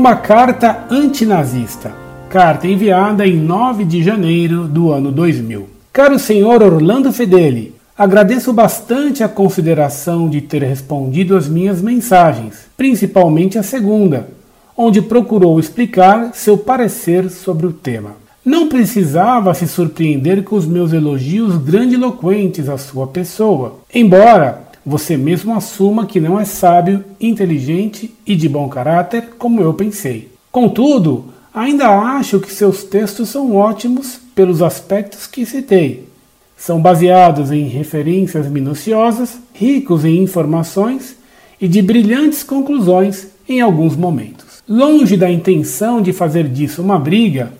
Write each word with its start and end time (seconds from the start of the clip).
Uma 0.00 0.16
carta 0.16 0.86
antinazista. 0.90 1.92
Carta 2.30 2.66
enviada 2.66 3.26
em 3.26 3.36
9 3.36 3.84
de 3.84 4.02
janeiro 4.02 4.66
do 4.66 4.90
ano 4.90 5.12
2000. 5.12 5.68
Caro 5.92 6.18
senhor 6.18 6.62
Orlando 6.62 7.12
Fedeli, 7.12 7.74
agradeço 7.98 8.50
bastante 8.50 9.22
a 9.22 9.28
consideração 9.28 10.26
de 10.30 10.40
ter 10.40 10.62
respondido 10.62 11.36
às 11.36 11.46
minhas 11.50 11.82
mensagens, 11.82 12.66
principalmente 12.78 13.58
a 13.58 13.62
segunda, 13.62 14.26
onde 14.74 15.02
procurou 15.02 15.60
explicar 15.60 16.30
seu 16.32 16.56
parecer 16.56 17.28
sobre 17.28 17.66
o 17.66 17.72
tema. 17.72 18.12
Não 18.42 18.70
precisava 18.70 19.52
se 19.52 19.68
surpreender 19.68 20.44
com 20.44 20.56
os 20.56 20.64
meus 20.64 20.94
elogios 20.94 21.58
grandiloquentes 21.58 22.70
à 22.70 22.78
sua 22.78 23.06
pessoa, 23.06 23.80
embora 23.94 24.69
você 24.84 25.16
mesmo 25.16 25.54
assuma 25.54 26.06
que 26.06 26.20
não 26.20 26.38
é 26.38 26.44
sábio, 26.44 27.04
inteligente 27.20 28.14
e 28.26 28.34
de 28.34 28.48
bom 28.48 28.68
caráter 28.68 29.30
como 29.38 29.60
eu 29.60 29.74
pensei. 29.74 30.30
Contudo, 30.50 31.26
ainda 31.52 31.88
acho 31.88 32.40
que 32.40 32.52
seus 32.52 32.84
textos 32.84 33.28
são 33.28 33.54
ótimos 33.54 34.18
pelos 34.34 34.62
aspectos 34.62 35.26
que 35.26 35.44
citei. 35.44 36.08
São 36.56 36.80
baseados 36.80 37.50
em 37.50 37.68
referências 37.68 38.46
minuciosas, 38.48 39.38
ricos 39.54 40.04
em 40.04 40.22
informações 40.22 41.16
e 41.60 41.68
de 41.68 41.80
brilhantes 41.80 42.42
conclusões 42.42 43.28
em 43.48 43.60
alguns 43.60 43.96
momentos. 43.96 44.62
Longe 44.68 45.16
da 45.16 45.30
intenção 45.30 46.00
de 46.00 46.12
fazer 46.12 46.48
disso 46.48 46.82
uma 46.82 46.98
briga, 46.98 47.52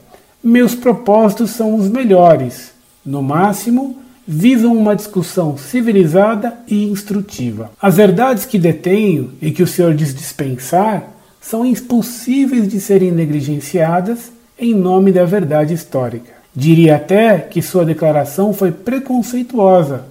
meus 0.43 0.75
propósitos 0.75 1.51
são 1.51 1.75
os 1.75 1.89
melhores. 1.89 2.73
No 3.05 3.23
máximo, 3.23 3.99
visam 4.27 4.77
uma 4.77 4.95
discussão 4.95 5.57
civilizada 5.57 6.55
e 6.69 6.85
instrutiva. 6.85 7.71
As 7.81 7.97
verdades 7.97 8.45
que 8.45 8.59
detenho 8.59 9.33
e 9.41 9.51
que 9.51 9.63
o 9.63 9.67
senhor 9.67 9.95
diz 9.95 10.15
dispensar 10.15 11.05
são 11.41 11.65
impossíveis 11.65 12.69
de 12.69 12.81
serem 12.81 13.11
negligenciadas 13.11 14.31
em 14.59 14.75
nome 14.75 15.11
da 15.11 15.25
verdade 15.25 15.73
histórica. 15.73 16.33
Diria 16.55 16.97
até 16.97 17.39
que 17.39 17.63
sua 17.63 17.85
declaração 17.85 18.53
foi 18.53 18.71
preconceituosa, 18.71 20.05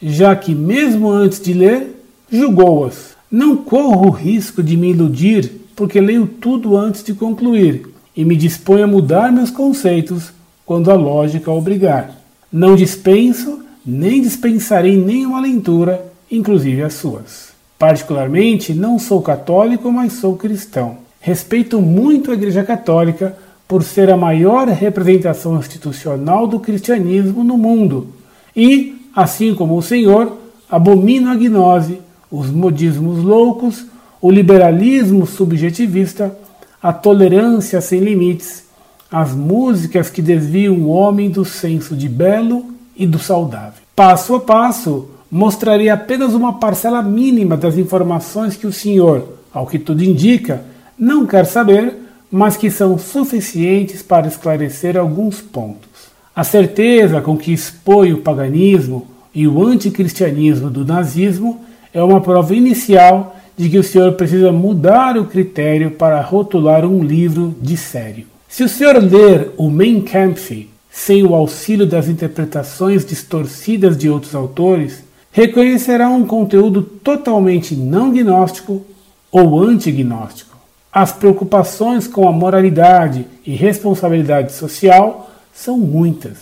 já 0.00 0.36
que, 0.36 0.54
mesmo 0.54 1.10
antes 1.10 1.40
de 1.40 1.52
ler, 1.52 2.02
julgou-as. 2.30 3.16
Não 3.30 3.56
corro 3.56 4.08
o 4.08 4.10
risco 4.10 4.62
de 4.62 4.76
me 4.76 4.90
iludir, 4.90 5.50
porque 5.74 6.00
leio 6.00 6.26
tudo 6.26 6.76
antes 6.76 7.02
de 7.02 7.14
concluir 7.14 7.88
e 8.16 8.24
me 8.24 8.36
disponho 8.36 8.84
a 8.84 8.88
mudar 8.88 9.32
meus 9.32 9.50
conceitos 9.50 10.32
quando 10.64 10.90
a 10.90 10.94
lógica 10.94 11.50
obrigar. 11.50 12.25
Não 12.52 12.76
dispenso 12.76 13.60
nem 13.84 14.20
dispensarei 14.20 14.96
nenhuma 14.96 15.40
leitura, 15.40 16.12
inclusive 16.30 16.82
as 16.82 16.94
suas. 16.94 17.50
Particularmente, 17.78 18.74
não 18.74 18.98
sou 18.98 19.22
católico, 19.22 19.92
mas 19.92 20.14
sou 20.14 20.36
cristão. 20.36 20.98
Respeito 21.20 21.80
muito 21.80 22.30
a 22.30 22.34
Igreja 22.34 22.64
Católica 22.64 23.36
por 23.68 23.82
ser 23.82 24.10
a 24.10 24.16
maior 24.16 24.68
representação 24.68 25.58
institucional 25.58 26.46
do 26.46 26.60
cristianismo 26.60 27.44
no 27.44 27.58
mundo 27.58 28.08
e, 28.54 29.08
assim 29.14 29.54
como 29.54 29.76
o 29.76 29.82
Senhor, 29.82 30.36
abomino 30.68 31.30
a 31.30 31.34
gnose, 31.34 32.00
os 32.30 32.50
modismos 32.50 33.22
loucos, 33.22 33.84
o 34.20 34.30
liberalismo 34.30 35.26
subjetivista, 35.26 36.36
a 36.82 36.92
tolerância 36.92 37.80
sem 37.80 38.00
limites, 38.00 38.64
as 39.10 39.32
músicas 39.34 40.10
que 40.10 40.20
desviam 40.20 40.74
o 40.74 40.88
homem 40.88 41.30
do 41.30 41.44
senso 41.44 41.94
de 41.94 42.08
belo 42.08 42.66
e 42.96 43.06
do 43.06 43.18
saudável. 43.18 43.82
Passo 43.94 44.34
a 44.34 44.40
passo, 44.40 45.08
mostrarei 45.30 45.88
apenas 45.88 46.34
uma 46.34 46.54
parcela 46.54 47.02
mínima 47.02 47.56
das 47.56 47.76
informações 47.76 48.56
que 48.56 48.66
o 48.66 48.72
senhor, 48.72 49.38
ao 49.52 49.66
que 49.66 49.78
tudo 49.78 50.02
indica, 50.02 50.64
não 50.98 51.26
quer 51.26 51.44
saber, 51.44 51.94
mas 52.30 52.56
que 52.56 52.70
são 52.70 52.98
suficientes 52.98 54.02
para 54.02 54.26
esclarecer 54.26 54.96
alguns 54.96 55.40
pontos. 55.40 55.88
A 56.34 56.44
certeza 56.44 57.20
com 57.20 57.36
que 57.36 57.52
expõe 57.52 58.12
o 58.12 58.18
paganismo 58.18 59.06
e 59.34 59.46
o 59.46 59.64
anticristianismo 59.64 60.68
do 60.68 60.84
nazismo 60.84 61.60
é 61.94 62.02
uma 62.02 62.20
prova 62.20 62.54
inicial 62.54 63.36
de 63.56 63.70
que 63.70 63.78
o 63.78 63.82
senhor 63.82 64.12
precisa 64.12 64.52
mudar 64.52 65.16
o 65.16 65.24
critério 65.24 65.92
para 65.92 66.20
rotular 66.20 66.84
um 66.84 67.02
livro 67.02 67.54
de 67.60 67.76
sério. 67.76 68.35
Se 68.48 68.62
o 68.62 68.68
senhor 68.68 68.96
ler 69.02 69.52
o 69.56 69.68
Mein 69.68 70.00
Kampf 70.02 70.68
sem 70.90 71.24
o 71.24 71.34
auxílio 71.34 71.86
das 71.86 72.08
interpretações 72.08 73.04
distorcidas 73.04 73.98
de 73.98 74.08
outros 74.08 74.34
autores, 74.34 75.04
reconhecerá 75.30 76.08
um 76.08 76.26
conteúdo 76.26 76.80
totalmente 76.82 77.76
não 77.76 78.10
gnóstico 78.10 78.84
ou 79.30 79.62
antignóstico. 79.62 80.56
As 80.90 81.12
preocupações 81.12 82.08
com 82.08 82.26
a 82.26 82.32
moralidade 82.32 83.26
e 83.44 83.54
responsabilidade 83.54 84.52
social 84.52 85.30
são 85.52 85.76
muitas. 85.76 86.38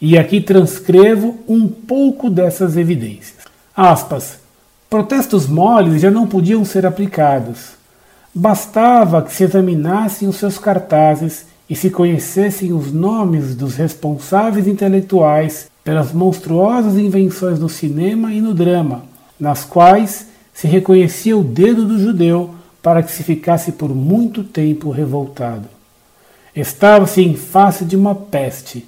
E 0.00 0.16
aqui 0.16 0.40
transcrevo 0.40 1.36
um 1.46 1.68
pouco 1.68 2.30
dessas 2.30 2.78
evidências. 2.78 3.34
Aspas. 3.76 4.38
Protestos 4.88 5.46
moles 5.46 6.00
já 6.00 6.10
não 6.10 6.26
podiam 6.26 6.64
ser 6.64 6.86
aplicados. 6.86 7.72
Bastava 8.36 9.22
que 9.22 9.32
se 9.32 9.44
examinassem 9.44 10.26
os 10.26 10.36
seus 10.36 10.58
cartazes 10.58 11.46
e 11.70 11.76
se 11.76 11.88
conhecessem 11.88 12.72
os 12.72 12.92
nomes 12.92 13.54
dos 13.54 13.76
responsáveis 13.76 14.66
intelectuais 14.66 15.70
pelas 15.84 16.12
monstruosas 16.12 16.98
invenções 16.98 17.60
no 17.60 17.68
cinema 17.68 18.32
e 18.32 18.40
no 18.40 18.52
drama, 18.52 19.04
nas 19.38 19.64
quais 19.64 20.26
se 20.52 20.66
reconhecia 20.66 21.36
o 21.38 21.44
dedo 21.44 21.84
do 21.84 21.96
judeu 21.96 22.54
para 22.82 23.04
que 23.04 23.12
se 23.12 23.22
ficasse 23.22 23.70
por 23.70 23.94
muito 23.94 24.42
tempo 24.42 24.90
revoltado. 24.90 25.68
Estava-se 26.56 27.22
em 27.22 27.36
face 27.36 27.84
de 27.84 27.96
uma 27.96 28.16
peste, 28.16 28.84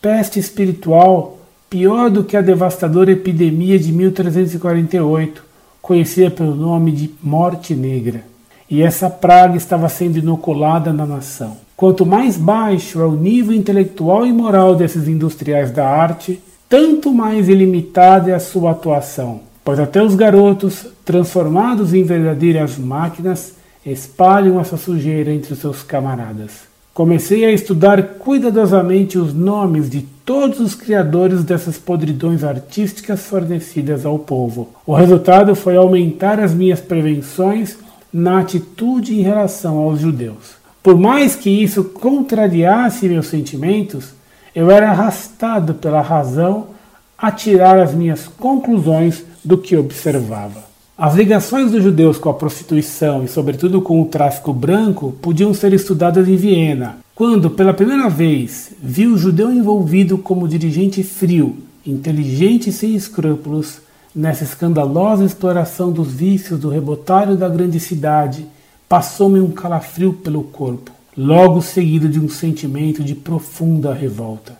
peste 0.00 0.40
espiritual 0.40 1.38
pior 1.68 2.08
do 2.08 2.24
que 2.24 2.38
a 2.38 2.40
devastadora 2.40 3.12
epidemia 3.12 3.78
de 3.78 3.92
1348, 3.92 5.44
conhecida 5.82 6.30
pelo 6.30 6.54
nome 6.54 6.90
de 6.90 7.10
Morte 7.22 7.74
Negra. 7.74 8.37
E 8.70 8.82
essa 8.82 9.08
praga 9.08 9.56
estava 9.56 9.88
sendo 9.88 10.18
inoculada 10.18 10.92
na 10.92 11.06
nação. 11.06 11.56
Quanto 11.76 12.04
mais 12.04 12.36
baixo 12.36 13.00
é 13.00 13.06
o 13.06 13.12
nível 13.12 13.54
intelectual 13.54 14.26
e 14.26 14.32
moral 14.32 14.74
desses 14.74 15.08
industriais 15.08 15.70
da 15.70 15.88
arte, 15.88 16.40
tanto 16.68 17.12
mais 17.14 17.48
ilimitada 17.48 18.30
é 18.30 18.34
a 18.34 18.40
sua 18.40 18.72
atuação, 18.72 19.40
pois 19.64 19.78
até 19.78 20.02
os 20.02 20.14
garotos, 20.14 20.86
transformados 21.04 21.94
em 21.94 22.02
verdadeiras 22.02 22.76
máquinas, 22.76 23.54
espalham 23.86 24.60
essa 24.60 24.76
sujeira 24.76 25.32
entre 25.32 25.54
os 25.54 25.60
seus 25.60 25.82
camaradas. 25.82 26.68
Comecei 26.92 27.44
a 27.44 27.52
estudar 27.52 28.02
cuidadosamente 28.18 29.16
os 29.16 29.32
nomes 29.32 29.88
de 29.88 30.02
todos 30.26 30.58
os 30.58 30.74
criadores 30.74 31.44
dessas 31.44 31.78
podridões 31.78 32.42
artísticas 32.42 33.22
fornecidas 33.22 34.04
ao 34.04 34.18
povo. 34.18 34.70
O 34.84 34.92
resultado 34.92 35.54
foi 35.54 35.76
aumentar 35.76 36.40
as 36.40 36.52
minhas 36.52 36.80
prevenções 36.80 37.78
na 38.12 38.40
atitude 38.40 39.18
em 39.18 39.22
relação 39.22 39.78
aos 39.78 40.00
judeus. 40.00 40.56
Por 40.82 40.96
mais 40.96 41.36
que 41.36 41.50
isso 41.50 41.84
contrariasse 41.84 43.08
meus 43.08 43.26
sentimentos, 43.26 44.12
eu 44.54 44.70
era 44.70 44.90
arrastado 44.90 45.74
pela 45.74 46.00
razão 46.00 46.68
a 47.16 47.30
tirar 47.30 47.78
as 47.78 47.92
minhas 47.94 48.26
conclusões 48.26 49.24
do 49.44 49.58
que 49.58 49.76
observava. 49.76 50.68
As 50.96 51.14
ligações 51.14 51.70
dos 51.70 51.82
judeus 51.82 52.18
com 52.18 52.28
a 52.28 52.34
prostituição 52.34 53.24
e, 53.24 53.28
sobretudo, 53.28 53.80
com 53.80 54.02
o 54.02 54.06
tráfico 54.06 54.52
branco 54.52 55.14
podiam 55.22 55.54
ser 55.54 55.72
estudadas 55.72 56.28
em 56.28 56.36
Viena, 56.36 56.96
quando, 57.14 57.50
pela 57.50 57.74
primeira 57.74 58.08
vez, 58.08 58.72
vi 58.82 59.06
o 59.06 59.16
judeu 59.16 59.52
envolvido 59.52 60.18
como 60.18 60.48
dirigente 60.48 61.02
frio, 61.02 61.56
inteligente 61.86 62.70
e 62.70 62.72
sem 62.72 62.94
escrúpulos 62.94 63.80
nessa 64.14 64.44
escandalosa 64.44 65.24
exploração 65.24 65.92
dos 65.92 66.12
vícios 66.12 66.58
do 66.58 66.68
rebotalho 66.68 67.36
da 67.36 67.48
grande 67.48 67.78
cidade 67.78 68.46
passou-me 68.88 69.40
um 69.40 69.50
calafrio 69.50 70.14
pelo 70.14 70.42
corpo, 70.42 70.90
logo 71.16 71.60
seguido 71.60 72.08
de 72.08 72.18
um 72.18 72.28
sentimento 72.28 73.04
de 73.04 73.14
profunda 73.14 73.92
revolta. 73.92 74.56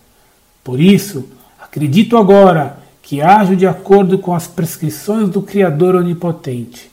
Por 0.63 0.79
isso, 0.79 1.25
acredito 1.59 2.15
agora 2.15 2.77
que 3.01 3.21
ajo 3.21 3.55
de 3.55 3.65
acordo 3.65 4.19
com 4.19 4.35
as 4.35 4.45
prescrições 4.45 5.29
do 5.29 5.41
Criador 5.41 5.95
Onipotente. 5.95 6.91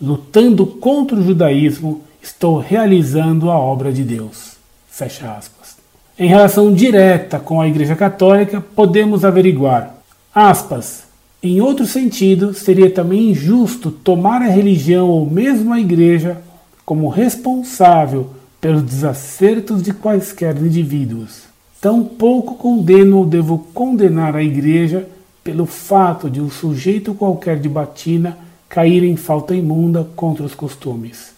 Lutando 0.00 0.64
contra 0.64 1.18
o 1.18 1.22
judaísmo, 1.22 2.00
estou 2.22 2.58
realizando 2.58 3.50
a 3.50 3.58
obra 3.58 3.92
de 3.92 4.02
Deus. 4.02 4.56
Fecha 4.88 5.30
aspas. 5.30 5.76
Em 6.18 6.28
relação 6.28 6.72
direta 6.72 7.38
com 7.38 7.60
a 7.60 7.68
Igreja 7.68 7.94
Católica, 7.94 8.60
podemos 8.60 9.22
averiguar, 9.24 9.94
aspas, 10.34 11.09
em 11.42 11.58
outro 11.60 11.86
sentido, 11.86 12.52
seria 12.52 12.90
também 12.90 13.30
injusto 13.30 13.90
tomar 13.90 14.42
a 14.42 14.48
religião 14.48 15.08
ou 15.08 15.28
mesmo 15.28 15.72
a 15.72 15.80
Igreja 15.80 16.36
como 16.84 17.08
responsável 17.08 18.28
pelos 18.60 18.82
desacertos 18.82 19.82
de 19.82 19.94
quaisquer 19.94 20.54
indivíduos. 20.58 21.44
Tampouco 21.80 22.56
condeno 22.56 23.18
ou 23.18 23.24
devo 23.24 23.58
condenar 23.72 24.36
a 24.36 24.42
Igreja 24.42 25.08
pelo 25.42 25.64
fato 25.64 26.28
de 26.28 26.42
um 26.42 26.50
sujeito 26.50 27.14
qualquer 27.14 27.58
de 27.58 27.70
batina 27.70 28.36
cair 28.68 29.02
em 29.02 29.16
falta 29.16 29.54
imunda 29.54 30.06
contra 30.14 30.44
os 30.44 30.54
costumes. 30.54 31.32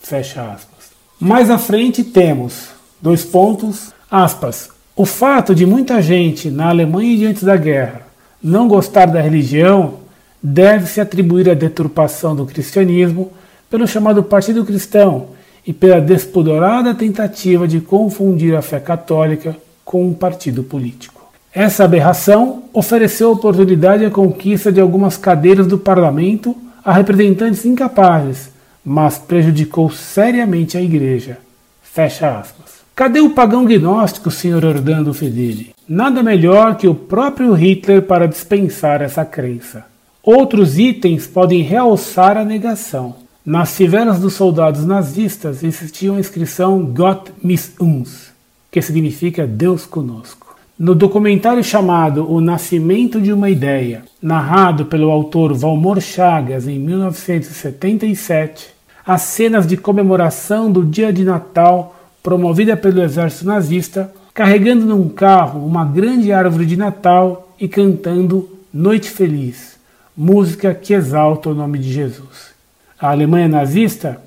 Fecha 0.00 0.42
aspas. 0.42 0.90
Mais 1.20 1.50
à 1.50 1.58
frente 1.58 2.02
temos, 2.02 2.68
dois 3.00 3.26
pontos, 3.26 3.92
aspas, 4.10 4.70
o 4.96 5.04
fato 5.04 5.54
de 5.54 5.66
muita 5.66 6.00
gente 6.00 6.50
na 6.50 6.70
Alemanha 6.70 7.18
diante 7.18 7.44
da 7.44 7.56
guerra 7.58 8.11
não 8.42 8.66
gostar 8.66 9.06
da 9.06 9.20
religião 9.20 9.94
deve-se 10.42 11.00
atribuir 11.00 11.48
à 11.48 11.54
deturpação 11.54 12.34
do 12.34 12.44
cristianismo 12.44 13.30
pelo 13.70 13.86
chamado 13.86 14.22
Partido 14.22 14.64
Cristão 14.64 15.28
e 15.66 15.72
pela 15.72 16.00
despudorada 16.00 16.94
tentativa 16.94 17.68
de 17.68 17.80
confundir 17.80 18.56
a 18.56 18.62
fé 18.62 18.80
católica 18.80 19.56
com 19.84 20.06
um 20.06 20.12
partido 20.12 20.64
político. 20.64 21.22
Essa 21.54 21.84
aberração 21.84 22.64
ofereceu 22.72 23.30
oportunidade 23.30 24.04
à 24.04 24.10
conquista 24.10 24.72
de 24.72 24.80
algumas 24.80 25.16
cadeiras 25.16 25.66
do 25.66 25.78
parlamento 25.78 26.56
a 26.84 26.92
representantes 26.92 27.64
incapazes, 27.64 28.50
mas 28.84 29.18
prejudicou 29.18 29.90
seriamente 29.90 30.76
a 30.76 30.82
igreja. 30.82 31.38
Fecha 31.82 32.38
aspas. 32.38 32.82
Cadê 32.96 33.20
o 33.20 33.30
pagão 33.30 33.64
gnóstico, 33.64 34.30
Sr. 34.30 34.64
Orlando 34.64 35.14
Fedeli? 35.14 35.74
Nada 35.94 36.22
melhor 36.22 36.76
que 36.76 36.88
o 36.88 36.94
próprio 36.94 37.52
Hitler 37.52 38.00
para 38.00 38.26
dispensar 38.26 39.02
essa 39.02 39.26
crença. 39.26 39.84
Outros 40.22 40.78
itens 40.78 41.26
podem 41.26 41.60
realçar 41.60 42.38
a 42.38 42.44
negação. 42.46 43.16
Nas 43.44 43.76
fivelas 43.76 44.18
dos 44.18 44.32
soldados 44.32 44.86
nazistas 44.86 45.62
existia 45.62 46.10
a 46.10 46.18
inscrição 46.18 46.82
Gott 46.82 47.30
mit 47.44 47.72
uns, 47.78 48.32
que 48.70 48.80
significa 48.80 49.46
Deus 49.46 49.84
conosco. 49.84 50.56
No 50.78 50.94
documentário 50.94 51.62
chamado 51.62 52.26
O 52.26 52.40
Nascimento 52.40 53.20
de 53.20 53.30
uma 53.30 53.50
Ideia, 53.50 54.02
narrado 54.22 54.86
pelo 54.86 55.10
autor 55.10 55.52
Valmor 55.52 56.00
Chagas 56.00 56.66
em 56.66 56.78
1977, 56.78 58.70
as 59.04 59.20
cenas 59.20 59.66
de 59.66 59.76
comemoração 59.76 60.72
do 60.72 60.82
dia 60.82 61.12
de 61.12 61.22
Natal 61.22 61.94
promovida 62.22 62.78
pelo 62.78 63.02
exército 63.02 63.44
nazista, 63.44 64.10
carregando 64.34 64.86
num 64.86 65.08
carro 65.08 65.64
uma 65.64 65.84
grande 65.84 66.32
árvore 66.32 66.64
de 66.64 66.76
Natal 66.76 67.54
e 67.60 67.68
cantando 67.68 68.48
Noite 68.72 69.10
Feliz, 69.10 69.76
música 70.16 70.74
que 70.74 70.94
exalta 70.94 71.50
o 71.50 71.54
nome 71.54 71.78
de 71.78 71.92
Jesus. 71.92 72.52
A 72.98 73.10
Alemanha 73.10 73.48
nazista, 73.48 74.20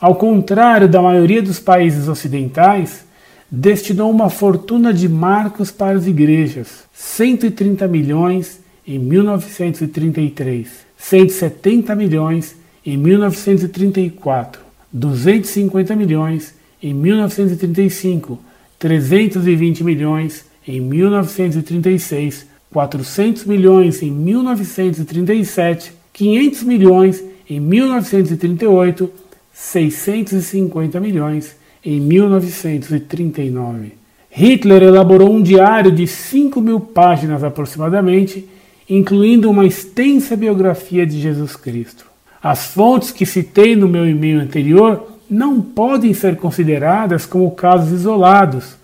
ao 0.00 0.14
contrário 0.14 0.88
da 0.88 1.02
maioria 1.02 1.42
dos 1.42 1.58
países 1.58 2.08
ocidentais, 2.08 3.04
destinou 3.50 4.10
uma 4.10 4.30
fortuna 4.30 4.92
de 4.92 5.08
marcos 5.08 5.70
para 5.70 5.96
as 5.96 6.06
igrejas, 6.06 6.84
130 6.92 7.88
milhões 7.88 8.60
em 8.86 8.98
1933, 8.98 10.68
170 10.96 11.94
milhões 11.96 12.56
em 12.86 12.96
1934, 12.96 14.62
250 14.92 15.96
milhões 15.96 16.54
em 16.80 16.94
1935, 16.94 18.38
320 18.78 19.82
milhões 19.82 20.44
em 20.66 20.80
1936, 20.80 22.46
400 22.72 23.44
milhões 23.44 24.02
em 24.02 24.10
1937, 24.10 25.92
500 26.12 26.62
milhões 26.62 27.24
em 27.48 27.58
1938, 27.58 29.10
650 29.52 31.00
milhões 31.00 31.56
em 31.84 32.00
1939. 32.00 33.92
Hitler 34.30 34.82
elaborou 34.82 35.32
um 35.32 35.42
diário 35.42 35.90
de 35.90 36.06
5 36.06 36.60
mil 36.60 36.78
páginas 36.78 37.42
aproximadamente, 37.42 38.46
incluindo 38.88 39.50
uma 39.50 39.66
extensa 39.66 40.36
biografia 40.36 41.06
de 41.06 41.20
Jesus 41.20 41.56
Cristo. 41.56 42.06
As 42.42 42.66
fontes 42.66 43.10
que 43.10 43.26
citei 43.26 43.74
no 43.74 43.88
meu 43.88 44.08
e-mail 44.08 44.40
anterior 44.40 45.17
não 45.30 45.60
podem 45.60 46.14
ser 46.14 46.36
consideradas 46.36 47.26
como 47.26 47.50
casos 47.50 47.92
isolados, 47.92 48.76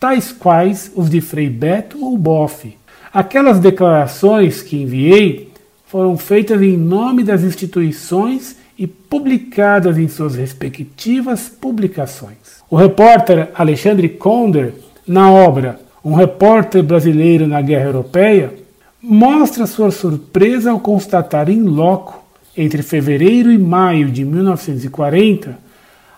tais 0.00 0.32
quais 0.32 0.90
os 0.94 1.08
de 1.08 1.20
Frei 1.20 1.48
Beto 1.48 2.04
ou 2.04 2.18
Boff. 2.18 2.76
Aquelas 3.12 3.58
declarações 3.58 4.62
que 4.62 4.80
enviei 4.80 5.52
foram 5.86 6.16
feitas 6.16 6.60
em 6.62 6.76
nome 6.76 7.22
das 7.22 7.42
instituições 7.42 8.56
e 8.78 8.86
publicadas 8.86 9.98
em 9.98 10.08
suas 10.08 10.34
respectivas 10.34 11.48
publicações. 11.48 12.62
O 12.70 12.76
repórter 12.76 13.50
Alexandre 13.54 14.08
Konder, 14.08 14.74
na 15.06 15.30
obra 15.30 15.78
Um 16.04 16.14
Repórter 16.14 16.82
Brasileiro 16.82 17.46
na 17.46 17.60
Guerra 17.60 17.84
Europeia, 17.84 18.54
mostra 19.00 19.66
sua 19.66 19.90
surpresa 19.90 20.70
ao 20.70 20.80
constatar 20.80 21.48
em 21.48 21.62
loco, 21.62 22.24
entre 22.56 22.82
fevereiro 22.82 23.52
e 23.52 23.58
maio 23.58 24.10
de 24.10 24.24
1940, 24.24 25.58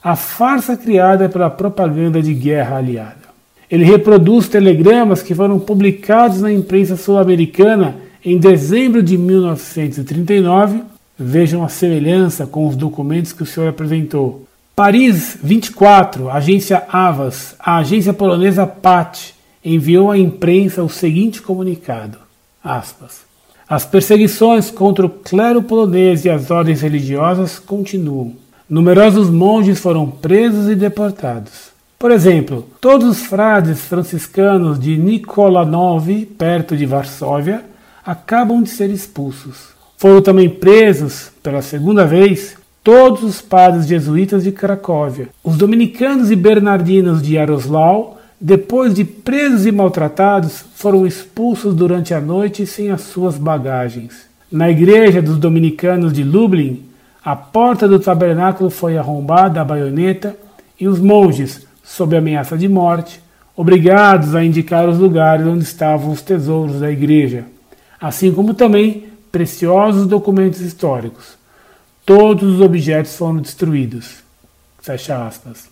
a 0.05 0.15
farsa 0.15 0.77
criada 0.77 1.31
pela 1.31 1.49
propaganda 1.49 2.21
de 2.21 2.35
guerra 2.35 2.77
aliada. 2.77 3.25
Ele 3.71 3.85
reproduz 3.85 4.47
telegramas 4.47 5.23
que 5.23 5.35
foram 5.35 5.59
publicados 5.59 6.43
na 6.43 6.53
imprensa 6.53 6.95
sul-americana 6.95 7.97
em 8.23 8.37
dezembro 8.37 9.03
de 9.03 9.17
1939. 9.17 10.83
Vejam 11.19 11.65
a 11.65 11.69
semelhança 11.69 12.47
com 12.47 12.69
os 12.69 12.77
documentos 12.77 13.33
que 13.33 13.43
o 13.43 13.47
senhor 13.47 13.71
apresentou. 13.71 14.45
Paris 14.77 15.39
24, 15.43 16.29
agência 16.29 16.83
Avas, 16.93 17.55
a 17.59 17.79
agência 17.79 18.12
polonesa 18.12 18.67
PAT, 18.67 19.33
enviou 19.65 20.11
à 20.11 20.19
imprensa 20.19 20.83
o 20.83 20.89
seguinte 20.91 21.41
comunicado: 21.41 22.19
aspas, 22.62 23.23
As 23.67 23.87
perseguições 23.87 24.71
contra 24.71 25.06
o 25.06 25.11
clero 25.11 25.62
polonês 25.62 26.27
e 26.27 26.31
as 26.31 26.51
ordens 26.51 26.83
religiosas 26.83 27.59
continuam. 27.59 28.44
Numerosos 28.69 29.29
monges 29.29 29.79
foram 29.79 30.11
presos 30.11 30.71
e 30.71 30.75
deportados. 30.75 31.75
Por 31.99 32.11
exemplo, 32.11 32.67
todos 32.81 33.07
os 33.07 33.27
frades 33.27 33.81
franciscanos 33.81 34.81
de 34.81 34.97
Nikolanov, 34.97 36.09
perto 36.39 36.75
de 36.75 36.87
Varsóvia, 36.87 37.63
acabam 38.05 38.63
de 38.63 38.71
ser 38.71 38.89
expulsos. 38.89 39.69
Foram 39.99 40.23
também 40.23 40.49
presos, 40.49 41.31
pela 41.43 41.61
segunda 41.61 42.07
vez, 42.07 42.57
todos 42.83 43.23
os 43.23 43.43
padres 43.43 43.87
jesuítas 43.87 44.45
de 44.45 44.51
Cracóvia. 44.51 45.29
Os 45.43 45.59
dominicanos 45.59 46.31
e 46.31 46.37
bernardinos 46.37 47.23
de 47.23 47.35
Yaroslau, 47.35 48.19
depois 48.41 48.95
de 48.95 49.05
presos 49.05 49.67
e 49.67 49.73
maltratados, 49.73 50.65
foram 50.75 51.07
expulsos 51.07 51.75
durante 51.75 52.15
a 52.15 52.21
noite 52.21 52.67
sem 52.67 52.91
as 52.91 53.03
suas 53.03 53.37
bagagens. 53.37 54.27
Na 54.51 54.71
igreja 54.71 55.21
dos 55.21 55.37
dominicanos 55.37 56.15
de 56.15 56.25
Lublin, 56.25 56.94
a 57.25 57.35
porta 57.35 57.89
do 57.89 57.99
tabernáculo 57.99 58.69
foi 58.69 58.99
arrombada 58.99 59.61
à 59.61 59.65
baioneta 59.65 60.37
e 60.79 60.87
os 60.87 61.01
monges, 61.01 61.67
sob 61.83 62.15
ameaça 62.15 62.59
de 62.59 62.69
morte, 62.69 63.19
obrigados 63.57 64.35
a 64.35 64.45
indicar 64.45 64.87
os 64.87 64.99
lugares 64.99 65.47
onde 65.47 65.65
estavam 65.65 66.13
os 66.13 66.21
tesouros 66.21 66.81
da 66.81 66.91
igreja, 66.91 67.47
assim 67.99 68.31
como 68.31 68.53
também 68.53 69.05
preciosos 69.33 70.07
documentos 70.07 70.61
históricos. 70.61 71.39
Todos 72.05 72.57
os 72.57 72.61
objetos 72.61 73.17
foram 73.17 73.39
destruídos. 73.39 74.17
Fecha 74.83 75.27
aspas. 75.27 75.71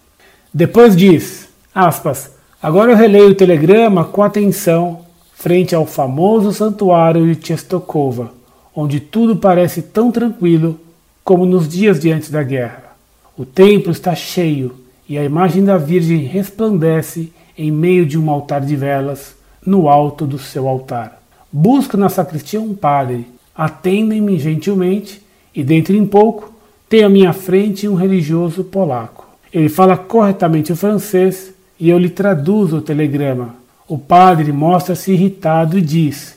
Depois 0.54 0.96
diz, 0.96 1.50
aspas, 1.74 2.30
agora 2.62 2.92
eu 2.92 2.96
releio 2.96 3.28
o 3.28 3.34
telegrama 3.34 4.04
com 4.06 4.22
atenção 4.22 5.00
frente 5.34 5.74
ao 5.74 5.84
famoso 5.84 6.50
santuário 6.52 7.34
de 7.34 7.46
Chestokova, 7.46 8.32
onde 8.74 9.00
tudo 9.00 9.36
parece 9.36 9.82
tão 9.82 10.10
tranquilo 10.10 10.80
como 11.24 11.46
nos 11.46 11.68
dias 11.68 12.00
de 12.00 12.10
antes 12.10 12.30
da 12.30 12.42
guerra. 12.42 12.96
O 13.36 13.44
templo 13.44 13.92
está 13.92 14.14
cheio 14.14 14.74
e 15.08 15.16
a 15.18 15.24
imagem 15.24 15.64
da 15.64 15.76
Virgem 15.76 16.18
resplandece 16.24 17.32
em 17.56 17.70
meio 17.70 18.06
de 18.06 18.18
um 18.18 18.30
altar 18.30 18.60
de 18.60 18.76
velas 18.76 19.34
no 19.64 19.88
alto 19.88 20.26
do 20.26 20.38
seu 20.38 20.68
altar. 20.68 21.22
Busco 21.50 21.96
na 21.96 22.08
sacristia 22.08 22.60
um 22.60 22.74
padre, 22.74 23.26
atendem-me 23.54 24.38
gentilmente 24.38 25.22
e, 25.54 25.62
dentro 25.62 25.94
em 25.94 26.06
pouco, 26.06 26.52
tenho 26.88 27.06
à 27.06 27.08
minha 27.08 27.32
frente 27.32 27.88
um 27.88 27.94
religioso 27.94 28.64
polaco. 28.64 29.26
Ele 29.52 29.68
fala 29.68 29.96
corretamente 29.96 30.72
o 30.72 30.76
francês 30.76 31.52
e 31.78 31.90
eu 31.90 31.98
lhe 31.98 32.08
traduzo 32.08 32.78
o 32.78 32.82
telegrama. 32.82 33.54
O 33.86 33.98
padre 33.98 34.50
mostra-se 34.52 35.12
irritado 35.12 35.76
e 35.76 35.82
diz: 35.82 36.36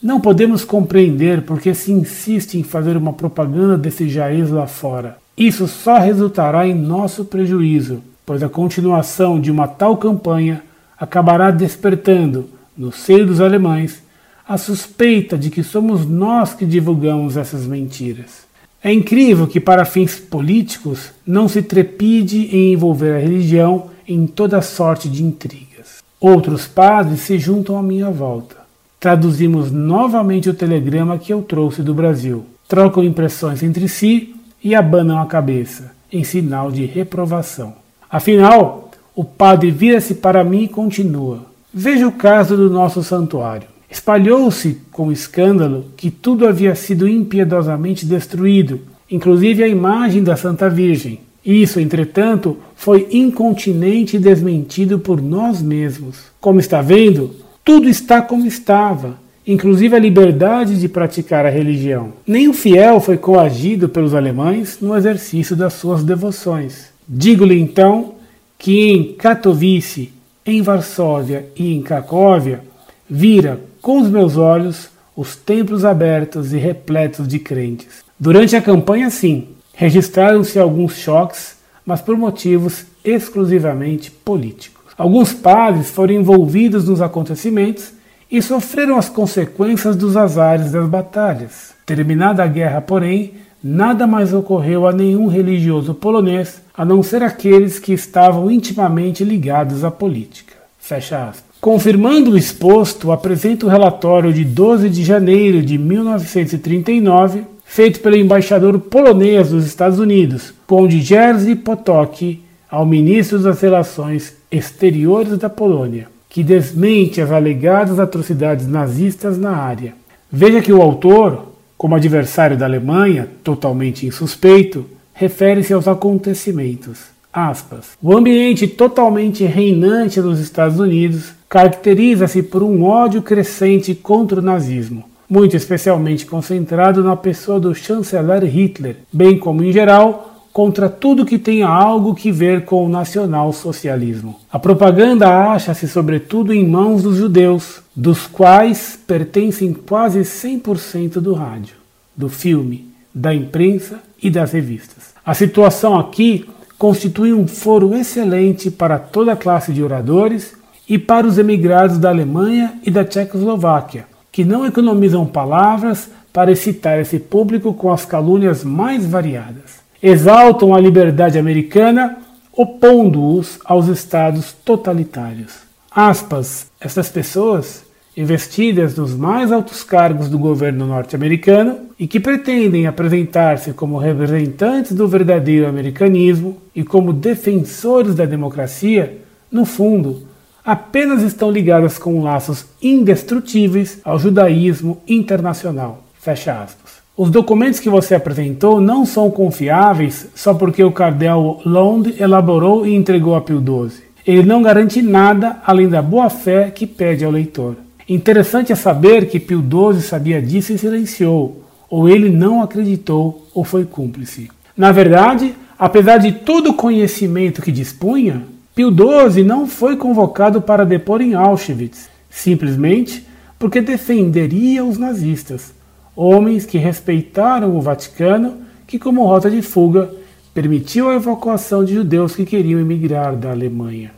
não 0.00 0.20
podemos 0.20 0.64
compreender 0.64 1.42
porque 1.42 1.74
se 1.74 1.90
insiste 1.90 2.54
em 2.56 2.62
fazer 2.62 2.96
uma 2.96 3.12
propaganda 3.12 3.76
desse 3.76 4.08
jaez 4.08 4.48
lá 4.48 4.66
fora. 4.66 5.16
Isso 5.36 5.66
só 5.66 5.98
resultará 5.98 6.66
em 6.66 6.74
nosso 6.74 7.24
prejuízo, 7.24 8.02
pois 8.24 8.42
a 8.42 8.48
continuação 8.48 9.40
de 9.40 9.50
uma 9.50 9.66
tal 9.66 9.96
campanha 9.96 10.62
acabará 10.98 11.50
despertando, 11.50 12.48
no 12.76 12.92
seio 12.92 13.26
dos 13.26 13.40
alemães, 13.40 14.00
a 14.48 14.56
suspeita 14.56 15.36
de 15.36 15.50
que 15.50 15.62
somos 15.64 16.06
nós 16.06 16.54
que 16.54 16.64
divulgamos 16.64 17.36
essas 17.36 17.66
mentiras. 17.66 18.46
É 18.82 18.92
incrível 18.92 19.48
que, 19.48 19.58
para 19.58 19.84
fins 19.84 20.16
políticos, 20.16 21.10
não 21.26 21.48
se 21.48 21.60
trepide 21.60 22.56
em 22.56 22.72
envolver 22.72 23.16
a 23.16 23.18
religião 23.18 23.90
em 24.06 24.26
toda 24.26 24.62
sorte 24.62 25.08
de 25.08 25.24
intrigas. 25.24 26.02
Outros 26.20 26.66
padres 26.66 27.20
se 27.20 27.38
juntam 27.38 27.76
à 27.76 27.82
minha 27.82 28.10
volta 28.10 28.57
Traduzimos 29.00 29.70
novamente 29.70 30.50
o 30.50 30.54
telegrama 30.54 31.18
que 31.18 31.32
eu 31.32 31.40
trouxe 31.42 31.82
do 31.82 31.94
Brasil. 31.94 32.44
Trocam 32.66 33.04
impressões 33.04 33.62
entre 33.62 33.88
si 33.88 34.34
e 34.62 34.74
abanam 34.74 35.20
a 35.20 35.26
cabeça, 35.26 35.92
em 36.12 36.24
sinal 36.24 36.72
de 36.72 36.84
reprovação. 36.84 37.74
Afinal, 38.10 38.90
o 39.14 39.24
padre 39.24 39.70
vira-se 39.70 40.16
para 40.16 40.42
mim 40.42 40.64
e 40.64 40.68
continua: 40.68 41.46
Veja 41.72 42.08
o 42.08 42.12
caso 42.12 42.56
do 42.56 42.68
nosso 42.68 43.02
santuário. 43.04 43.68
Espalhou-se 43.90 44.80
com 44.90 45.12
escândalo 45.12 45.86
que 45.96 46.10
tudo 46.10 46.46
havia 46.46 46.74
sido 46.74 47.08
impiedosamente 47.08 48.04
destruído, 48.04 48.80
inclusive 49.10 49.62
a 49.62 49.68
imagem 49.68 50.22
da 50.24 50.36
Santa 50.36 50.68
Virgem. 50.68 51.20
Isso, 51.44 51.80
entretanto, 51.80 52.58
foi 52.74 53.08
incontinente 53.10 54.16
e 54.16 54.20
desmentido 54.20 54.98
por 54.98 55.22
nós 55.22 55.62
mesmos. 55.62 56.18
Como 56.40 56.60
está 56.60 56.82
vendo, 56.82 57.34
tudo 57.68 57.86
está 57.86 58.22
como 58.22 58.46
estava, 58.46 59.18
inclusive 59.46 59.94
a 59.94 59.98
liberdade 59.98 60.80
de 60.80 60.88
praticar 60.88 61.44
a 61.44 61.50
religião. 61.50 62.14
Nem 62.26 62.48
o 62.48 62.54
fiel 62.54 62.98
foi 62.98 63.18
coagido 63.18 63.90
pelos 63.90 64.14
alemães 64.14 64.78
no 64.80 64.96
exercício 64.96 65.54
das 65.54 65.74
suas 65.74 66.02
devoções. 66.02 66.86
Digo-lhe 67.06 67.60
então 67.60 68.14
que 68.56 68.90
em 68.90 69.12
Katowice, 69.12 70.10
em 70.46 70.62
Varsóvia 70.62 71.44
e 71.54 71.74
em 71.74 71.82
Cracóvia, 71.82 72.64
vira 73.06 73.60
com 73.82 74.00
os 74.00 74.08
meus 74.08 74.38
olhos 74.38 74.88
os 75.14 75.36
templos 75.36 75.84
abertos 75.84 76.54
e 76.54 76.56
repletos 76.56 77.28
de 77.28 77.38
crentes. 77.38 78.02
Durante 78.18 78.56
a 78.56 78.62
campanha, 78.62 79.10
sim, 79.10 79.46
registraram-se 79.74 80.58
alguns 80.58 80.96
choques, 80.96 81.58
mas 81.84 82.00
por 82.00 82.16
motivos 82.16 82.86
exclusivamente 83.04 84.10
políticos. 84.10 84.77
Alguns 84.98 85.32
padres 85.32 85.90
foram 85.90 86.12
envolvidos 86.12 86.88
nos 86.88 87.00
acontecimentos 87.00 87.92
e 88.28 88.42
sofreram 88.42 88.98
as 88.98 89.08
consequências 89.08 89.94
dos 89.94 90.16
azares 90.16 90.72
das 90.72 90.88
batalhas. 90.88 91.72
Terminada 91.86 92.42
a 92.42 92.48
guerra, 92.48 92.80
porém, 92.80 93.34
nada 93.62 94.08
mais 94.08 94.34
ocorreu 94.34 94.88
a 94.88 94.92
nenhum 94.92 95.28
religioso 95.28 95.94
polonês 95.94 96.60
a 96.76 96.84
não 96.84 97.00
ser 97.00 97.22
aqueles 97.22 97.78
que 97.78 97.92
estavam 97.92 98.50
intimamente 98.50 99.22
ligados 99.22 99.84
à 99.84 99.90
política. 99.90 100.54
Fecha 100.78 101.28
aspas. 101.28 101.44
Confirmando 101.60 102.32
o 102.32 102.38
exposto, 102.38 103.12
apresento 103.12 103.66
o 103.66 103.68
relatório 103.68 104.32
de 104.32 104.44
12 104.44 104.90
de 104.90 105.04
janeiro 105.04 105.62
de 105.62 105.78
1939, 105.78 107.44
feito 107.64 108.00
pelo 108.00 108.16
embaixador 108.16 108.78
polonês 108.80 109.50
dos 109.50 109.64
Estados 109.64 110.00
Unidos, 110.00 110.52
Conde 110.66 111.00
Jerzy 111.00 111.54
Potocki, 111.54 112.42
ao 112.70 112.84
ministro 112.84 113.38
das 113.38 113.60
Relações 113.60 114.37
Exteriores 114.50 115.36
da 115.36 115.50
Polônia, 115.50 116.08
que 116.28 116.42
desmente 116.42 117.20
as 117.20 117.30
alegadas 117.30 117.98
atrocidades 117.98 118.66
nazistas 118.66 119.36
na 119.36 119.56
área. 119.56 119.94
Veja 120.30 120.62
que 120.62 120.72
o 120.72 120.82
autor, 120.82 121.52
como 121.76 121.94
adversário 121.94 122.56
da 122.56 122.64
Alemanha, 122.66 123.28
totalmente 123.44 124.06
insuspeito, 124.06 124.86
refere-se 125.12 125.72
aos 125.72 125.88
acontecimentos. 125.88 127.06
Aspas. 127.32 127.90
O 128.02 128.16
ambiente 128.16 128.66
totalmente 128.66 129.44
reinante 129.44 130.20
dos 130.20 130.40
Estados 130.40 130.80
Unidos 130.80 131.32
caracteriza-se 131.48 132.42
por 132.42 132.62
um 132.62 132.84
ódio 132.84 133.22
crescente 133.22 133.94
contra 133.94 134.40
o 134.40 134.42
nazismo, 134.42 135.04
muito 135.28 135.56
especialmente 135.56 136.24
concentrado 136.24 137.02
na 137.04 137.16
pessoa 137.16 137.60
do 137.60 137.74
chanceler 137.74 138.44
Hitler, 138.44 138.96
bem 139.12 139.38
como 139.38 139.62
em 139.62 139.72
geral 139.72 140.27
contra 140.58 140.88
tudo 140.88 141.24
que 141.24 141.38
tenha 141.38 141.68
algo 141.68 142.16
que 142.16 142.32
ver 142.32 142.64
com 142.64 142.84
o 142.84 142.88
nacional-socialismo. 142.88 144.40
A 144.50 144.58
propaganda 144.58 145.52
acha-se 145.52 145.86
sobretudo 145.86 146.52
em 146.52 146.66
mãos 146.66 147.04
dos 147.04 147.16
judeus, 147.16 147.80
dos 147.94 148.26
quais 148.26 148.98
pertencem 149.06 149.72
quase 149.72 150.22
100% 150.22 151.20
do 151.20 151.32
rádio, 151.32 151.76
do 152.16 152.28
filme, 152.28 152.88
da 153.14 153.32
imprensa 153.32 154.00
e 154.20 154.28
das 154.28 154.50
revistas. 154.50 155.14
A 155.24 155.32
situação 155.32 155.96
aqui 155.96 156.44
constitui 156.76 157.32
um 157.32 157.46
foro 157.46 157.94
excelente 157.94 158.68
para 158.68 158.98
toda 158.98 159.34
a 159.34 159.36
classe 159.36 159.72
de 159.72 159.80
oradores 159.80 160.56
e 160.88 160.98
para 160.98 161.24
os 161.24 161.38
emigrados 161.38 161.98
da 161.98 162.08
Alemanha 162.08 162.80
e 162.84 162.90
da 162.90 163.04
Tchecoslováquia, 163.04 164.06
que 164.32 164.44
não 164.44 164.66
economizam 164.66 165.24
palavras 165.24 166.10
para 166.32 166.50
excitar 166.50 166.98
esse 166.98 167.20
público 167.20 167.72
com 167.72 167.92
as 167.92 168.04
calúnias 168.04 168.64
mais 168.64 169.06
variadas 169.06 169.86
exaltam 170.02 170.74
a 170.74 170.80
liberdade 170.80 171.38
americana, 171.38 172.18
opondo-os 172.52 173.58
aos 173.64 173.88
estados 173.88 174.52
totalitários. 174.52 175.68
Aspas, 175.90 176.66
essas 176.80 177.08
pessoas, 177.08 177.84
investidas 178.16 178.96
nos 178.96 179.14
mais 179.14 179.52
altos 179.52 179.84
cargos 179.84 180.28
do 180.28 180.38
governo 180.38 180.86
norte-americano 180.86 181.78
e 181.98 182.06
que 182.06 182.18
pretendem 182.18 182.86
apresentar-se 182.86 183.72
como 183.72 183.96
representantes 183.96 184.92
do 184.92 185.06
verdadeiro 185.06 185.68
americanismo 185.68 186.58
e 186.74 186.82
como 186.82 187.12
defensores 187.12 188.16
da 188.16 188.24
democracia, 188.24 189.18
no 189.50 189.64
fundo, 189.64 190.26
apenas 190.64 191.22
estão 191.22 191.50
ligadas 191.50 191.96
com 191.96 192.22
laços 192.22 192.66
indestrutíveis 192.82 194.00
ao 194.04 194.18
judaísmo 194.18 195.00
internacional. 195.06 196.02
Fecha 196.18 196.60
aspas. 196.60 196.97
Os 197.18 197.30
documentos 197.30 197.80
que 197.80 197.90
você 197.90 198.14
apresentou 198.14 198.80
não 198.80 199.04
são 199.04 199.28
confiáveis 199.28 200.28
só 200.36 200.54
porque 200.54 200.84
o 200.84 200.92
cardeal 200.92 201.60
Lond 201.66 202.14
elaborou 202.16 202.86
e 202.86 202.94
entregou 202.94 203.34
a 203.34 203.40
Pio 203.40 203.58
XII. 203.58 204.04
Ele 204.24 204.44
não 204.44 204.62
garante 204.62 205.02
nada 205.02 205.56
além 205.66 205.88
da 205.88 206.00
boa 206.00 206.30
fé 206.30 206.70
que 206.70 206.86
pede 206.86 207.24
ao 207.24 207.32
leitor. 207.32 207.74
Interessante 208.08 208.70
é 208.70 208.76
saber 208.76 209.26
que 209.26 209.40
Pio 209.40 209.60
XII 209.60 210.00
sabia 210.00 210.40
disso 210.40 210.72
e 210.72 210.78
silenciou, 210.78 211.64
ou 211.90 212.08
ele 212.08 212.30
não 212.30 212.62
acreditou 212.62 213.48
ou 213.52 213.64
foi 213.64 213.84
cúmplice. 213.84 214.48
Na 214.76 214.92
verdade, 214.92 215.56
apesar 215.76 216.18
de 216.18 216.30
todo 216.30 216.70
o 216.70 216.74
conhecimento 216.74 217.62
que 217.62 217.72
dispunha, 217.72 218.44
Pio 218.76 218.94
XII 218.94 219.42
não 219.42 219.66
foi 219.66 219.96
convocado 219.96 220.62
para 220.62 220.86
depor 220.86 221.20
em 221.20 221.34
Auschwitz, 221.34 222.08
simplesmente 222.30 223.26
porque 223.58 223.80
defenderia 223.80 224.84
os 224.84 224.98
nazistas 224.98 225.76
homens 226.20 226.66
que 226.66 226.78
respeitaram 226.78 227.76
o 227.76 227.80
Vaticano, 227.80 228.56
que, 228.88 228.98
como 228.98 229.24
rota 229.24 229.48
de 229.48 229.62
fuga, 229.62 230.10
permitiu 230.52 231.08
a 231.08 231.14
evacuação 231.14 231.84
de 231.84 231.94
judeus 231.94 232.34
que 232.34 232.44
queriam 232.44 232.80
emigrar 232.80 233.36
da 233.36 233.52
Alemanha. 233.52 234.10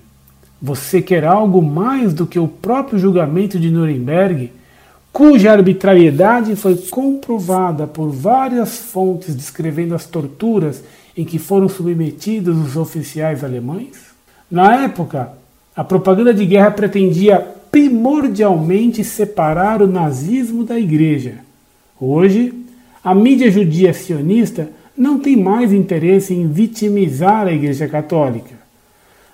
Você 0.62 1.02
quer 1.02 1.26
algo 1.26 1.60
mais 1.60 2.14
do 2.14 2.26
que 2.26 2.38
o 2.38 2.48
próprio 2.48 2.98
julgamento 2.98 3.58
de 3.58 3.70
Nuremberg, 3.70 4.50
cuja 5.12 5.52
arbitrariedade 5.52 6.56
foi 6.56 6.74
comprovada 6.74 7.86
por 7.86 8.08
várias 8.08 8.78
fontes 8.78 9.34
descrevendo 9.34 9.94
as 9.94 10.06
torturas 10.06 10.82
em 11.14 11.26
que 11.26 11.38
foram 11.38 11.68
submetidos 11.68 12.56
os 12.56 12.78
oficiais 12.78 13.44
alemães? 13.44 14.10
Na 14.50 14.84
época, 14.84 15.32
a 15.76 15.84
propaganda 15.84 16.32
de 16.32 16.46
guerra 16.46 16.70
pretendia 16.70 17.46
primordialmente 17.70 19.04
separar 19.04 19.82
o 19.82 19.86
nazismo 19.86 20.64
da 20.64 20.78
igreja 20.78 21.49
Hoje, 22.00 22.54
a 23.04 23.14
mídia 23.14 23.50
judia 23.50 23.92
sionista 23.92 24.70
não 24.96 25.18
tem 25.18 25.36
mais 25.36 25.72
interesse 25.72 26.32
em 26.32 26.48
vitimizar 26.48 27.46
a 27.46 27.52
Igreja 27.52 27.86
Católica, 27.86 28.54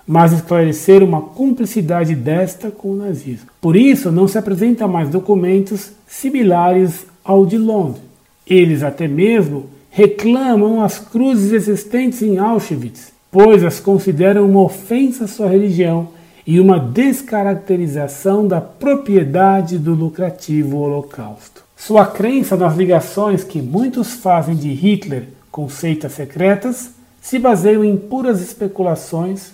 mas 0.05 0.33
esclarecer 0.33 1.01
uma 1.01 1.21
cumplicidade 1.21 2.13
desta 2.13 2.69
com 2.69 2.91
o 2.91 2.95
nazismo. 2.97 3.47
Por 3.61 3.75
isso, 3.75 4.11
não 4.11 4.27
se 4.27 4.37
apresentam 4.37 4.87
mais 4.87 5.09
documentos 5.09 5.91
similares 6.05 7.05
ao 7.23 7.45
de 7.45 7.57
Londres. 7.57 8.01
Eles 8.45 8.83
até 8.83 9.07
mesmo 9.07 9.65
reclamam 9.89 10.81
as 10.81 10.99
cruzes 10.99 11.51
existentes 11.51 12.21
em 12.21 12.37
Auschwitz, 12.37 13.11
pois 13.31 13.63
as 13.63 13.79
consideram 13.79 14.45
uma 14.45 14.61
ofensa 14.61 15.23
à 15.25 15.27
sua 15.27 15.47
religião 15.47 16.09
e 16.45 16.59
uma 16.59 16.79
descaracterização 16.79 18.47
da 18.47 18.61
propriedade 18.61 19.77
do 19.77 19.93
lucrativo 19.93 20.77
Holocausto. 20.77 21.66
Sua 21.77 22.07
crença 22.07 22.57
nas 22.57 22.75
ligações 22.75 23.43
que 23.43 23.61
muitos 23.61 24.13
fazem 24.13 24.55
de 24.55 24.69
Hitler 24.73 25.29
com 25.51 25.69
seitas 25.69 26.11
secretas 26.11 26.91
se 27.21 27.37
baseiam 27.37 27.85
em 27.85 27.95
puras 27.95 28.41
especulações, 28.41 29.51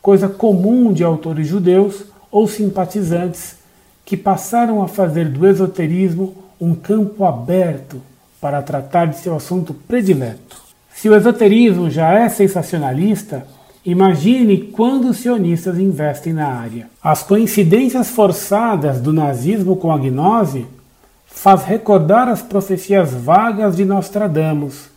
coisa 0.00 0.26
comum 0.26 0.92
de 0.92 1.04
autores 1.04 1.46
judeus 1.46 2.04
ou 2.30 2.48
simpatizantes 2.48 3.56
que 4.04 4.16
passaram 4.16 4.82
a 4.82 4.88
fazer 4.88 5.28
do 5.28 5.46
esoterismo 5.46 6.34
um 6.60 6.74
campo 6.74 7.24
aberto 7.24 8.00
para 8.40 8.62
tratar 8.62 9.06
de 9.06 9.18
seu 9.18 9.36
assunto 9.36 9.74
predileto. 9.74 10.56
Se 10.94 11.08
o 11.08 11.14
esoterismo 11.14 11.90
já 11.90 12.14
é 12.14 12.28
sensacionalista, 12.28 13.46
imagine 13.84 14.58
quando 14.72 15.10
os 15.10 15.18
sionistas 15.18 15.78
investem 15.78 16.32
na 16.32 16.48
área. 16.48 16.88
As 17.02 17.22
coincidências 17.22 18.08
forçadas 18.08 19.00
do 19.00 19.12
nazismo 19.12 19.76
com 19.76 19.92
a 19.92 19.98
gnose 19.98 20.66
faz 21.26 21.64
recordar 21.64 22.28
as 22.28 22.42
profecias 22.42 23.12
vagas 23.12 23.76
de 23.76 23.84
Nostradamus, 23.84 24.88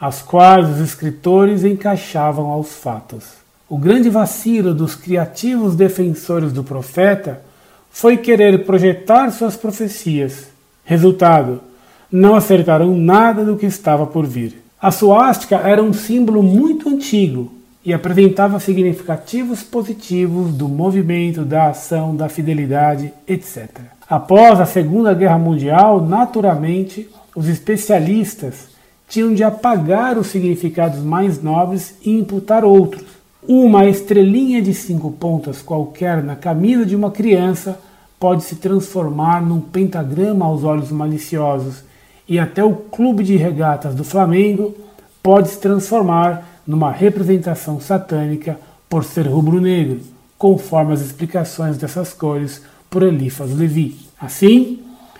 as 0.00 0.20
quais 0.22 0.68
os 0.68 0.80
escritores 0.80 1.64
encaixavam 1.64 2.46
aos 2.46 2.74
fatos. 2.74 3.24
O 3.68 3.78
grande 3.78 4.08
vacilo 4.08 4.74
dos 4.74 4.94
criativos 4.94 5.74
defensores 5.74 6.52
do 6.52 6.62
profeta 6.62 7.42
foi 7.90 8.16
querer 8.16 8.64
projetar 8.64 9.30
suas 9.30 9.56
profecias. 9.56 10.48
Resultado: 10.84 11.60
não 12.10 12.36
acertaram 12.36 12.96
nada 12.96 13.44
do 13.44 13.56
que 13.56 13.66
estava 13.66 14.06
por 14.06 14.26
vir. 14.26 14.62
A 14.80 14.90
suástica 14.90 15.56
era 15.56 15.82
um 15.82 15.92
símbolo 15.92 16.42
muito 16.42 16.88
antigo 16.88 17.52
e 17.84 17.92
apresentava 17.92 18.60
significativos 18.60 19.62
positivos 19.62 20.52
do 20.52 20.68
movimento, 20.68 21.44
da 21.44 21.68
ação, 21.68 22.14
da 22.14 22.28
fidelidade, 22.28 23.12
etc. 23.26 23.95
Após 24.08 24.60
a 24.60 24.66
Segunda 24.66 25.12
Guerra 25.12 25.36
Mundial, 25.36 26.00
naturalmente, 26.00 27.10
os 27.34 27.48
especialistas 27.48 28.68
tinham 29.08 29.34
de 29.34 29.42
apagar 29.42 30.16
os 30.16 30.28
significados 30.28 31.00
mais 31.00 31.42
nobres 31.42 31.96
e 32.04 32.16
imputar 32.16 32.64
outros. 32.64 33.04
Uma 33.48 33.84
estrelinha 33.86 34.62
de 34.62 34.72
cinco 34.72 35.10
pontas 35.10 35.60
qualquer 35.60 36.22
na 36.22 36.36
camisa 36.36 36.86
de 36.86 36.94
uma 36.94 37.10
criança 37.10 37.80
pode 38.18 38.44
se 38.44 38.54
transformar 38.56 39.42
num 39.42 39.60
pentagrama 39.60 40.46
aos 40.46 40.62
olhos 40.62 40.92
maliciosos, 40.92 41.82
e 42.28 42.38
até 42.38 42.62
o 42.62 42.74
clube 42.76 43.24
de 43.24 43.36
regatas 43.36 43.92
do 43.92 44.04
Flamengo 44.04 44.72
pode 45.20 45.48
se 45.48 45.58
transformar 45.58 46.60
numa 46.64 46.92
representação 46.92 47.80
satânica 47.80 48.56
por 48.88 49.02
ser 49.02 49.26
rubro-negro, 49.26 50.00
conforme 50.38 50.92
as 50.92 51.00
explicações 51.00 51.76
dessas 51.76 52.12
cores 52.12 52.62
por 52.90 53.02
Elifas 53.02 53.52
Levi. 53.54 53.94
Assim, 54.20 54.78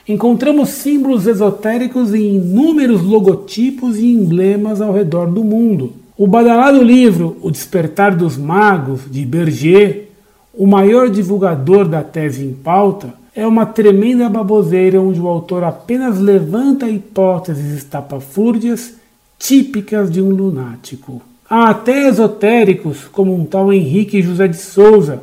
encontramos 0.08 0.70
símbolos 0.70 1.26
esotéricos 1.26 2.14
em 2.14 2.36
inúmeros 2.36 3.02
logotipos 3.02 3.96
e 3.98 4.06
emblemas 4.06 4.80
ao 4.80 4.92
redor 4.92 5.30
do 5.30 5.44
mundo. 5.44 5.92
O 6.16 6.26
badalado 6.26 6.82
livro 6.82 7.36
O 7.42 7.50
Despertar 7.50 8.16
dos 8.16 8.36
Magos, 8.36 9.02
de 9.10 9.26
Berger, 9.26 10.08
o 10.54 10.66
maior 10.66 11.10
divulgador 11.10 11.86
da 11.86 12.02
tese 12.02 12.42
em 12.42 12.54
pauta, 12.54 13.12
é 13.34 13.46
uma 13.46 13.66
tremenda 13.66 14.26
baboseira 14.30 14.98
onde 14.98 15.20
o 15.20 15.28
autor 15.28 15.62
apenas 15.62 16.18
levanta 16.18 16.88
hipóteses 16.88 17.76
estapafúrdias 17.76 18.94
típicas 19.38 20.10
de 20.10 20.22
um 20.22 20.30
lunático. 20.30 21.20
Há 21.48 21.68
até 21.68 22.08
esotéricos, 22.08 23.04
como 23.04 23.34
um 23.34 23.44
tal 23.44 23.70
Henrique 23.70 24.22
José 24.22 24.48
de 24.48 24.56
Souza, 24.56 25.22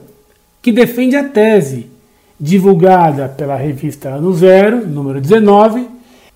que 0.61 0.71
defende 0.71 1.15
a 1.15 1.23
tese, 1.27 1.87
divulgada 2.39 3.27
pela 3.29 3.55
revista 3.55 4.09
Ano 4.09 4.33
Zero, 4.33 4.87
número 4.87 5.21
19, 5.21 5.87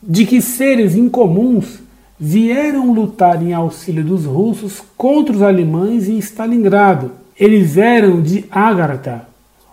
de 0.02 0.26
que 0.26 0.42
seres 0.42 0.96
incomuns 0.96 1.80
vieram 2.20 2.94
lutar 2.94 3.42
em 3.42 3.54
auxílio 3.54 4.04
dos 4.04 4.26
russos 4.26 4.82
contra 4.96 5.36
os 5.36 5.42
alemães 5.42 6.08
em 6.08 6.18
Stalingrado. 6.18 7.12
Eles 7.40 7.78
eram 7.78 8.22
de 8.22 8.46
Agartha, 8.50 9.28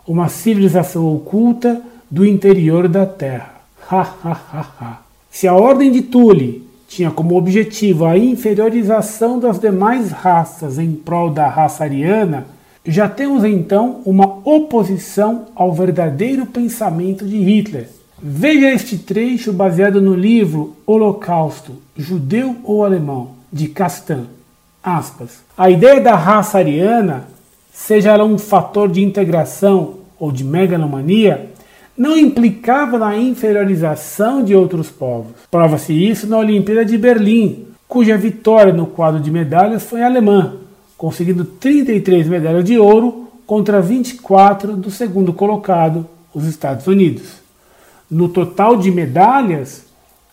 uma 0.07 0.29
civilização 0.29 1.15
oculta 1.15 1.81
do 2.11 2.27
interior 2.27 2.89
da 2.89 3.07
Terra. 3.07 3.55
Ha, 3.91 4.01
ha, 4.01 4.41
ha, 4.53 4.67
ha. 4.81 4.99
Se 5.31 5.49
a 5.49 5.55
Ordem 5.55 5.91
de 5.91 6.03
Tule 6.03 6.65
tinha 6.89 7.11
como 7.11 7.37
objetivo 7.37 8.05
a 8.05 8.17
inferiorização 8.17 9.39
das 9.39 9.59
demais 9.59 10.11
raças 10.13 10.79
em 10.79 10.93
prol 10.93 11.31
da 11.31 11.49
raça 11.49 11.85
ariana, 11.85 12.47
já 12.87 13.09
temos 13.09 13.45
então 13.45 14.03
uma 14.05 14.41
oposição 14.45 15.47
ao 15.55 15.73
verdadeiro 15.73 16.45
pensamento 16.45 17.25
de 17.25 17.39
Hitler. 17.39 17.89
Veja 18.23 18.71
este 18.71 18.99
trecho 18.99 19.53
baseado 19.53 20.01
no 20.01 20.15
livro 20.15 20.77
Holocausto, 20.87 21.73
Judeu 21.97 22.57
ou 22.63 22.85
Alemão, 22.85 23.31
de 23.53 23.69
Castan. 23.69 24.25
Aspas. 24.83 25.43
A 25.57 25.71
ideia 25.71 26.01
da 26.01 26.15
raça 26.15 26.59
ariana, 26.59 27.25
seja 27.73 28.13
ela 28.13 28.25
um 28.25 28.37
fator 28.37 28.91
de 28.91 29.03
integração 29.03 29.95
ou 30.19 30.31
de 30.31 30.45
megalomania, 30.45 31.51
não 31.97 32.17
implicava 32.17 32.99
na 32.99 33.17
inferiorização 33.17 34.45
de 34.45 34.55
outros 34.55 34.91
povos. 34.91 35.33
Prova-se 35.51 35.93
isso 35.93 36.27
na 36.27 36.39
Olimpíada 36.39 36.85
de 36.85 36.99
Berlim, 36.99 37.67
cuja 37.89 38.19
vitória 38.19 38.73
no 38.73 38.87
quadro 38.87 39.21
de 39.21 39.31
medalhas 39.31 39.85
foi 39.85 40.03
alemã, 40.03 40.57
conseguindo 40.97 41.45
33 41.45 42.29
medalhas 42.29 42.65
de 42.65 42.79
ouro 42.79 43.29
contra 43.47 43.81
24 43.81 44.77
do 44.77 44.91
segundo 44.91 45.33
colocado, 45.33 46.07
os 46.33 46.45
Estados 46.47 46.87
Unidos. 46.87 47.43
No 48.11 48.29
total 48.29 48.77
de 48.77 48.91
medalhas, 48.91 49.85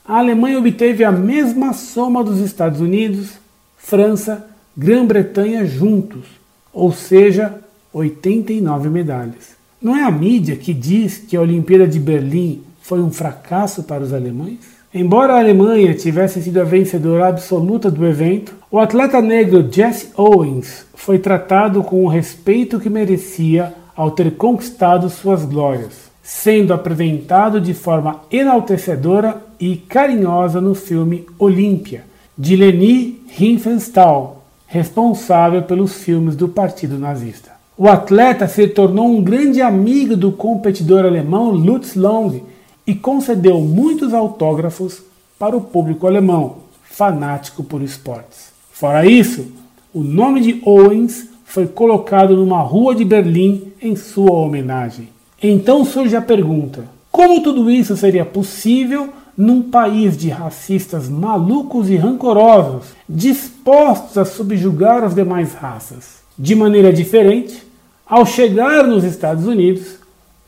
a 0.05 0.17
Alemanha 0.17 0.59
obteve 0.59 1.03
a 1.03 1.11
mesma 1.11 1.73
soma 1.73 2.23
dos 2.23 2.39
Estados 2.39 2.79
Unidos, 2.79 3.31
França, 3.77 4.47
Grã-Bretanha 4.75 5.65
juntos, 5.65 6.25
ou 6.73 6.91
seja, 6.91 7.61
89 7.93 8.89
medalhas. 8.89 9.55
Não 9.81 9.95
é 9.95 10.03
a 10.03 10.11
mídia 10.11 10.55
que 10.55 10.73
diz 10.73 11.17
que 11.17 11.35
a 11.35 11.41
Olimpíada 11.41 11.87
de 11.87 11.99
Berlim 11.99 12.63
foi 12.81 13.01
um 13.01 13.11
fracasso 13.11 13.83
para 13.83 14.03
os 14.03 14.13
alemães? 14.13 14.80
Embora 14.93 15.35
a 15.35 15.39
Alemanha 15.39 15.93
tivesse 15.93 16.41
sido 16.41 16.59
a 16.59 16.65
vencedora 16.65 17.29
absoluta 17.29 17.89
do 17.89 18.05
evento, 18.05 18.53
o 18.69 18.77
atleta 18.77 19.21
negro 19.21 19.65
Jesse 19.71 20.09
Owens 20.17 20.85
foi 20.93 21.17
tratado 21.17 21.81
com 21.81 22.03
o 22.03 22.09
respeito 22.09 22.77
que 22.77 22.89
merecia 22.89 23.73
ao 23.95 24.11
ter 24.11 24.31
conquistado 24.31 25.09
suas 25.09 25.45
glórias, 25.45 26.11
sendo 26.21 26.73
apresentado 26.73 27.61
de 27.61 27.73
forma 27.73 28.19
enaltecedora 28.29 29.41
e 29.57 29.77
carinhosa 29.77 30.59
no 30.59 30.75
filme 30.75 31.25
Olímpia, 31.39 32.03
de 32.37 32.57
Leni 32.57 33.21
Riefenstahl, 33.29 34.43
responsável 34.67 35.61
pelos 35.63 36.03
filmes 36.03 36.35
do 36.35 36.49
Partido 36.49 36.99
Nazista. 36.99 37.51
O 37.77 37.87
atleta 37.87 38.45
se 38.45 38.67
tornou 38.67 39.07
um 39.07 39.23
grande 39.23 39.61
amigo 39.61 40.17
do 40.17 40.33
competidor 40.33 41.05
alemão 41.05 41.49
Lutz 41.51 41.95
Long 41.95 42.41
e 42.85 42.95
concedeu 42.95 43.59
muitos 43.61 44.13
autógrafos 44.13 45.01
para 45.37 45.55
o 45.55 45.61
público 45.61 46.07
alemão, 46.07 46.57
fanático 46.83 47.63
por 47.63 47.81
esportes. 47.81 48.51
Fora 48.71 49.05
isso, 49.05 49.51
o 49.93 50.01
nome 50.01 50.41
de 50.41 50.61
Owens 50.65 51.27
foi 51.45 51.67
colocado 51.67 52.35
numa 52.35 52.61
rua 52.61 52.95
de 52.95 53.03
Berlim 53.03 53.73
em 53.81 53.95
sua 53.95 54.31
homenagem. 54.31 55.09
Então 55.41 55.83
surge 55.83 56.15
a 56.15 56.21
pergunta: 56.21 56.85
como 57.11 57.41
tudo 57.41 57.69
isso 57.69 57.97
seria 57.97 58.23
possível 58.23 59.09
num 59.37 59.61
país 59.63 60.15
de 60.17 60.29
racistas 60.29 61.09
malucos 61.09 61.89
e 61.89 61.95
rancorosos, 61.95 62.93
dispostos 63.07 64.17
a 64.17 64.25
subjugar 64.25 65.03
as 65.03 65.15
demais 65.15 65.53
raças? 65.53 66.21
De 66.37 66.55
maneira 66.55 66.93
diferente, 66.93 67.63
ao 68.05 68.25
chegar 68.25 68.87
nos 68.87 69.03
Estados 69.03 69.45
Unidos, 69.45 69.97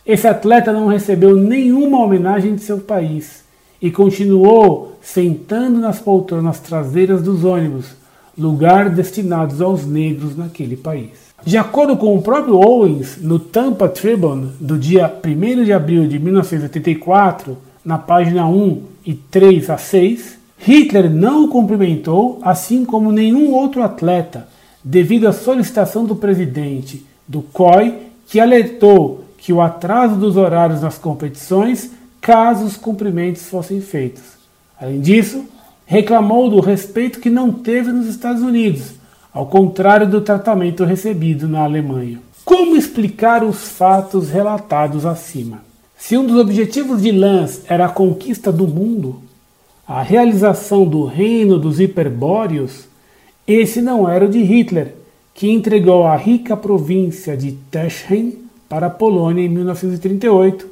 esse 0.05 0.27
atleta 0.27 0.73
não 0.73 0.87
recebeu 0.87 1.35
nenhuma 1.35 1.99
homenagem 1.99 2.55
de 2.55 2.61
seu 2.61 2.79
país 2.79 3.43
e 3.81 3.89
continuou 3.89 4.97
sentando 5.01 5.79
nas 5.79 5.99
poltronas 5.99 6.59
traseiras 6.59 7.21
dos 7.21 7.43
ônibus, 7.43 7.87
lugar 8.37 8.89
destinados 8.89 9.61
aos 9.61 9.85
negros 9.85 10.35
naquele 10.35 10.75
país. 10.75 11.33
De 11.45 11.57
acordo 11.57 11.97
com 11.97 12.15
o 12.15 12.21
próprio 12.21 12.55
Owens, 12.55 13.17
no 13.21 13.37
Tampa 13.37 13.87
Tribune 13.89 14.51
do 14.59 14.77
dia 14.77 15.13
1 15.23 15.63
de 15.63 15.73
abril 15.73 16.07
de 16.07 16.17
1984, 16.17 17.57
na 17.83 17.97
página 17.97 18.47
1 18.47 18.81
e 19.05 19.13
3 19.13 19.69
a 19.69 19.77
6, 19.77 20.37
Hitler 20.57 21.09
não 21.09 21.45
o 21.45 21.47
cumprimentou, 21.49 22.39
assim 22.41 22.85
como 22.85 23.11
nenhum 23.11 23.51
outro 23.51 23.83
atleta, 23.83 24.47
devido 24.81 25.27
à 25.27 25.33
solicitação 25.33 26.05
do 26.05 26.15
presidente 26.15 27.05
do 27.27 27.41
COI, 27.41 27.95
que 28.27 28.39
alertou 28.39 29.22
que 29.43 29.51
o 29.51 29.59
atraso 29.59 30.15
dos 30.15 30.37
horários 30.37 30.81
nas 30.81 30.97
competições 30.97 31.91
caso 32.21 32.63
os 32.63 32.77
cumprimentos 32.77 33.49
fossem 33.49 33.81
feitos. 33.81 34.23
Além 34.79 35.01
disso, 35.01 35.43
reclamou 35.85 36.49
do 36.49 36.61
respeito 36.61 37.19
que 37.19 37.29
não 37.29 37.51
teve 37.51 37.91
nos 37.91 38.07
Estados 38.07 38.41
Unidos, 38.41 38.93
ao 39.33 39.45
contrário 39.45 40.07
do 40.07 40.21
tratamento 40.21 40.85
recebido 40.85 41.45
na 41.45 41.65
Alemanha. 41.65 42.21
Como 42.45 42.77
explicar 42.77 43.43
os 43.43 43.67
fatos 43.67 44.29
relatados 44.29 45.05
acima? 45.05 45.61
Se 45.97 46.17
um 46.17 46.25
dos 46.25 46.37
objetivos 46.37 47.01
de 47.01 47.11
Lanz 47.11 47.63
era 47.67 47.87
a 47.87 47.89
conquista 47.89 48.49
do 48.49 48.65
mundo, 48.65 49.21
a 49.85 50.01
realização 50.01 50.85
do 50.85 51.03
reino 51.03 51.59
dos 51.59 51.81
hiperbóreos, 51.81 52.85
esse 53.45 53.81
não 53.81 54.09
era 54.09 54.23
o 54.23 54.29
de 54.29 54.41
Hitler, 54.41 54.95
que 55.33 55.51
entregou 55.51 56.07
a 56.07 56.15
rica 56.15 56.55
província 56.55 57.35
de 57.35 57.51
Teschen 57.69 58.42
para 58.73 58.87
a 58.87 58.89
Polônia 58.89 59.45
em 59.45 59.49
1938, 59.49 60.67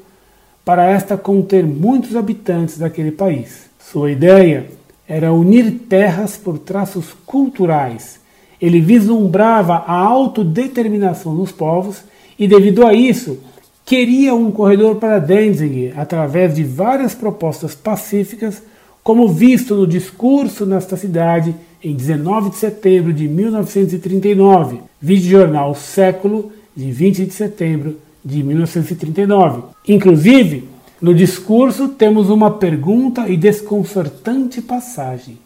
para 0.65 0.89
esta 0.89 1.15
conter 1.15 1.63
muitos 1.63 2.15
habitantes 2.15 2.79
daquele 2.79 3.11
país. 3.11 3.69
Sua 3.79 4.11
ideia 4.11 4.65
era 5.07 5.31
unir 5.31 5.83
terras 5.87 6.35
por 6.35 6.57
traços 6.57 7.13
culturais. 7.27 8.19
Ele 8.59 8.81
vislumbrava 8.81 9.83
a 9.85 9.93
autodeterminação 9.93 11.35
dos 11.35 11.51
povos 11.51 12.01
e, 12.39 12.47
devido 12.47 12.87
a 12.87 12.91
isso, 12.91 13.37
queria 13.85 14.33
um 14.33 14.49
corredor 14.49 14.95
para 14.95 15.19
Danzig 15.19 15.93
através 15.95 16.55
de 16.55 16.63
várias 16.63 17.13
propostas 17.13 17.75
pacíficas, 17.75 18.63
como 19.03 19.27
visto 19.27 19.75
no 19.75 19.85
discurso 19.85 20.65
nesta 20.65 20.97
cidade 20.97 21.53
em 21.83 21.95
19 21.95 22.49
de 22.49 22.55
setembro 22.55 23.13
de 23.13 23.27
1939, 23.27 24.79
vídeo 24.99 25.29
jornal 25.29 25.75
Século, 25.75 26.51
de 26.75 26.91
20 26.91 27.25
de 27.25 27.33
setembro 27.33 27.97
de 28.23 28.43
1939. 28.43 29.63
Inclusive, 29.87 30.69
no 31.01 31.13
discurso 31.13 31.89
temos 31.89 32.29
uma 32.29 32.51
pergunta 32.51 33.27
e 33.27 33.35
desconcertante 33.35 34.61
passagem. 34.61 35.37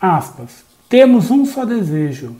Aspas. 0.00 0.64
Temos 0.88 1.30
um 1.30 1.44
só 1.44 1.64
desejo, 1.64 2.34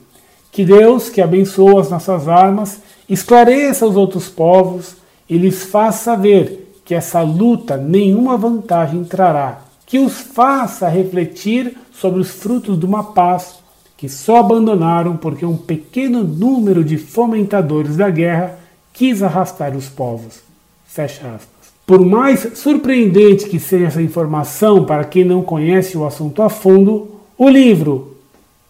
Que 0.50 0.64
Deus, 0.64 1.08
que 1.08 1.20
abençoa 1.20 1.80
as 1.80 1.90
nossas 1.90 2.26
armas, 2.26 2.80
esclareça 3.08 3.86
os 3.86 3.94
outros 3.94 4.28
povos 4.28 4.96
e 5.28 5.38
lhes 5.38 5.62
faça 5.64 6.04
saber 6.10 6.80
que 6.84 6.94
essa 6.94 7.22
luta 7.22 7.76
nenhuma 7.76 8.36
vantagem 8.36 9.04
trará, 9.04 9.60
que 9.86 10.00
os 10.00 10.14
faça 10.14 10.88
refletir 10.88 11.76
sobre 11.92 12.20
os 12.20 12.30
frutos 12.30 12.78
de 12.78 12.84
uma 12.84 13.12
paz 13.12 13.59
que 14.00 14.08
só 14.08 14.38
abandonaram 14.38 15.14
porque 15.14 15.44
um 15.44 15.58
pequeno 15.58 16.24
número 16.24 16.82
de 16.82 16.96
fomentadores 16.96 17.98
da 17.98 18.08
guerra 18.08 18.58
quis 18.94 19.22
arrastar 19.22 19.76
os 19.76 19.90
povos. 19.90 20.40
Fecha 20.86 21.20
aspas. 21.26 21.70
Por 21.86 22.02
mais 22.06 22.52
surpreendente 22.54 23.44
que 23.44 23.60
seja 23.60 23.88
essa 23.88 24.00
informação 24.00 24.86
para 24.86 25.04
quem 25.04 25.22
não 25.22 25.42
conhece 25.42 25.98
o 25.98 26.06
assunto 26.06 26.40
a 26.40 26.48
fundo, 26.48 27.10
o 27.36 27.46
livro 27.46 28.16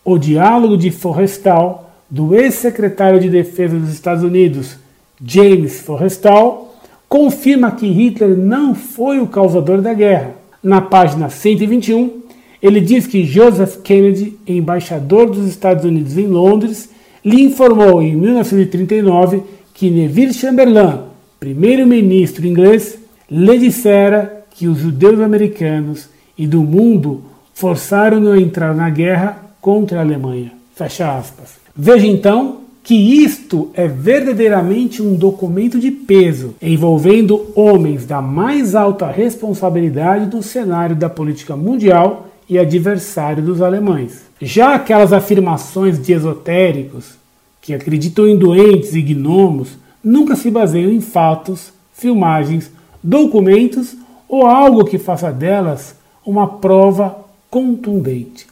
O 0.04 0.18
Diálogo 0.18 0.76
de 0.76 0.90
Forrestal, 0.90 1.92
do 2.10 2.34
ex-secretário 2.34 3.20
de 3.20 3.30
Defesa 3.30 3.78
dos 3.78 3.92
Estados 3.92 4.24
Unidos, 4.24 4.78
James 5.24 5.78
Forrestal, 5.78 6.74
confirma 7.08 7.70
que 7.70 7.86
Hitler 7.86 8.36
não 8.36 8.74
foi 8.74 9.20
o 9.20 9.28
causador 9.28 9.80
da 9.80 9.94
guerra. 9.94 10.32
Na 10.60 10.80
página 10.80 11.30
121, 11.30 12.19
ele 12.62 12.80
diz 12.80 13.06
que 13.06 13.24
Joseph 13.24 13.76
Kennedy, 13.82 14.38
embaixador 14.46 15.30
dos 15.30 15.48
Estados 15.48 15.84
Unidos 15.84 16.18
em 16.18 16.26
Londres, 16.26 16.90
lhe 17.24 17.42
informou 17.42 18.02
em 18.02 18.14
1939 18.14 19.42
que 19.72 19.90
Neville 19.90 20.34
Chamberlain, 20.34 21.00
primeiro-ministro 21.38 22.46
inglês, 22.46 22.98
lhe 23.30 23.58
dissera 23.58 24.44
que 24.50 24.68
os 24.68 24.78
judeus 24.78 25.20
americanos 25.20 26.08
e 26.36 26.46
do 26.46 26.62
mundo 26.62 27.22
forçaram-no 27.54 28.32
a 28.32 28.40
entrar 28.40 28.74
na 28.74 28.90
guerra 28.90 29.54
contra 29.60 29.98
a 29.98 30.02
Alemanha. 30.02 30.52
Fecha 30.74 31.16
aspas. 31.16 31.54
Veja 31.74 32.06
então 32.06 32.60
que 32.82 32.94
isto 32.94 33.70
é 33.74 33.86
verdadeiramente 33.86 35.02
um 35.02 35.14
documento 35.14 35.78
de 35.78 35.90
peso, 35.90 36.54
envolvendo 36.60 37.52
homens 37.54 38.06
da 38.06 38.22
mais 38.22 38.74
alta 38.74 39.06
responsabilidade 39.06 40.34
no 40.34 40.42
cenário 40.42 40.96
da 40.96 41.08
política 41.08 41.56
mundial 41.56 42.29
e 42.50 42.58
adversário 42.58 43.40
dos 43.40 43.62
alemães. 43.62 44.24
Já 44.42 44.74
aquelas 44.74 45.12
afirmações 45.12 46.02
de 46.02 46.12
esotéricos 46.12 47.14
que 47.62 47.72
acreditam 47.72 48.26
em 48.26 48.36
doentes 48.36 48.92
e 48.92 49.00
gnomos 49.00 49.78
nunca 50.02 50.34
se 50.34 50.50
baseiam 50.50 50.90
em 50.90 51.00
fatos, 51.00 51.72
filmagens 51.92 52.68
documentos 53.00 53.94
ou 54.28 54.46
algo 54.46 54.84
que 54.84 54.98
faça 54.98 55.30
delas 55.30 55.94
uma 56.26 56.58
prova 56.58 57.18
contundente. 57.48 58.48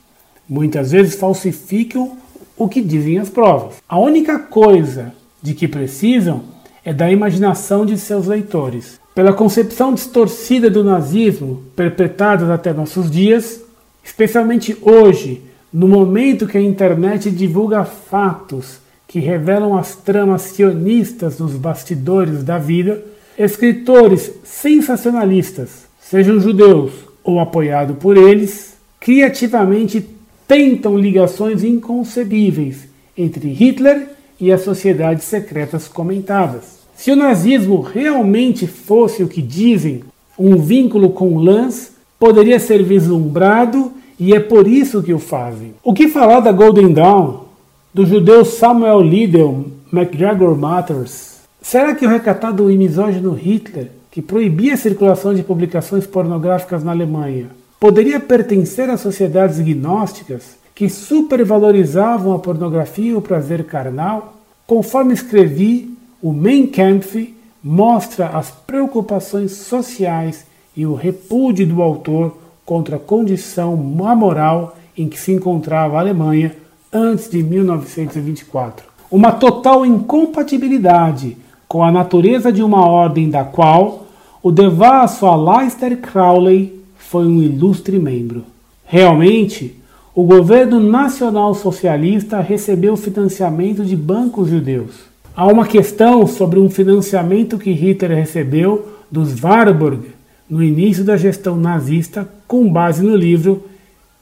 Muitas 0.49 0.93
vezes 0.93 1.17
falsificam 1.17 2.17
o 2.57 2.69
que 2.69 2.81
dizem 2.81 3.19
as 3.19 3.29
provas. 3.29 3.75
A 3.89 3.99
única 3.99 4.39
coisa 4.39 5.13
de 5.43 5.55
que 5.55 5.67
precisam 5.67 6.43
é 6.85 6.93
da 6.93 7.11
imaginação 7.11 7.85
de 7.85 7.99
seus 7.99 8.27
leitores. 8.27 9.01
Pela 9.15 9.33
concepção 9.33 9.93
distorcida 9.93 10.71
do 10.71 10.85
nazismo 10.85 11.65
perpetrada 11.75 12.53
até 12.55 12.73
nossos 12.73 13.11
dias, 13.11 13.63
especialmente 14.09 14.77
hoje, 14.81 15.43
no 15.73 15.87
momento 15.87 16.47
que 16.47 16.59
a 16.59 16.61
internet 16.61 17.31
divulga 17.31 17.85
fatos 17.85 18.81
que 19.07 19.21
revelam 19.21 19.77
as 19.77 19.95
tramas 19.95 20.43
sionistas 20.43 21.39
nos 21.39 21.53
bastidores 21.53 22.43
da 22.43 22.59
vida, 22.59 23.03
Escritores 23.39 24.33
sensacionalistas, 24.43 25.85
sejam 26.01 26.41
judeus 26.41 26.91
ou 27.23 27.39
apoiados 27.39 27.97
por 27.97 28.17
eles, 28.17 28.75
criativamente 28.99 30.05
tentam 30.45 30.99
ligações 30.99 31.63
inconcebíveis 31.63 32.89
entre 33.17 33.49
Hitler 33.51 34.09
e 34.41 34.51
as 34.51 34.63
sociedades 34.63 35.23
secretas 35.23 35.87
comentadas. 35.87 36.81
Se 36.97 37.13
o 37.13 37.17
nazismo 37.17 37.81
realmente 37.81 38.67
fosse 38.67 39.23
o 39.23 39.29
que 39.29 39.41
dizem, 39.41 40.03
um 40.37 40.57
vínculo 40.57 41.11
com 41.11 41.39
lãs 41.39 41.93
poderia 42.19 42.59
ser 42.59 42.83
vislumbrado 42.83 43.93
e 44.19 44.35
é 44.35 44.41
por 44.41 44.67
isso 44.67 45.03
que 45.03 45.15
o 45.15 45.19
fazem. 45.19 45.75
O 45.83 45.95
que 45.95 46.09
falar 46.09 46.41
da 46.41 46.53
Golden 46.53 46.93
Dawn, 46.93 47.45
do 47.93 48.05
judeu 48.05 48.45
Samuel 48.45 49.01
Liddell 49.01 49.65
McGregor 49.93 50.57
Matters, 50.57 51.39
Será 51.61 51.95
que 51.95 52.07
o 52.07 52.09
recatado 52.09 52.71
e 52.71 52.79
misógino 52.79 53.35
Hitler, 53.35 53.91
que 54.11 54.23
proibia 54.23 54.75
a 54.75 54.77
circulação 54.79 55.35
de 55.35 55.43
publicações 55.43 56.07
pornográficas 56.07 56.83
na 56.83 56.93
Alemanha, 56.93 57.49
poderia 57.79 58.19
pertencer 58.19 58.89
a 58.89 58.97
sociedades 58.97 59.59
gnósticas 59.59 60.57
que 60.75 60.89
supervalorizavam 60.89 62.33
a 62.33 62.39
pornografia 62.39 63.11
e 63.11 63.15
o 63.15 63.21
prazer 63.21 63.65
carnal? 63.65 64.39
Conforme 64.67 65.13
escrevi, 65.13 65.95
o 66.23 66.33
Mein 66.33 66.69
Kampf 66.69 67.35
mostra 67.63 68.29
as 68.29 68.51
preocupações 68.51 69.53
sociais 69.53 70.47
e 70.77 70.87
o 70.87 70.95
repúdio 70.95 71.67
do 71.67 71.83
autor 71.83 72.35
contra 72.69 72.97
a 72.97 73.01
condição 73.01 73.73
amoral 74.07 74.77
em 74.95 75.09
que 75.09 75.19
se 75.19 75.33
encontrava 75.33 75.97
a 75.97 76.01
Alemanha 76.01 76.55
antes 76.93 77.31
de 77.31 77.43
1924. 77.43 78.85
Uma 79.11 79.33
total 79.33 79.87
incompatibilidade 79.87 81.35
com 81.67 81.83
a 81.83 81.91
natureza 81.91 82.53
de 82.53 82.63
uma 82.63 82.87
ordem 82.87 83.31
da 83.31 83.43
qual 83.43 84.07
o 84.43 84.53
devasso 84.53 85.25
Aleister 85.25 85.97
Crowley 85.97 86.79
foi 86.99 87.27
um 87.27 87.41
ilustre 87.41 87.99
membro. 87.99 88.45
Realmente, 88.85 89.75
o 90.15 90.25
governo 90.25 90.79
nacional 90.79 91.55
socialista 91.55 92.43
recebeu 92.43 92.99
financiamento 92.99 93.83
de 93.83 93.97
bancos 93.97 94.51
judeus. 94.51 94.95
Há 95.35 95.47
uma 95.47 95.67
questão 95.67 96.27
sobre 96.27 96.61
um 96.61 96.69
financiamento 96.69 97.57
que 97.57 97.73
Hitler 97.73 98.15
recebeu 98.15 98.87
dos 99.11 99.43
Warburg 99.43 100.11
no 100.51 100.63
início 100.63 101.03
da 101.03 101.17
gestão 101.17 101.57
nazista, 101.57 102.29
com 102.49 102.69
base 102.69 103.03
no 103.03 103.15
livro 103.15 103.63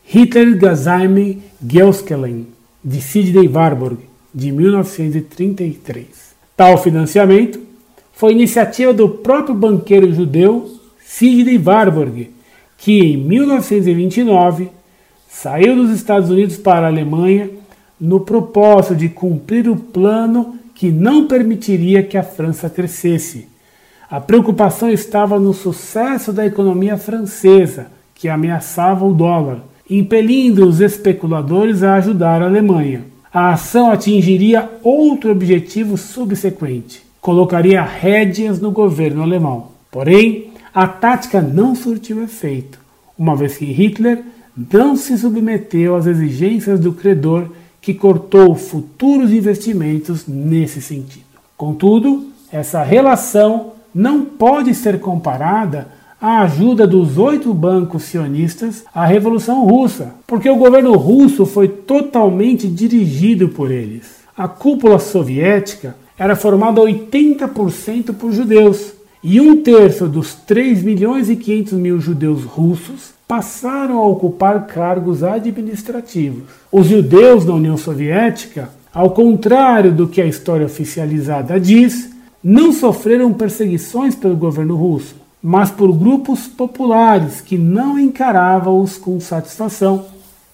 Hitler 0.05 0.59
Geheime 0.59 1.43
Geuskelen, 1.65 2.49
de 2.85 3.01
Sidney 3.01 3.49
Warburg, 3.49 3.99
de 4.35 4.53
1933. 4.53 6.07
Tal 6.57 6.77
financiamento 6.77 7.61
foi 8.13 8.33
iniciativa 8.33 8.93
do 8.93 9.09
próprio 9.09 9.55
banqueiro 9.55 10.13
judeu 10.13 10.71
Sidney 11.05 11.57
Warburg, 11.57 12.31
que 12.77 12.99
em 13.01 13.17
1929 13.17 14.71
saiu 15.29 15.77
dos 15.77 15.91
Estados 15.91 16.29
Unidos 16.29 16.57
para 16.57 16.87
a 16.87 16.91
Alemanha 16.91 17.51
no 17.99 18.21
propósito 18.21 18.97
de 18.97 19.09
cumprir 19.09 19.69
o 19.69 19.77
plano 19.77 20.59
que 20.75 20.91
não 20.91 21.27
permitiria 21.27 22.03
que 22.03 22.19
a 22.19 22.23
França 22.23 22.69
crescesse. 22.69 23.49
A 24.11 24.21
preocupação 24.21 24.91
estava 24.91 25.39
no 25.39 25.53
sucesso 25.53 26.33
da 26.33 26.45
economia 26.45 26.97
francesa, 26.97 27.96
que 28.17 28.29
ameaçava 28.29 29.05
o 29.05 29.15
dólar, 29.15 29.59
impelindo 29.89 30.67
os 30.67 30.81
especuladores 30.81 31.85
a 31.85 31.95
ajudar 31.95 32.43
a 32.43 32.47
Alemanha 32.47 33.05
a 33.39 33.53
ação 33.53 33.91
atingiria 33.91 34.67
outro 34.83 35.31
objetivo 35.31 35.99
subsequente: 35.99 37.03
colocaria 37.21 37.83
rédeas 37.83 38.59
no 38.59 38.71
governo 38.71 39.23
alemão. 39.23 39.73
Porém, 39.91 40.53
a 40.73 40.89
tática 40.89 41.43
não 41.43 41.75
surtiu 41.75 42.23
efeito, 42.23 42.81
uma 43.19 43.37
vez 43.37 43.59
que 43.59 43.67
Hitler 43.67 44.23
não 44.73 44.97
se 44.97 45.19
submeteu 45.19 45.95
às 45.97 46.07
exigências 46.07 46.81
do 46.81 46.95
credor 46.95 47.51
que 47.79 47.93
cortou 47.93 48.55
futuros 48.55 49.31
investimentos 49.31 50.27
nesse 50.27 50.81
sentido. 50.81 51.27
Contudo, 51.59 52.29
essa 52.51 52.83
relação 52.83 53.73
não 53.95 54.25
pode 54.25 54.75
ser 54.75 54.99
comparada 54.99 55.89
a 56.21 56.43
ajuda 56.43 56.87
dos 56.87 57.19
oito 57.19 57.53
bancos 57.53 58.05
sionistas 58.05 58.85
à 58.95 59.05
Revolução 59.05 59.67
Russa, 59.67 60.15
porque 60.27 60.49
o 60.49 60.57
governo 60.57 60.97
russo 60.97 61.45
foi 61.45 61.69
totalmente 61.69 62.67
dirigido 62.67 63.49
por 63.51 63.71
eles. 63.71 64.17
A 64.37 64.49
cúpula 64.49 64.99
soviética 64.99 65.95
era 66.19 66.35
formada 66.35 66.81
80% 66.81 68.15
por 68.15 68.33
judeus, 68.33 68.95
e 69.23 69.41
um 69.41 69.63
terço 69.63 70.07
dos 70.07 70.35
3 70.35 70.83
milhões 70.83 71.29
e 71.29 71.37
500 71.37 71.73
mil 71.75 72.01
judeus 72.01 72.45
russos 72.45 73.11
passaram 73.27 73.99
a 73.99 74.07
ocupar 74.07 74.67
cargos 74.67 75.23
administrativos. 75.23 76.45
Os 76.71 76.87
judeus 76.87 77.45
na 77.45 77.55
União 77.55 77.77
Soviética, 77.77 78.71
ao 78.95 79.11
contrário 79.11 79.93
do 79.93 80.07
que 80.07 80.23
a 80.23 80.27
história 80.27 80.65
oficializada 80.65 81.59
diz, 81.59 82.11
não 82.43 82.73
sofreram 82.73 83.33
perseguições 83.33 84.15
pelo 84.15 84.37
governo 84.37 84.77
russo 84.77 85.26
mas 85.49 85.71
por 85.71 85.93
grupos 85.93 86.49
populares 86.49 87.41
que 87.41 87.57
não 87.57 87.97
encaravam-os 87.97 88.99
com 88.99 89.21
satisfação, 89.21 90.07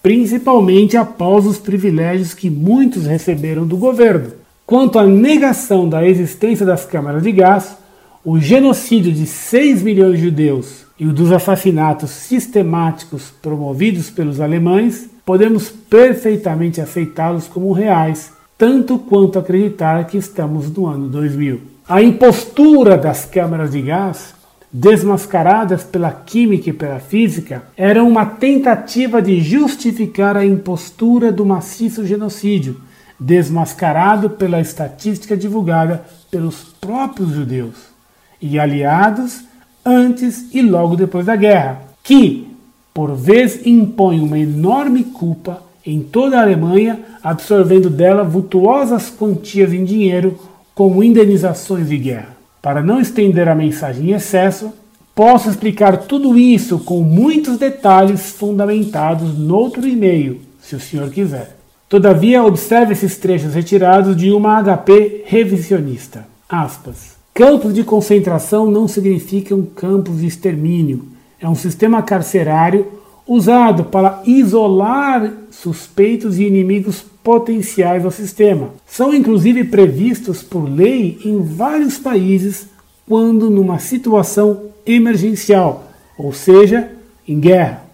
principalmente 0.03 0.99
após 0.99 1.47
os 1.47 1.57
privilégios 1.57 2.35
que 2.35 2.51
muitos 2.51 3.07
receberam 3.07 3.67
do 3.67 3.79
governo. 3.79 4.33
Quanto 4.67 4.99
à 4.99 5.07
negação 5.07 5.89
da 5.89 6.07
existência 6.07 6.67
das 6.67 6.85
câmaras 6.85 7.23
de 7.23 7.33
gás, 7.33 7.75
o 8.23 8.39
genocídio 8.39 9.11
de 9.13 9.25
6 9.25 9.83
milhões 9.83 10.19
de 10.19 10.25
judeus 10.25 10.85
e 11.01 11.07
o 11.07 11.13
dos 11.15 11.33
assassinatos 11.33 12.11
sistemáticos 12.11 13.33
promovidos 13.41 14.11
pelos 14.11 14.43
alemães, 14.43 15.09
podemos 15.25 15.71
perfeitamente 15.71 16.83
aceitá-los 16.83 17.49
como 17.49 17.73
reais, 17.73 18.31
tanto 18.59 18.99
quanto 18.99 19.39
acreditar 19.39 20.07
que 20.07 20.19
estamos 20.19 20.71
no 20.71 20.87
ano 20.87 21.09
2000. 21.09 21.63
A 21.89 22.03
impostura 22.03 22.99
das 22.99 23.25
câmaras 23.25 23.71
de 23.71 23.81
gás, 23.81 24.42
desmascaradas 24.73 25.85
pela 25.85 26.11
química 26.11 26.71
e 26.71 26.73
pela 26.73 26.99
física, 26.99 27.63
era 27.77 28.03
uma 28.03 28.25
tentativa 28.25 29.21
de 29.21 29.41
justificar 29.41 30.37
a 30.37 30.47
impostura 30.47 31.31
do 31.31 31.45
maciço 31.45 32.07
genocídio, 32.07 32.81
desmascarado 33.21 34.31
pela 34.31 34.61
estatística 34.61 35.37
divulgada 35.37 36.05
pelos 36.31 36.65
próprios 36.81 37.31
judeus 37.31 37.75
e 38.41 38.59
aliados 38.59 39.45
antes 39.85 40.47
e 40.55 40.63
logo 40.63 40.97
depois 40.97 41.27
da 41.27 41.37
guerra, 41.37 41.83
que, 42.03 42.49
por 42.95 43.15
vez, 43.15 43.67
impõe 43.67 44.21
uma 44.21 44.39
enorme 44.39 45.05
culpa 45.05 45.63
em 45.85 46.01
toda 46.01 46.39
a 46.39 46.43
Alemanha, 46.43 47.01
absorvendo 47.23 47.91
dela 47.91 48.23
vultuosas 48.23 49.11
quantias 49.11 49.73
em 49.73 49.85
dinheiro 49.85 50.39
como 50.75 51.03
indenizações 51.03 51.89
de 51.89 51.99
guerra. 51.99 52.42
Para 52.63 52.81
não 52.81 53.01
estender 53.01 53.49
a 53.49 53.57
mensagem 53.57 54.11
em 54.11 54.13
excesso, 54.13 54.73
posso 55.17 55.51
explicar 55.51 55.97
tudo 55.97 56.39
isso 56.39 56.79
com 56.79 57.03
muitos 57.03 57.59
detalhes 57.59 58.31
fundamentados 58.31 59.37
no 59.37 59.57
outro 59.57 59.85
e-mail, 59.87 60.41
se 60.61 60.77
o 60.77 60.81
senhor 60.81 61.11
quiser. 61.11 61.57
Todavia, 61.89 62.45
observe 62.45 62.93
esses 62.93 63.17
trechos 63.19 63.53
retirados 63.53 64.17
de 64.17 64.31
uma 64.31 64.63
HP 64.63 65.25
revisionista. 65.27 66.25
Aspas. 66.49 67.17
Campos 67.35 67.75
de 67.75 67.83
concentração 67.83 68.71
não 68.71 68.87
significam 68.87 69.63
campos 69.63 70.21
de 70.21 70.27
extermínio. 70.29 71.09
É 71.41 71.49
um 71.49 71.57
sistema 71.57 72.01
carcerário 72.01 72.87
usado 73.27 73.85
para 73.85 74.23
isolar 74.27 75.33
suspeitos 75.51 76.39
e 76.39 76.45
inimigos 76.45 77.05
potenciais 77.23 78.05
ao 78.05 78.11
sistema. 78.11 78.71
São 78.87 79.15
inclusive 79.15 79.65
previstos 79.65 80.43
por 80.43 80.69
lei 80.69 81.19
em 81.25 81.41
vários 81.41 81.99
países 81.99 82.67
quando 83.09 83.51
numa 83.51 83.79
situação 83.79 84.71
emergencial, 84.87 85.85
ou 86.19 86.33
seja, 86.33 86.91
em 87.27 87.39
guerra. 87.39 87.85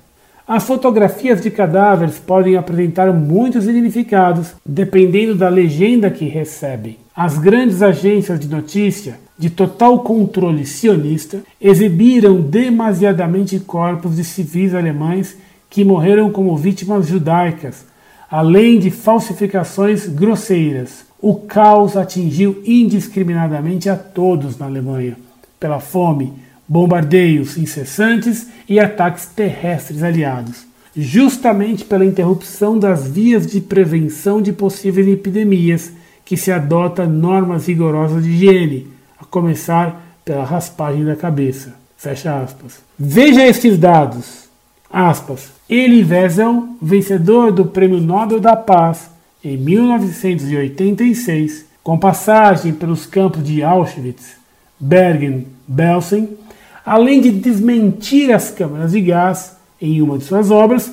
As 0.46 0.64
fotografias 0.64 1.42
de 1.42 1.50
cadáveres 1.50 2.18
podem 2.18 2.56
apresentar 2.56 3.12
muitos 3.12 3.64
significados, 3.64 4.54
dependendo 4.64 5.34
da 5.34 5.50
legenda 5.50 6.10
que 6.10 6.24
recebem. 6.24 6.96
As 7.14 7.36
grandes 7.36 7.82
agências 7.82 8.40
de 8.40 8.48
notícia, 8.48 9.18
de 9.38 9.48
total 9.48 10.01
controle 10.01 10.66
sionista, 10.66 11.42
exibiram 11.61 12.40
demasiadamente 12.40 13.61
corpos 13.61 14.16
de 14.16 14.24
civis 14.24 14.74
alemães 14.74 15.37
que 15.70 15.85
morreram 15.85 16.31
como 16.33 16.57
vítimas 16.57 17.07
judaicas, 17.07 17.87
além 18.29 18.81
de 18.81 18.90
falsificações 18.90 20.07
grosseiras. 20.09 21.07
O 21.20 21.35
caos 21.35 21.96
atingiu 21.96 22.62
indiscriminadamente 22.64 23.88
a 23.88 23.96
todos 23.96 24.59
na 24.59 24.66
Alemanha, 24.66 25.16
pela 25.59 25.81
fome, 25.81 26.33
bombardeios 26.66 27.57
incessantes 27.57 28.48
e 28.68 28.79
ataques 28.79 29.27
terrestres 29.27 30.03
aliados, 30.03 30.66
justamente 30.96 31.85
pela 31.85 32.05
interrupção 32.05 32.79
das 32.79 33.09
vias 33.09 33.46
de 33.46 33.61
prevenção 33.61 34.42
de 34.42 34.53
possíveis 34.53 35.09
epidemias 35.09 35.92
que 36.24 36.37
se 36.37 36.53
adota 36.53 37.07
normas 37.07 37.66
rigorosas 37.66 38.22
de 38.22 38.31
higiene, 38.31 38.97
a 39.20 39.24
começar 39.24 40.00
pela 40.24 40.44
raspagem 40.44 41.04
da 41.04 41.16
cabeça. 41.16 41.74
Fecha 41.96 42.40
aspas. 42.40 42.81
Veja 42.98 43.46
estes 43.46 43.78
dados. 43.78 44.48
Aspas. 44.90 45.50
Elie 45.68 46.04
Wiesel, 46.04 46.68
vencedor 46.81 47.52
do 47.52 47.66
Prêmio 47.66 48.00
Nobel 48.00 48.40
da 48.40 48.57
Paz 48.57 49.11
em 49.44 49.57
1986, 49.57 51.66
com 51.83 51.98
passagem 51.98 52.72
pelos 52.72 53.04
campos 53.07 53.44
de 53.44 53.62
Auschwitz, 53.62 54.37
Bergen, 54.78 55.46
Belsen, 55.66 56.37
além 56.85 57.20
de 57.20 57.31
desmentir 57.31 58.33
as 58.33 58.50
câmaras 58.50 58.92
de 58.92 59.00
gás 59.00 59.57
em 59.81 60.02
uma 60.02 60.18
de 60.18 60.24
suas 60.24 60.50
obras, 60.50 60.92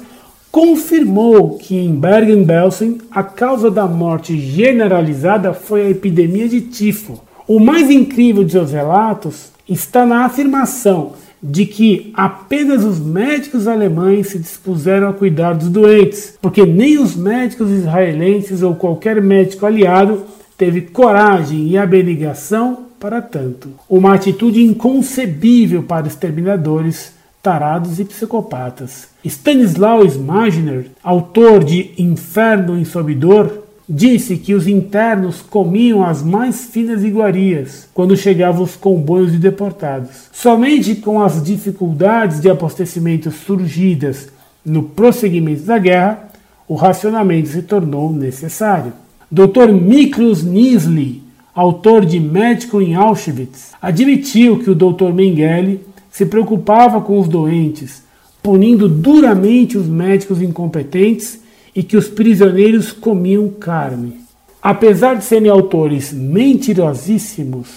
confirmou 0.51 1.57
que 1.57 1.77
em 1.77 1.95
Bergen-Belsen 1.95 2.99
a 3.11 3.23
causa 3.23 3.69
da 3.69 3.85
morte 3.87 4.39
generalizada 4.39 5.53
foi 5.53 5.85
a 5.85 5.89
epidemia 5.89 6.47
de 6.47 6.61
tifo. 6.61 7.19
O 7.47 7.59
mais 7.59 7.91
incrível 7.91 8.43
de 8.43 8.53
seus 8.53 8.71
relatos 8.71 9.51
está 9.69 10.05
na 10.05 10.25
afirmação 10.25 11.13
de 11.41 11.65
que 11.65 12.11
apenas 12.15 12.83
os 12.83 12.99
médicos 12.99 13.67
alemães 13.67 14.29
se 14.29 14.39
dispuseram 14.39 15.09
a 15.09 15.13
cuidar 15.13 15.53
dos 15.53 15.69
doentes, 15.69 16.35
porque 16.41 16.65
nem 16.65 16.97
os 16.97 17.15
médicos 17.15 17.69
israelenses 17.69 18.63
ou 18.63 18.73
qualquer 18.73 19.21
médico 19.21 19.63
aliado 19.63 20.23
teve 20.57 20.81
coragem 20.81 21.67
e 21.67 21.77
abnegação 21.77 22.85
para 22.99 23.21
tanto. 23.21 23.69
Uma 23.87 24.15
atitude 24.15 24.63
inconcebível 24.63 25.83
para 25.83 26.07
exterminadores, 26.07 27.13
tarados 27.43 27.99
e 27.99 28.05
psicopatas. 28.05 29.09
Stanislaw 29.23 30.03
Smagner, 30.05 30.87
autor 31.03 31.63
de 31.63 31.91
Inferno 31.99 32.75
em 32.75 32.85
Sobidor, 32.85 33.64
disse 33.87 34.37
que 34.37 34.53
os 34.53 34.67
internos 34.67 35.41
comiam 35.41 36.03
as 36.03 36.23
mais 36.23 36.65
finas 36.65 37.03
iguarias 37.03 37.87
quando 37.93 38.17
chegavam 38.17 38.63
os 38.63 38.75
comboios 38.75 39.31
de 39.31 39.37
deportados. 39.37 40.29
Somente 40.33 40.95
com 40.95 41.21
as 41.21 41.41
dificuldades 41.43 42.41
de 42.41 42.49
abastecimento 42.49 43.31
surgidas 43.31 44.29
no 44.65 44.83
prosseguimento 44.83 45.63
da 45.63 45.77
guerra, 45.77 46.29
o 46.67 46.73
racionamento 46.73 47.49
se 47.49 47.61
tornou 47.61 48.11
necessário. 48.11 48.91
Dr. 49.31 49.71
Miklos 49.71 50.43
Nisli, 50.43 51.21
autor 51.53 52.05
de 52.05 52.19
Médico 52.19 52.81
em 52.81 52.95
Auschwitz, 52.95 53.73
admitiu 53.79 54.59
que 54.59 54.69
o 54.69 54.75
Dr. 54.75 55.13
Mengele 55.13 55.81
se 56.09 56.25
preocupava 56.25 57.01
com 57.01 57.19
os 57.19 57.27
doentes, 57.27 58.03
punindo 58.41 58.89
duramente 58.89 59.77
os 59.77 59.87
médicos 59.87 60.41
incompetentes 60.41 61.39
e 61.75 61.83
que 61.83 61.97
os 61.97 62.07
prisioneiros 62.07 62.91
comiam 62.91 63.49
carne. 63.49 64.21
Apesar 64.61 65.15
de 65.15 65.25
serem 65.25 65.49
autores 65.49 66.13
mentirosíssimos, 66.13 67.67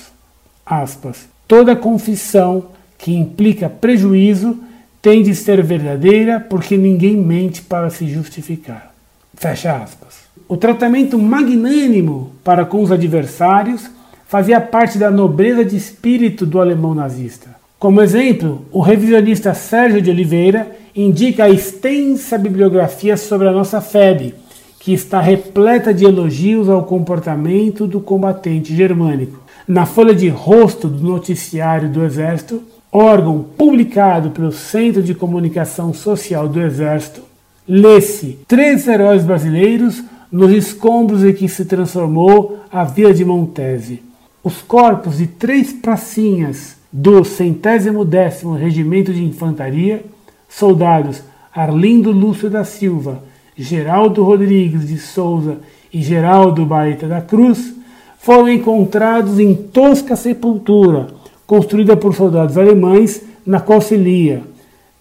aspas, 0.65 1.27
toda 1.47 1.75
confissão 1.75 2.67
que 2.97 3.13
implica 3.13 3.69
prejuízo 3.69 4.59
tem 5.03 5.23
de 5.23 5.35
ser 5.35 5.63
verdadeira 5.63 6.41
porque 6.41 6.77
ninguém 6.77 7.17
mente 7.17 7.63
para 7.63 7.91
se 7.91 8.07
justificar. 8.09 8.95
Fecha 9.35 9.77
aspas. 9.77 10.29
O 10.49 10.57
tratamento 10.57 11.19
magnânimo 11.19 12.33
para 12.43 12.65
com 12.65 12.83
os 12.83 12.91
adversários 12.91 13.89
fazia 14.27 14.61
parte 14.61 14.99
da 14.99 15.11
nobreza 15.11 15.65
de 15.65 15.77
espírito 15.77 16.45
do 16.45 16.61
alemão 16.61 16.95
nazista. 16.95 17.48
Como 17.79 18.03
exemplo, 18.03 18.63
o 18.73 18.81
revisionista 18.81 19.55
Sérgio 19.55 20.03
de 20.03 20.11
Oliveira 20.11 20.77
indica 20.97 21.45
a 21.45 21.49
extensa 21.49 22.37
bibliografia 22.37 23.17
sobre 23.17 23.47
a 23.47 23.53
nossa 23.53 23.81
FEB, 23.81 24.35
que 24.81 24.93
está 24.93 25.21
repleta 25.21 25.95
de 25.95 26.05
elogios 26.05 26.69
ao 26.69 26.83
comportamento 26.83 27.87
do 27.87 28.01
combatente 28.01 28.75
germânico. 28.75 29.41
Na 29.67 29.87
folha 29.87 30.13
de 30.13 30.29
rosto 30.29 30.89
do 30.89 31.09
Noticiário 31.09 31.89
do 31.89 32.03
Exército, 32.03 32.65
órgão 32.91 33.45
publicado 33.57 34.31
pelo 34.31 34.51
Centro 34.51 35.01
de 35.01 35.15
Comunicação 35.15 35.95
Social 35.95 36.49
do 36.49 36.61
Exército, 36.61 37.23
lê-se 37.69 38.41
Três 38.49 38.89
Heróis 38.89 39.23
Brasileiros 39.23 40.03
nos 40.33 40.51
escombros 40.51 41.23
em 41.23 41.33
que 41.33 41.49
se 41.49 41.65
transformou 41.65 42.59
a 42.73 42.83
Vila 42.83 43.15
de 43.15 43.25
Montese. 43.25 44.03
Os 44.43 44.61
corpos 44.63 45.19
de 45.19 45.29
três 45.29 45.73
pracinhas 45.73 46.78
do 46.93 47.25
centésimo 47.25 48.05
décimo 48.05 48.55
Regimento 48.55 49.13
de 49.13 49.23
Infantaria, 49.25 50.05
soldados 50.49 51.23
Arlindo 51.55 52.11
Lúcio 52.11 52.49
da 52.49 52.65
Silva, 52.65 53.23
Geraldo 53.57 54.23
Rodrigues 54.23 54.87
de 54.87 54.99
Souza 54.99 55.59
e 55.93 56.01
Geraldo 56.03 56.65
Baeta 56.65 57.07
da 57.07 57.21
Cruz, 57.21 57.75
foram 58.19 58.49
encontrados 58.49 59.39
em 59.39 59.55
tosca 59.55 60.17
sepultura, 60.17 61.09
construída 61.47 61.97
por 61.97 62.15
soldados 62.15 62.57
alemães, 62.57 63.23
na 63.45 63.61
qual 63.61 63.81
se 63.81 63.97
lia 63.97 64.43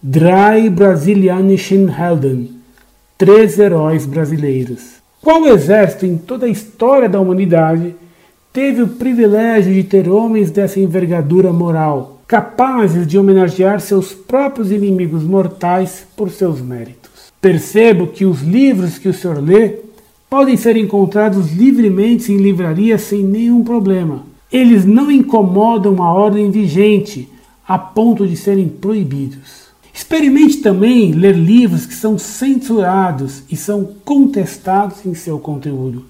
Drei 0.01 0.69
Brasilianischen 0.69 1.89
Helden, 1.89 2.51
três 3.17 3.57
heróis 3.57 4.05
brasileiros. 4.05 4.97
Qual 5.21 5.45
exército 5.47 6.05
em 6.05 6.17
toda 6.17 6.45
a 6.45 6.49
história 6.49 7.09
da 7.09 7.19
humanidade 7.19 7.95
teve 8.51 8.81
o 8.81 8.87
privilégio 8.87 9.73
de 9.73 9.83
ter 9.83 10.09
homens 10.09 10.51
dessa 10.51 10.79
envergadura 10.79 11.51
moral, 11.53 12.21
capazes 12.27 13.07
de 13.07 13.17
homenagear 13.17 13.79
seus 13.79 14.13
próprios 14.13 14.71
inimigos 14.71 15.23
mortais 15.23 16.05
por 16.15 16.29
seus 16.29 16.61
méritos? 16.61 17.31
Percebo 17.39 18.07
que 18.07 18.25
os 18.25 18.41
livros 18.41 18.97
que 18.97 19.07
o 19.07 19.13
senhor 19.13 19.41
lê 19.41 19.79
podem 20.29 20.57
ser 20.57 20.75
encontrados 20.75 21.51
livremente 21.53 22.31
em 22.31 22.37
livrarias 22.37 23.01
sem 23.01 23.23
nenhum 23.23 23.63
problema. 23.63 24.25
Eles 24.51 24.85
não 24.85 25.09
incomodam 25.11 26.01
a 26.01 26.11
ordem 26.11 26.49
vigente 26.51 27.29
a 27.67 27.77
ponto 27.77 28.25
de 28.25 28.35
serem 28.35 28.67
proibidos. 28.67 29.67
Experimente 29.93 30.57
também 30.57 31.11
ler 31.11 31.35
livros 31.35 31.85
que 31.85 31.93
são 31.93 32.17
censurados 32.17 33.43
e 33.49 33.55
são 33.55 33.83
contestados 34.05 35.05
em 35.05 35.13
seu 35.15 35.39
conteúdo, 35.39 36.05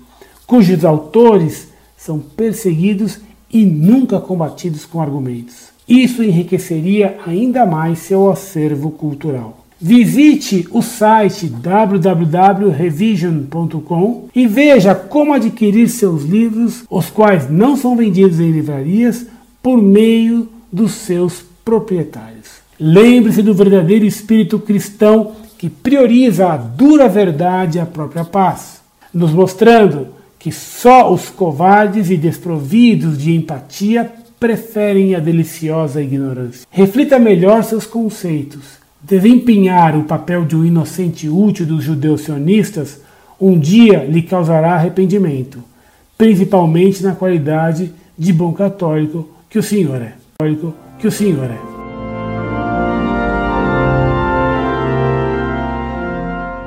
cujos 0.45 0.84
autores 0.84 1.69
são 1.97 2.19
perseguidos 2.19 3.19
e 3.51 3.65
nunca 3.65 4.19
combatidos 4.19 4.86
com 4.86 5.01
argumentos. 5.01 5.69
Isso 5.88 6.23
enriqueceria 6.23 7.17
ainda 7.25 7.65
mais 7.65 7.97
seu 7.99 8.29
acervo 8.29 8.91
cultural. 8.91 9.63
Visite 9.79 10.67
o 10.71 10.81
site 10.81 11.47
www.revision.com 11.47 14.27
e 14.36 14.47
veja 14.47 14.95
como 14.95 15.33
adquirir 15.33 15.88
seus 15.88 16.23
livros, 16.23 16.83
os 16.89 17.12
quais 17.12 17.47
não 17.49 17.77
são 17.77 17.95
vendidos 17.95 18.39
em 18.39 18.49
livrarias, 18.51 19.27
por 19.62 19.79
meio 19.81 20.49
dos 20.71 20.93
seus 20.93 21.45
proprietários. 21.63 22.57
Lembre-se 22.79 23.43
do 23.43 23.53
verdadeiro 23.53 24.05
espírito 24.05 24.57
cristão 24.60 25.33
que 25.57 25.69
prioriza 25.69 26.47
a 26.47 26.57
dura 26.57 27.07
verdade 27.07 27.77
e 27.77 27.81
a 27.81 27.86
própria 27.86 28.23
paz, 28.23 28.81
nos 29.13 29.31
mostrando 29.31 30.16
que 30.47 30.51
só 30.53 31.12
os 31.13 31.27
covardes 31.27 32.10
e 32.10 32.15
desprovidos 32.15 33.17
de 33.17 33.36
empatia 33.36 34.10
preferem 34.39 35.13
a 35.13 35.19
deliciosa 35.19 36.01
ignorância. 36.01 36.65
Reflita 36.71 37.19
melhor 37.19 37.65
seus 37.65 37.86
conceitos 37.86 38.77
Desempenhar 39.01 39.95
o 39.95 40.03
papel 40.03 40.43
de 40.43 40.55
um 40.55 40.65
inocente 40.65 41.29
útil 41.29 41.65
dos 41.65 41.83
judeus 41.83 42.21
sionistas 42.21 43.01
um 43.39 43.57
dia 43.57 44.05
lhe 44.05 44.21
causará 44.21 44.73
arrependimento, 44.73 45.63
principalmente 46.17 47.03
na 47.03 47.13
qualidade 47.13 47.93
de 48.17 48.33
bom 48.33 48.51
católico 48.53 49.29
que 49.49 49.60
o 49.60 49.63
senhor 49.63 50.01
é. 50.01 50.13
Que 50.97 51.07
o 51.07 51.12
senhor 51.12 51.51
é. 51.51 51.60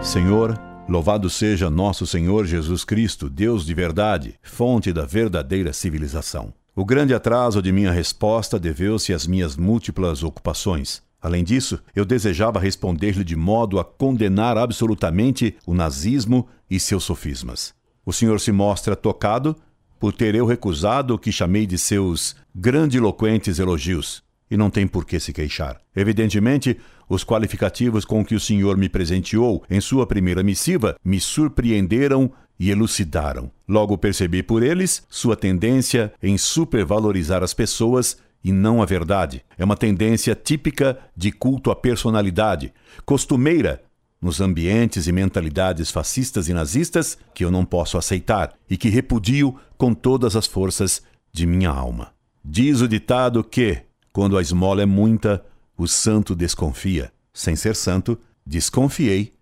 Senhor, 0.02 0.69
louvado 0.90 1.31
seja 1.31 1.70
nosso 1.70 2.05
Senhor 2.05 2.44
Jesus 2.44 2.85
Cristo, 2.85 3.31
Deus 3.31 3.64
de 3.64 3.72
verdade, 3.72 4.35
fonte 4.42 4.92
da 4.92 5.07
verdadeira 5.07 5.72
civilização. 5.72 6.53
O 6.74 6.85
grande 6.85 7.14
atraso 7.14 7.62
de 7.62 7.70
minha 7.70 7.92
resposta 7.92 8.59
deveu-se 8.59 9.12
às 9.12 9.24
minhas 9.24 9.57
múltiplas 9.57 10.24
ocupações. 10.24 11.00
Além 11.22 11.44
disso, 11.44 11.79
eu 11.94 12.05
desejava 12.05 12.59
responder-lhe 12.59 13.22
de 13.22 13.37
modo 13.37 13.79
a 13.79 13.85
condenar 13.85 14.59
absolutamente 14.59 15.55
o 15.64 15.74
nazismo 15.74 16.48
e 16.68 16.81
seus 16.81 17.05
sofismas. 17.05 17.72
O 18.05 18.12
senhor 18.12 18.40
se 18.40 18.50
mostra 18.50 18.96
tocado 18.96 19.55
por 20.00 20.12
ter 20.12 20.35
eu 20.35 20.44
recusado 20.44 21.14
o 21.14 21.18
que 21.18 21.31
chamei 21.31 21.66
de 21.66 21.79
seus 21.79 22.35
grandiloquentes 22.53 23.61
elogios, 23.61 24.24
e 24.50 24.57
não 24.57 24.70
tem 24.70 24.88
por 24.88 25.05
que 25.05 25.20
se 25.20 25.33
queixar. 25.33 25.81
Evidentemente, 25.94 26.76
os 27.10 27.24
qualificativos 27.24 28.04
com 28.04 28.24
que 28.24 28.36
o 28.36 28.40
senhor 28.40 28.76
me 28.76 28.88
presenteou 28.88 29.64
em 29.68 29.80
sua 29.80 30.06
primeira 30.06 30.44
missiva 30.44 30.96
me 31.04 31.20
surpreenderam 31.20 32.30
e 32.58 32.70
elucidaram. 32.70 33.50
Logo 33.68 33.98
percebi 33.98 34.44
por 34.44 34.62
eles 34.62 35.02
sua 35.10 35.34
tendência 35.34 36.12
em 36.22 36.38
supervalorizar 36.38 37.42
as 37.42 37.52
pessoas 37.52 38.16
e 38.44 38.52
não 38.52 38.80
a 38.80 38.86
verdade. 38.86 39.42
É 39.58 39.64
uma 39.64 39.76
tendência 39.76 40.36
típica 40.36 40.98
de 41.16 41.32
culto 41.32 41.70
à 41.72 41.76
personalidade, 41.76 42.72
costumeira 43.04 43.82
nos 44.22 44.40
ambientes 44.40 45.08
e 45.08 45.12
mentalidades 45.12 45.90
fascistas 45.90 46.48
e 46.48 46.54
nazistas 46.54 47.18
que 47.34 47.44
eu 47.44 47.50
não 47.50 47.64
posso 47.64 47.98
aceitar 47.98 48.54
e 48.68 48.76
que 48.76 48.88
repudio 48.88 49.56
com 49.76 49.94
todas 49.94 50.36
as 50.36 50.46
forças 50.46 51.02
de 51.32 51.46
minha 51.46 51.70
alma. 51.70 52.12
Diz 52.44 52.82
o 52.82 52.88
ditado 52.88 53.42
que, 53.42 53.78
quando 54.12 54.36
a 54.36 54.42
esmola 54.42 54.82
é 54.82 54.86
muita, 54.86 55.42
o 55.80 55.88
santo 55.88 56.36
desconfia. 56.36 57.10
Sem 57.32 57.56
ser 57.56 57.74
santo, 57.74 58.18
desconfiei 58.44 59.32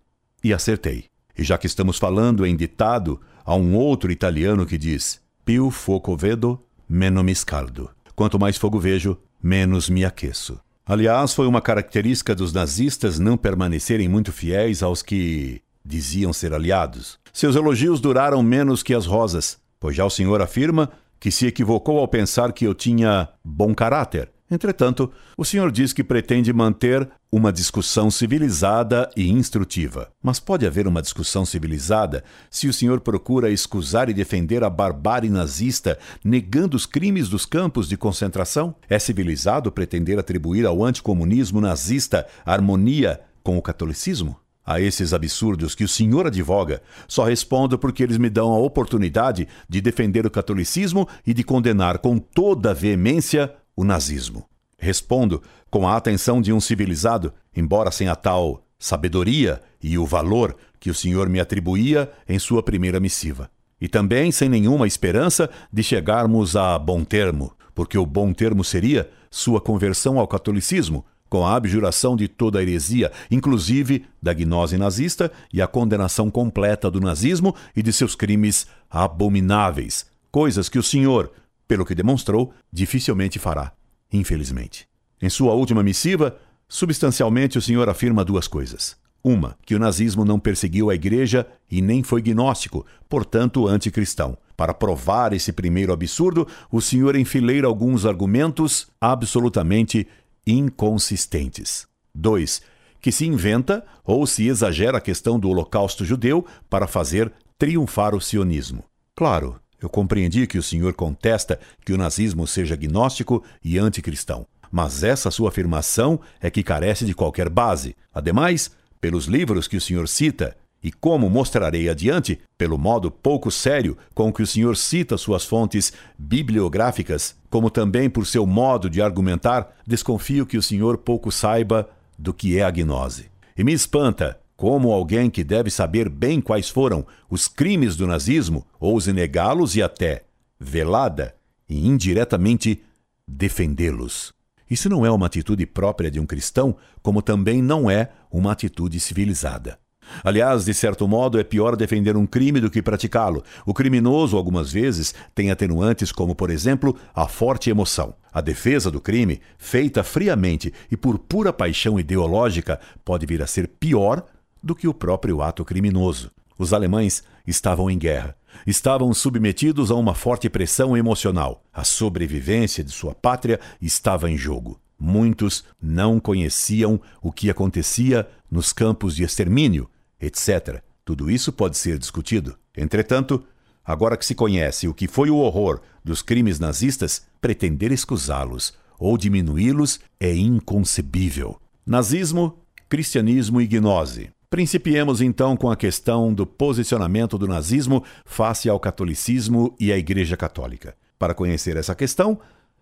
e 0.41 0.53
acertei. 0.53 1.05
E 1.37 1.43
já 1.43 1.57
que 1.57 1.67
estamos 1.67 1.97
falando 1.97 2.45
em 2.45 2.55
ditado, 2.55 3.19
há 3.43 3.53
um 3.55 3.75
outro 3.75 4.09
italiano 4.09 4.65
que 4.65 4.77
diz: 4.77 5.19
Più 5.43 5.69
foco 5.69 6.15
vedo, 6.15 6.57
meno 6.87 7.21
mi 7.25 7.35
scaldo. 7.35 7.89
Quanto 8.15 8.39
mais 8.39 8.55
fogo 8.55 8.79
vejo, 8.79 9.17
menos 9.43 9.89
me 9.89 10.05
aqueço. 10.05 10.57
Aliás, 10.85 11.33
foi 11.33 11.45
uma 11.45 11.61
característica 11.61 12.33
dos 12.33 12.53
nazistas 12.53 13.19
não 13.19 13.35
permanecerem 13.35 14.07
muito 14.07 14.31
fiéis 14.31 14.81
aos 14.81 15.01
que 15.01 15.61
diziam 15.83 16.31
ser 16.31 16.53
aliados. 16.53 17.19
Seus 17.33 17.57
elogios 17.57 17.99
duraram 17.99 18.41
menos 18.41 18.81
que 18.81 18.93
as 18.93 19.05
rosas, 19.05 19.57
pois 19.77 19.93
já 19.93 20.05
o 20.05 20.09
senhor 20.09 20.41
afirma 20.41 20.89
que 21.19 21.31
se 21.31 21.47
equivocou 21.47 21.99
ao 21.99 22.07
pensar 22.07 22.53
que 22.53 22.65
eu 22.65 22.73
tinha 22.73 23.27
bom 23.43 23.75
caráter 23.75 24.31
Entretanto, 24.51 25.11
o 25.37 25.45
senhor 25.45 25.71
diz 25.71 25.93
que 25.93 26.03
pretende 26.03 26.51
manter 26.51 27.07
uma 27.31 27.53
discussão 27.53 28.09
civilizada 28.09 29.07
e 29.15 29.29
instrutiva. 29.29 30.11
Mas 30.23 30.39
pode 30.39 30.65
haver 30.65 30.87
uma 30.87 31.03
discussão 31.03 31.45
civilizada 31.45 32.23
se 32.49 32.67
o 32.67 32.73
senhor 32.73 32.99
procura 32.99 33.51
escusar 33.51 34.09
e 34.09 34.13
defender 34.13 34.63
a 34.63 34.69
barbárie 34.69 35.29
nazista, 35.29 35.99
negando 36.23 36.75
os 36.75 36.87
crimes 36.87 37.29
dos 37.29 37.45
campos 37.45 37.87
de 37.87 37.95
concentração? 37.95 38.73
É 38.89 38.97
civilizado 38.97 39.71
pretender 39.71 40.17
atribuir 40.17 40.65
ao 40.65 40.83
anticomunismo 40.83 41.61
nazista 41.61 42.25
harmonia 42.43 43.21
com 43.43 43.55
o 43.55 43.61
catolicismo? 43.61 44.35
A 44.65 44.79
esses 44.79 45.13
absurdos 45.13 45.73
que 45.73 45.83
o 45.83 45.87
senhor 45.87 46.27
advoga, 46.27 46.81
só 47.07 47.23
respondo 47.23 47.77
porque 47.77 48.03
eles 48.03 48.17
me 48.17 48.29
dão 48.29 48.51
a 48.51 48.59
oportunidade 48.59 49.47
de 49.67 49.81
defender 49.81 50.25
o 50.27 50.31
catolicismo 50.31 51.07
e 51.25 51.33
de 51.33 51.43
condenar 51.43 51.99
com 51.99 52.19
toda 52.19 52.73
veemência 52.73 53.51
o 53.79 53.85
nazismo. 53.85 54.45
Respondo 54.77 55.41
com 55.71 55.87
a 55.87 55.95
atenção 55.95 56.41
de 56.41 56.51
um 56.51 56.59
civilizado, 56.59 57.33
embora 57.55 57.91
sem 57.91 58.09
a 58.09 58.15
tal 58.15 58.65
sabedoria 58.77 59.61
e 59.81 59.97
o 59.97 60.05
valor 60.05 60.57
que 60.81 60.89
o 60.89 60.93
senhor 60.93 61.29
me 61.29 61.39
atribuía 61.39 62.11
em 62.27 62.37
sua 62.37 62.61
primeira 62.61 62.99
missiva. 62.99 63.49
E 63.79 63.87
também 63.87 64.33
sem 64.33 64.49
nenhuma 64.49 64.85
esperança 64.85 65.49
de 65.71 65.81
chegarmos 65.81 66.57
a 66.57 66.77
bom 66.77 67.05
termo, 67.05 67.53
porque 67.73 67.97
o 67.97 68.05
bom 68.05 68.33
termo 68.33 68.65
seria 68.65 69.09
sua 69.31 69.61
conversão 69.61 70.19
ao 70.19 70.27
catolicismo, 70.27 71.05
com 71.29 71.45
a 71.45 71.55
abjuração 71.55 72.17
de 72.17 72.27
toda 72.27 72.59
a 72.59 72.61
heresia, 72.61 73.13
inclusive 73.31 74.05
da 74.21 74.33
gnose 74.33 74.77
nazista 74.77 75.31
e 75.53 75.61
a 75.61 75.67
condenação 75.67 76.29
completa 76.29 76.91
do 76.91 76.99
nazismo 76.99 77.55
e 77.73 77.81
de 77.81 77.93
seus 77.93 78.13
crimes 78.13 78.67
abomináveis, 78.89 80.07
coisas 80.31 80.67
que 80.67 80.79
o 80.79 80.83
senhor, 80.83 81.31
pelo 81.69 81.85
que 81.85 81.93
demonstrou, 81.93 82.51
dificilmente 82.73 83.37
fará, 83.37 83.71
infelizmente. 84.11 84.87
Em 85.21 85.29
sua 85.29 85.53
última 85.53 85.83
missiva, 85.83 86.35
substancialmente 86.67 87.59
o 87.59 87.61
senhor 87.61 87.87
afirma 87.87 88.25
duas 88.25 88.47
coisas. 88.47 88.97
Uma, 89.23 89.55
que 89.63 89.75
o 89.75 89.79
nazismo 89.79 90.25
não 90.25 90.39
perseguiu 90.39 90.89
a 90.89 90.95
igreja 90.95 91.45
e 91.69 91.79
nem 91.79 92.01
foi 92.01 92.23
gnóstico, 92.23 92.87
portanto 93.07 93.67
anticristão. 93.67 94.35
Para 94.57 94.73
provar 94.73 95.31
esse 95.31 95.51
primeiro 95.51 95.93
absurdo, 95.93 96.47
o 96.71 96.81
senhor 96.81 97.15
enfileira 97.15 97.67
alguns 97.67 98.03
argumentos 98.03 98.87
absolutamente 98.99 100.07
inconsistentes. 100.47 101.87
2. 102.15 102.63
Que 102.99 103.11
se 103.11 103.27
inventa 103.27 103.85
ou 104.03 104.25
se 104.25 104.47
exagera 104.47 104.97
a 104.97 105.01
questão 105.01 105.39
do 105.39 105.49
holocausto 105.49 106.03
judeu 106.03 106.43
para 106.67 106.87
fazer 106.87 107.31
triunfar 107.59 108.15
o 108.15 108.21
sionismo. 108.21 108.83
Claro, 109.15 109.59
eu 109.81 109.89
compreendi 109.89 110.45
que 110.45 110.57
o 110.57 110.63
senhor 110.63 110.93
contesta 110.93 111.59
que 111.85 111.93
o 111.93 111.97
nazismo 111.97 112.45
seja 112.45 112.75
gnóstico 112.75 113.43
e 113.63 113.77
anticristão, 113.77 114.45
mas 114.71 115.03
essa 115.03 115.31
sua 115.31 115.49
afirmação 115.49 116.19
é 116.41 116.49
que 116.49 116.63
carece 116.63 117.05
de 117.05 117.13
qualquer 117.13 117.49
base. 117.49 117.95
Ademais, 118.13 118.71
pelos 118.99 119.25
livros 119.25 119.67
que 119.67 119.77
o 119.77 119.81
senhor 119.81 120.07
cita, 120.07 120.55
e 120.81 120.91
como 120.91 121.29
mostrarei 121.29 121.89
adiante, 121.89 122.39
pelo 122.57 122.77
modo 122.77 123.11
pouco 123.11 123.51
sério 123.51 123.97
com 124.13 124.31
que 124.31 124.41
o 124.41 124.47
senhor 124.47 124.77
cita 124.77 125.17
suas 125.17 125.45
fontes 125.45 125.91
bibliográficas, 126.17 127.35
como 127.49 127.69
também 127.69 128.09
por 128.09 128.25
seu 128.25 128.45
modo 128.45 128.89
de 128.89 129.01
argumentar, 129.01 129.75
desconfio 129.85 130.45
que 130.45 130.57
o 130.57 130.63
senhor 130.63 130.97
pouco 130.97 131.31
saiba 131.31 131.89
do 132.17 132.33
que 132.33 132.57
é 132.57 132.63
a 132.63 132.71
gnose. 132.71 133.29
E 133.57 133.63
me 133.63 133.73
espanta 133.73 134.39
como 134.59 134.91
alguém 134.91 135.29
que 135.29 135.41
deve 135.41 135.69
saber 135.69 136.09
bem 136.09 136.41
quais 136.41 136.67
foram 136.67 137.05
os 137.29 137.47
crimes 137.47 137.95
do 137.95 138.05
nazismo, 138.05 138.67
ouse 138.77 139.13
negá-los 139.13 139.77
e 139.77 139.81
até, 139.81 140.23
velada 140.59 141.33
e 141.69 141.87
indiretamente, 141.87 142.83
defendê-los. 143.25 144.33
Isso 144.69 144.89
não 144.89 145.05
é 145.05 145.09
uma 145.09 145.27
atitude 145.27 145.65
própria 145.65 146.11
de 146.11 146.19
um 146.19 146.25
cristão, 146.25 146.75
como 147.01 147.21
também 147.21 147.61
não 147.61 147.89
é 147.89 148.09
uma 148.29 148.51
atitude 148.51 148.99
civilizada. 148.99 149.79
Aliás, 150.25 150.65
de 150.65 150.73
certo 150.73 151.07
modo, 151.07 151.39
é 151.39 151.43
pior 151.43 151.77
defender 151.77 152.17
um 152.17 152.25
crime 152.25 152.59
do 152.59 152.69
que 152.69 152.81
praticá-lo. 152.81 153.45
O 153.65 153.73
criminoso, 153.73 154.35
algumas 154.35 154.73
vezes, 154.73 155.15
tem 155.33 155.51
atenuantes 155.51 156.11
como, 156.11 156.35
por 156.35 156.49
exemplo, 156.49 156.97
a 157.15 157.29
forte 157.29 157.69
emoção. 157.69 158.13
A 158.33 158.41
defesa 158.41 158.91
do 158.91 158.99
crime, 158.99 159.39
feita 159.57 160.03
friamente 160.03 160.73
e 160.91 160.97
por 160.97 161.17
pura 161.17 161.53
paixão 161.53 161.97
ideológica, 161.97 162.77
pode 163.05 163.25
vir 163.25 163.41
a 163.41 163.47
ser 163.47 163.69
pior 163.79 164.25
do 164.61 164.75
que 164.75 164.87
o 164.87 164.93
próprio 164.93 165.41
ato 165.41 165.63
criminoso. 165.65 166.31
Os 166.57 166.73
alemães 166.73 167.23
estavam 167.47 167.89
em 167.89 167.97
guerra. 167.97 168.35
Estavam 168.65 169.13
submetidos 169.13 169.91
a 169.91 169.95
uma 169.95 170.13
forte 170.13 170.49
pressão 170.49 170.97
emocional. 170.97 171.63
A 171.73 171.83
sobrevivência 171.83 172.83
de 172.83 172.91
sua 172.91 173.15
pátria 173.15 173.59
estava 173.81 174.29
em 174.29 174.37
jogo. 174.37 174.79
Muitos 174.99 175.63
não 175.81 176.19
conheciam 176.19 176.99
o 177.21 177.31
que 177.31 177.49
acontecia 177.49 178.27
nos 178.51 178.73
campos 178.73 179.15
de 179.15 179.23
extermínio, 179.23 179.89
etc. 180.19 180.81
Tudo 181.05 181.31
isso 181.31 181.53
pode 181.53 181.77
ser 181.77 181.97
discutido. 181.97 182.57
Entretanto, 182.75 183.43
Agora 183.89 184.15
que 184.15 184.23
se 184.23 184.35
conhece 184.35 184.87
o 184.87 184.93
que 184.93 185.07
foi 185.07 185.31
o 185.31 185.37
horror 185.37 185.81
dos 186.03 186.21
crimes 186.21 186.59
nazistas, 186.59 187.25
pretender 187.41 187.91
escusá-los 187.91 188.75
ou 188.99 189.17
diminuí-los 189.17 189.99
é 190.19 190.31
inconcebível. 190.31 191.59
Nazismo, 191.87 192.59
cristianismo 192.87 193.59
e 193.59 193.65
gnose. 193.65 194.29
Principiemos 194.49 195.21
então 195.21 195.55
com 195.55 195.69
a 195.69 195.75
questão 195.75 196.33
do 196.33 196.43
posicionamento 196.43 197.37
do 197.37 197.47
nazismo 197.47 198.03
face 198.25 198.67
ao 198.67 198.79
catolicismo 198.79 199.75
e 199.79 199.91
à 199.91 199.97
Igreja 199.97 200.35
Católica. 200.35 200.95
Para 201.19 201.35
conhecer 201.35 201.77
essa 201.77 201.93
questão, 201.93 202.39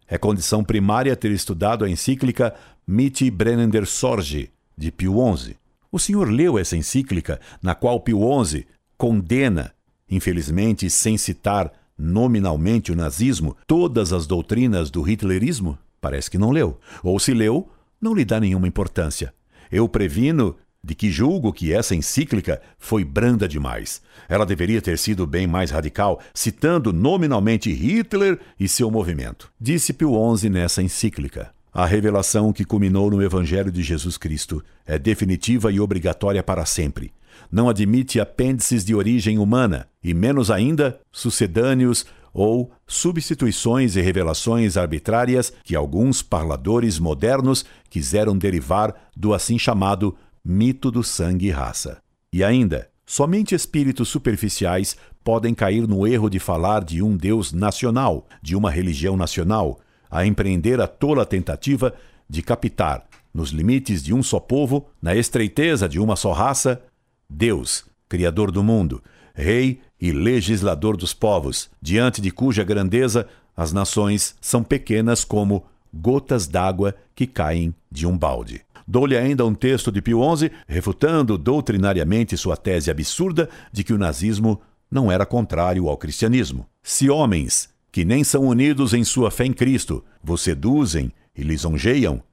é 0.08 0.18
condição 0.18 0.64
primária 0.64 1.14
ter 1.14 1.30
estudado 1.30 1.84
a 1.84 1.90
encíclica 1.90 2.56
Miti 2.88 3.30
Brennender 3.30 3.86
Sorge, 3.86 4.50
de 4.78 4.94
Pio 4.94 5.16
XI. 5.36 5.58
O 5.92 6.00
senhor 6.00 6.30
leu 6.30 6.58
essa 6.58 6.78
encíclica, 6.78 7.38
na 7.62 7.76
qual 7.76 8.00
Pio 8.00 8.22
XI 8.46 8.66
condena, 8.98 9.74
infelizmente 10.10 10.90
sem 10.90 11.18
citar 11.18 11.74
nominalmente 11.98 12.94
o 12.94 12.96
nazismo, 12.96 13.58
todas 13.68 14.14
as 14.14 14.26
doutrinas 14.26 14.90
do 14.90 15.02
hitlerismo? 15.02 15.78
Parece 16.00 16.32
que 16.32 16.38
não 16.38 16.52
leu. 16.52 16.80
Ou 17.04 17.20
se 17.20 17.34
leu, 17.34 17.68
não 18.00 18.14
lhe 18.14 18.24
dá 18.24 18.40
nenhuma 18.40 18.70
importância. 18.70 19.34
Eu 19.70 19.90
previno 19.90 20.56
de 20.84 20.96
que 20.96 21.12
julgo 21.12 21.52
que 21.52 21.74
essa 21.74 21.96
encíclica 21.96 22.62
foi 22.78 23.04
branda 23.04 23.48
demais. 23.48 24.02
Ela 24.30 24.46
deveria 24.46 24.82
ter 24.82 24.98
sido 24.98 25.26
bem 25.26 25.48
mais 25.48 25.72
radical, 25.72 26.22
citando 26.34 26.94
nominalmente 26.94 27.72
Hitler 27.72 28.40
e 28.60 28.68
seu 28.68 28.90
movimento. 28.90 29.52
Disse 29.60 29.94
Pio 29.94 30.14
XI 30.36 30.50
nessa 30.50 30.82
encíclica. 30.82 31.52
A 31.74 31.86
revelação 31.86 32.52
que 32.52 32.66
culminou 32.66 33.12
no 33.12 33.22
Evangelho 33.22 33.72
de 33.72 33.84
Jesus 33.84 34.18
Cristo 34.18 34.64
é 34.86 34.98
definitiva 34.98 35.72
e 35.72 35.80
obrigatória 35.80 36.42
para 36.42 36.66
sempre. 36.66 37.14
Não 37.52 37.70
admite 37.70 38.20
apêndices 38.20 38.84
de 38.84 38.96
origem 38.96 39.38
humana, 39.38 39.88
e 40.04 40.14
menos 40.14 40.50
ainda 40.50 41.00
sucedâneos 41.12 42.06
ou 42.34 42.72
substituições 42.86 43.96
e 43.96 44.02
revelações 44.02 44.78
arbitrárias 44.78 45.52
que 45.64 45.76
alguns 45.76 46.22
parladores 46.22 47.00
modernos 47.00 47.66
quiseram 47.90 48.38
derivar 48.38 48.94
do 49.16 49.34
assim 49.34 49.58
chamado 49.58 50.16
mito 50.48 50.90
do 50.90 51.04
sangue 51.04 51.48
e 51.48 51.52
raça. 51.52 52.02
E 52.32 52.42
ainda, 52.42 52.90
somente 53.06 53.54
espíritos 53.54 54.08
superficiais 54.08 54.96
podem 55.22 55.54
cair 55.54 55.86
no 55.86 56.08
erro 56.08 56.30
de 56.30 56.40
falar 56.40 56.86
de 56.86 57.04
um 57.04 57.18
Deus 57.18 57.52
nacional, 57.52 58.26
de 58.42 58.56
uma 58.56 58.72
religião 58.72 59.18
nacional, 59.18 59.80
a 60.10 60.26
empreender 60.26 60.80
a 60.80 60.88
tola 60.88 61.26
tentativa 61.26 61.94
de 62.30 62.42
captar, 62.42 63.06
nos 63.34 63.50
limites 63.50 64.02
de 64.02 64.14
um 64.14 64.24
só 64.24 64.40
povo, 64.40 64.90
na 65.02 65.14
estreiteza 65.14 65.88
de 65.90 66.00
uma 66.00 66.16
só 66.16 66.32
raça, 66.32 66.82
Deus, 67.30 67.86
Criador 68.08 68.50
do 68.50 68.64
mundo, 68.64 69.04
Rei 69.34 69.82
e 70.00 70.12
legislador 70.12 70.96
dos 70.96 71.14
povos, 71.14 71.70
diante 71.82 72.22
de 72.22 72.32
cuja 72.32 72.64
grandeza 72.64 73.28
as 73.56 73.74
nações 73.74 74.36
são 74.40 74.64
pequenas 74.64 75.26
como 75.26 75.66
gotas 75.94 76.48
d'água 76.48 76.96
que 77.14 77.28
caem 77.28 77.74
de 77.92 78.08
um 78.08 78.18
balde. 78.18 78.62
Dou-lhe 78.88 79.18
ainda 79.18 79.46
um 79.46 79.54
texto 79.54 79.92
de 79.92 80.02
Pio 80.02 80.22
XI 80.36 80.50
refutando 80.68 81.38
doutrinariamente 81.38 82.38
sua 82.38 82.56
tese 82.56 82.90
absurda 82.90 83.50
de 83.72 83.84
que 83.84 83.94
o 83.94 83.98
nazismo 83.98 84.62
não 84.90 85.12
era 85.12 85.26
contrário 85.26 85.90
ao 85.90 85.98
cristianismo. 85.98 86.66
Se 86.82 87.10
homens, 87.10 87.70
que 87.92 88.06
nem 88.06 88.24
são 88.24 88.46
unidos 88.46 88.94
em 88.94 89.04
sua 89.04 89.30
fé 89.30 89.46
em 89.46 89.52
Cristo, 89.52 90.04
vos 90.24 90.42
seduzem 90.42 91.12
e 91.36 91.44
lisonjeiam, 91.44 92.24